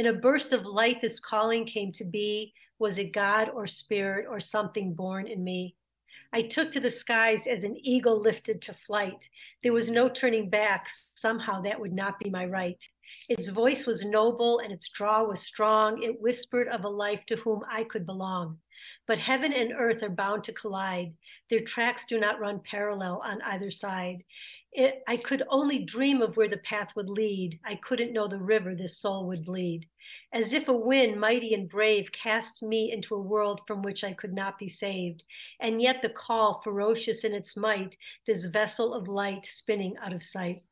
In 0.00 0.06
a 0.06 0.14
burst 0.14 0.54
of 0.54 0.64
light, 0.64 1.02
this 1.02 1.20
calling 1.20 1.66
came 1.66 1.92
to 1.92 2.06
be. 2.06 2.54
Was 2.78 2.96
it 2.96 3.12
God 3.12 3.50
or 3.50 3.66
spirit 3.66 4.24
or 4.30 4.40
something 4.40 4.94
born 4.94 5.26
in 5.26 5.44
me? 5.44 5.76
I 6.32 6.40
took 6.40 6.72
to 6.72 6.80
the 6.80 6.88
skies 6.88 7.46
as 7.46 7.64
an 7.64 7.76
eagle 7.76 8.18
lifted 8.18 8.62
to 8.62 8.72
flight. 8.86 9.28
There 9.62 9.74
was 9.74 9.90
no 9.90 10.08
turning 10.08 10.48
back. 10.48 10.88
Somehow 11.14 11.60
that 11.60 11.78
would 11.78 11.92
not 11.92 12.18
be 12.18 12.30
my 12.30 12.46
right. 12.46 12.82
Its 13.28 13.50
voice 13.50 13.84
was 13.84 14.06
noble 14.06 14.60
and 14.60 14.72
its 14.72 14.88
draw 14.88 15.22
was 15.22 15.42
strong. 15.42 16.02
It 16.02 16.18
whispered 16.18 16.68
of 16.68 16.84
a 16.84 16.88
life 16.88 17.26
to 17.26 17.36
whom 17.36 17.60
I 17.70 17.84
could 17.84 18.06
belong. 18.06 18.56
But 19.06 19.18
heaven 19.18 19.52
and 19.52 19.72
earth 19.72 20.02
are 20.02 20.10
bound 20.10 20.44
to 20.44 20.52
collide. 20.52 21.14
Their 21.48 21.60
tracks 21.60 22.06
do 22.06 22.18
not 22.18 22.40
run 22.40 22.60
parallel 22.60 23.20
on 23.24 23.42
either 23.42 23.70
side. 23.70 24.24
It, 24.72 25.02
I 25.08 25.16
could 25.16 25.42
only 25.48 25.84
dream 25.84 26.22
of 26.22 26.36
where 26.36 26.48
the 26.48 26.58
path 26.58 26.90
would 26.94 27.08
lead. 27.08 27.58
I 27.64 27.74
couldn't 27.74 28.12
know 28.12 28.28
the 28.28 28.38
river 28.38 28.74
this 28.74 28.98
soul 28.98 29.26
would 29.26 29.44
bleed. 29.44 29.86
As 30.32 30.52
if 30.52 30.68
a 30.68 30.72
wind, 30.72 31.20
mighty 31.20 31.54
and 31.54 31.68
brave, 31.68 32.12
cast 32.12 32.62
me 32.62 32.92
into 32.92 33.16
a 33.16 33.20
world 33.20 33.62
from 33.66 33.82
which 33.82 34.04
I 34.04 34.12
could 34.12 34.32
not 34.32 34.58
be 34.58 34.68
saved. 34.68 35.24
And 35.60 35.82
yet 35.82 36.02
the 36.02 36.08
call, 36.08 36.54
ferocious 36.54 37.24
in 37.24 37.34
its 37.34 37.56
might, 37.56 37.96
this 38.26 38.46
vessel 38.46 38.94
of 38.94 39.08
light 39.08 39.46
spinning 39.50 39.96
out 40.00 40.12
of 40.12 40.22
sight. 40.22 40.62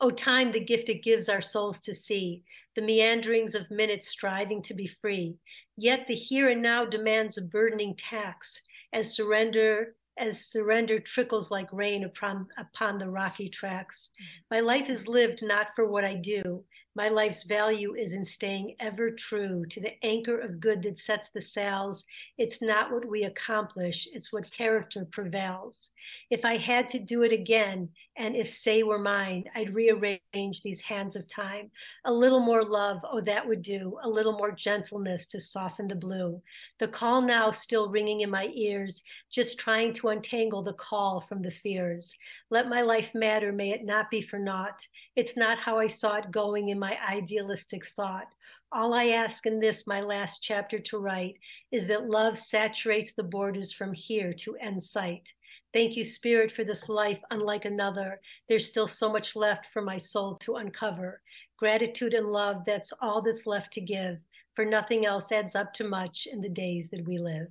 O 0.00 0.10
time, 0.10 0.50
the 0.50 0.58
gift 0.58 0.88
it 0.88 1.04
gives 1.04 1.28
our 1.28 1.40
souls 1.40 1.80
to 1.82 1.94
see, 1.94 2.42
the 2.74 2.82
meanderings 2.82 3.54
of 3.54 3.70
minutes 3.70 4.08
striving 4.08 4.60
to 4.62 4.74
be 4.74 4.88
free. 4.88 5.36
Yet 5.82 6.06
the 6.06 6.14
here 6.14 6.48
and 6.48 6.62
now 6.62 6.84
demands 6.84 7.36
a 7.36 7.42
burdening 7.42 7.96
tax, 7.96 8.62
as 8.92 9.16
surrender 9.16 9.96
as 10.16 10.46
surrender 10.46 11.00
trickles 11.00 11.50
like 11.50 11.72
rain 11.72 12.04
upon, 12.04 12.46
upon 12.56 12.98
the 12.98 13.10
rocky 13.10 13.48
tracks. 13.48 14.10
Mm-hmm. 14.14 14.54
My 14.54 14.60
life 14.60 14.88
is 14.88 15.08
lived 15.08 15.44
not 15.44 15.74
for 15.74 15.88
what 15.88 16.04
I 16.04 16.14
do, 16.14 16.62
my 16.94 17.08
life's 17.08 17.44
value 17.44 17.94
is 17.94 18.12
in 18.12 18.24
staying 18.24 18.76
ever 18.78 19.10
true 19.10 19.64
to 19.70 19.80
the 19.80 19.92
anchor 20.04 20.38
of 20.38 20.60
good 20.60 20.82
that 20.82 20.98
sets 20.98 21.30
the 21.30 21.40
sails. 21.40 22.04
It's 22.36 22.60
not 22.60 22.92
what 22.92 23.06
we 23.06 23.24
accomplish, 23.24 24.06
it's 24.12 24.30
what 24.30 24.52
character 24.52 25.06
prevails. 25.10 25.90
If 26.30 26.44
I 26.44 26.58
had 26.58 26.90
to 26.90 26.98
do 26.98 27.22
it 27.22 27.32
again, 27.32 27.88
and 28.22 28.36
if 28.36 28.48
say 28.48 28.84
were 28.84 29.00
mine, 29.00 29.46
I'd 29.56 29.74
rearrange 29.74 30.62
these 30.62 30.80
hands 30.80 31.16
of 31.16 31.26
time. 31.26 31.72
A 32.04 32.12
little 32.12 32.38
more 32.38 32.62
love, 32.62 33.00
oh, 33.02 33.20
that 33.22 33.44
would 33.44 33.62
do. 33.62 33.98
A 34.04 34.08
little 34.08 34.34
more 34.34 34.52
gentleness 34.52 35.26
to 35.26 35.40
soften 35.40 35.88
the 35.88 35.96
blue. 35.96 36.40
The 36.78 36.86
call 36.86 37.20
now 37.20 37.50
still 37.50 37.90
ringing 37.90 38.20
in 38.20 38.30
my 38.30 38.48
ears, 38.54 39.02
just 39.28 39.58
trying 39.58 39.92
to 39.94 40.10
untangle 40.10 40.62
the 40.62 40.74
call 40.74 41.22
from 41.22 41.42
the 41.42 41.50
fears. 41.50 42.14
Let 42.48 42.68
my 42.68 42.82
life 42.82 43.10
matter, 43.12 43.50
may 43.50 43.70
it 43.70 43.84
not 43.84 44.08
be 44.08 44.22
for 44.22 44.38
naught. 44.38 44.86
It's 45.16 45.36
not 45.36 45.58
how 45.58 45.80
I 45.80 45.88
saw 45.88 46.18
it 46.18 46.30
going 46.30 46.68
in 46.68 46.78
my 46.78 46.96
idealistic 47.04 47.84
thought. 47.96 48.28
All 48.70 48.94
I 48.94 49.06
ask 49.06 49.46
in 49.46 49.58
this, 49.58 49.84
my 49.84 50.00
last 50.00 50.44
chapter 50.44 50.78
to 50.78 50.98
write, 50.98 51.38
is 51.72 51.86
that 51.86 52.08
love 52.08 52.38
saturates 52.38 53.14
the 53.14 53.24
borders 53.24 53.72
from 53.72 53.92
here 53.92 54.32
to 54.34 54.54
end 54.60 54.84
sight. 54.84 55.34
Thank 55.72 55.96
you, 55.96 56.04
Spirit, 56.04 56.52
for 56.52 56.64
this 56.64 56.88
life 56.88 57.18
unlike 57.30 57.64
another. 57.64 58.20
There's 58.48 58.66
still 58.66 58.86
so 58.86 59.10
much 59.10 59.34
left 59.34 59.66
for 59.72 59.80
my 59.80 59.96
soul 59.96 60.36
to 60.36 60.56
uncover. 60.56 61.22
Gratitude 61.56 62.12
and 62.12 62.26
love, 62.26 62.64
that's 62.66 62.92
all 63.00 63.22
that's 63.22 63.46
left 63.46 63.72
to 63.74 63.80
give, 63.80 64.18
for 64.54 64.64
nothing 64.66 65.06
else 65.06 65.32
adds 65.32 65.54
up 65.54 65.72
to 65.74 65.84
much 65.84 66.26
in 66.30 66.42
the 66.42 66.48
days 66.48 66.90
that 66.90 67.06
we 67.06 67.18
live. 67.18 67.48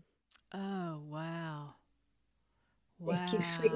Oh, 0.53 1.01
wow. 1.07 1.76
Wow. 2.99 3.15
Thank 3.15 3.34
you, 3.34 3.43
sweetie. 3.43 3.76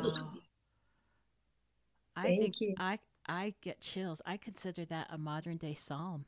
I 2.15 2.23
Thank 2.23 2.39
think 2.39 2.61
you. 2.61 2.75
I 2.77 2.99
I 3.27 3.55
get 3.61 3.81
chills. 3.81 4.21
I 4.25 4.37
consider 4.37 4.85
that 4.85 5.07
a 5.09 5.17
modern 5.17 5.57
day 5.57 5.73
psalm. 5.73 6.25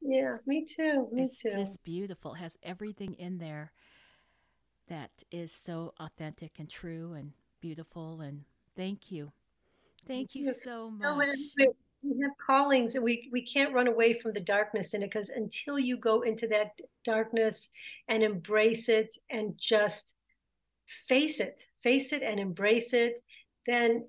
Yeah, 0.00 0.38
me 0.46 0.64
too. 0.64 1.08
Me 1.12 1.24
it's 1.24 1.38
too. 1.38 1.48
It's 1.48 1.56
just 1.56 1.84
beautiful. 1.84 2.34
It 2.34 2.38
has 2.38 2.56
everything 2.62 3.14
in 3.14 3.38
there 3.38 3.72
that 4.92 5.10
is 5.30 5.50
so 5.50 5.94
authentic 6.00 6.58
and 6.58 6.68
true 6.68 7.14
and 7.14 7.32
beautiful. 7.62 8.20
And 8.20 8.44
thank 8.76 9.10
you. 9.10 9.32
Thank, 10.06 10.32
thank 10.32 10.34
you, 10.34 10.44
you, 10.48 10.54
so 10.62 10.90
much. 10.90 11.00
No, 11.56 11.72
we 12.04 12.20
have 12.20 12.32
callings 12.44 12.94
and 12.94 13.02
we, 13.02 13.30
we 13.32 13.40
can't 13.40 13.72
run 13.72 13.86
away 13.86 14.20
from 14.20 14.34
the 14.34 14.40
darkness 14.40 14.92
in 14.92 15.02
it 15.02 15.06
because 15.06 15.30
until 15.30 15.78
you 15.78 15.96
go 15.96 16.22
into 16.22 16.46
that 16.48 16.72
darkness 17.04 17.70
and 18.08 18.22
embrace 18.22 18.90
it 18.90 19.16
and 19.30 19.54
just 19.56 20.14
face 21.08 21.40
it, 21.40 21.68
face 21.82 22.12
it 22.12 22.22
and 22.22 22.38
embrace 22.38 22.92
it, 22.92 23.22
then 23.66 24.04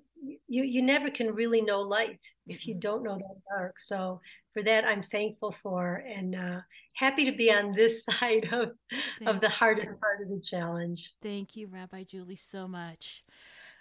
you 0.48 0.64
you 0.64 0.82
never 0.82 1.10
can 1.10 1.34
really 1.34 1.60
know 1.62 1.80
light 1.80 2.20
if 2.46 2.66
you 2.66 2.74
don't 2.74 3.04
know 3.04 3.16
that 3.16 3.56
dark. 3.56 3.78
So 3.78 4.20
for 4.54 4.62
that, 4.62 4.86
I'm 4.86 5.02
thankful 5.02 5.54
for 5.62 6.02
and 6.08 6.34
uh, 6.34 6.60
happy 6.94 7.30
to 7.30 7.36
be 7.36 7.52
on 7.52 7.72
this 7.72 8.04
side 8.20 8.48
of 8.52 8.70
Thank 9.18 9.28
of 9.28 9.40
the 9.40 9.48
hardest 9.48 9.90
you. 9.90 9.96
part 9.96 10.22
of 10.22 10.28
the 10.28 10.40
challenge. 10.40 11.12
Thank 11.22 11.56
you, 11.56 11.66
Rabbi 11.66 12.04
Julie, 12.04 12.36
so 12.36 12.66
much. 12.66 13.24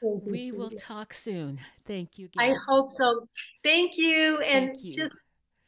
we 0.01 0.51
will 0.51 0.71
talk 0.71 1.13
soon. 1.13 1.59
Thank 1.85 2.17
you. 2.17 2.25
Again. 2.25 2.51
I 2.51 2.55
hope 2.67 2.89
so. 2.89 3.27
Thank 3.63 3.97
you, 3.97 4.39
and 4.39 4.71
Thank 4.73 4.95
just 4.95 5.15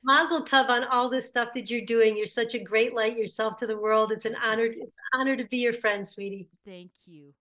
Mazel 0.03 0.43
tov 0.43 0.69
on 0.69 0.83
all 0.85 1.09
this 1.09 1.27
stuff 1.27 1.49
that 1.53 1.69
you're 1.69 1.85
doing. 1.85 2.17
You're 2.17 2.25
such 2.25 2.55
a 2.55 2.59
great 2.59 2.93
light 2.93 3.15
yourself 3.15 3.57
to 3.57 3.67
the 3.67 3.77
world. 3.77 4.11
It's 4.11 4.25
an 4.25 4.35
honor. 4.43 4.65
It's 4.65 4.97
an 5.13 5.19
honor 5.19 5.37
to 5.37 5.45
be 5.45 5.57
your 5.57 5.73
friend, 5.73 6.07
sweetie. 6.07 6.49
Thank 6.65 6.91
you. 7.05 7.33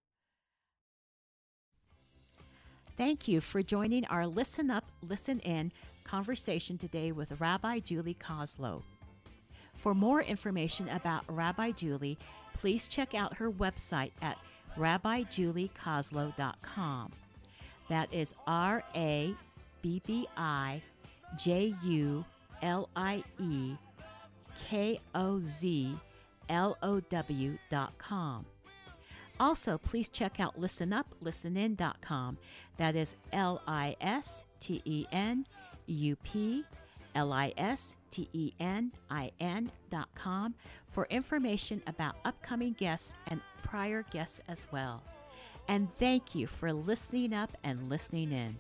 Thank 2.97 3.27
you 3.27 3.41
for 3.41 3.61
joining 3.61 4.05
our 4.07 4.25
Listen 4.25 4.71
Up, 4.71 4.85
Listen 5.03 5.41
In 5.41 5.73
conversation 6.05 6.79
today 6.79 7.13
with 7.13 7.39
Rabbi 7.41 7.81
Julie 7.81 8.17
Kozlow. 8.21 8.83
For 9.77 9.95
more 9.95 10.23
information 10.23 10.89
about 10.89 11.25
Rabbi 11.29 11.73
Julie, 11.73 12.17
please 12.55 12.89
check 12.89 13.15
out 13.15 13.37
her 13.37 13.51
website 13.51 14.13
at 14.23 14.39
rabbijulieKozlow.com. 14.79 17.13
That 17.89 18.13
is 18.13 18.35
R 18.47 18.83
A 18.95 19.35
B 19.83 20.01
B 20.07 20.29
I 20.37 20.81
J 21.37 21.75
U 21.83 22.25
L 22.63 22.89
I 22.97 23.25
E 23.39 23.77
K 24.69 25.01
O 25.15 25.41
Z 25.41 25.99
L 26.49 26.79
O 26.83 27.01
W.com. 27.01 28.47
Also, 29.41 29.79
please 29.79 30.09
check 30.09 30.39
out 30.39 30.61
listenuplistenin.com. 30.61 32.39
That 32.79 32.95
is 32.95 33.17
L 33.33 33.61
I 33.67 33.97
S 34.01 34.45
T 34.61 34.81
E 34.85 35.07
N 35.13 35.45
U 35.87 36.17
P 36.17 36.65
L 37.15 37.33
I 37.33 37.53
S 37.57 37.97
T 38.11 38.29
E 38.33 38.53
N 38.61 38.93
I 39.11 39.31
N 39.41 39.71
dot 39.91 40.09
com 40.15 40.55
for 40.91 41.07
information 41.11 41.83
about 41.87 42.17
upcoming 42.25 42.75
guests 42.75 43.15
and 43.29 43.41
prior 43.63 44.05
guests 44.11 44.41
as 44.49 44.67
well. 44.73 45.03
And 45.69 45.93
thank 45.99 46.35
you 46.35 46.47
for 46.47 46.73
listening 46.73 47.33
up 47.33 47.57
and 47.65 47.89
listening 47.89 48.33
in. 48.33 48.57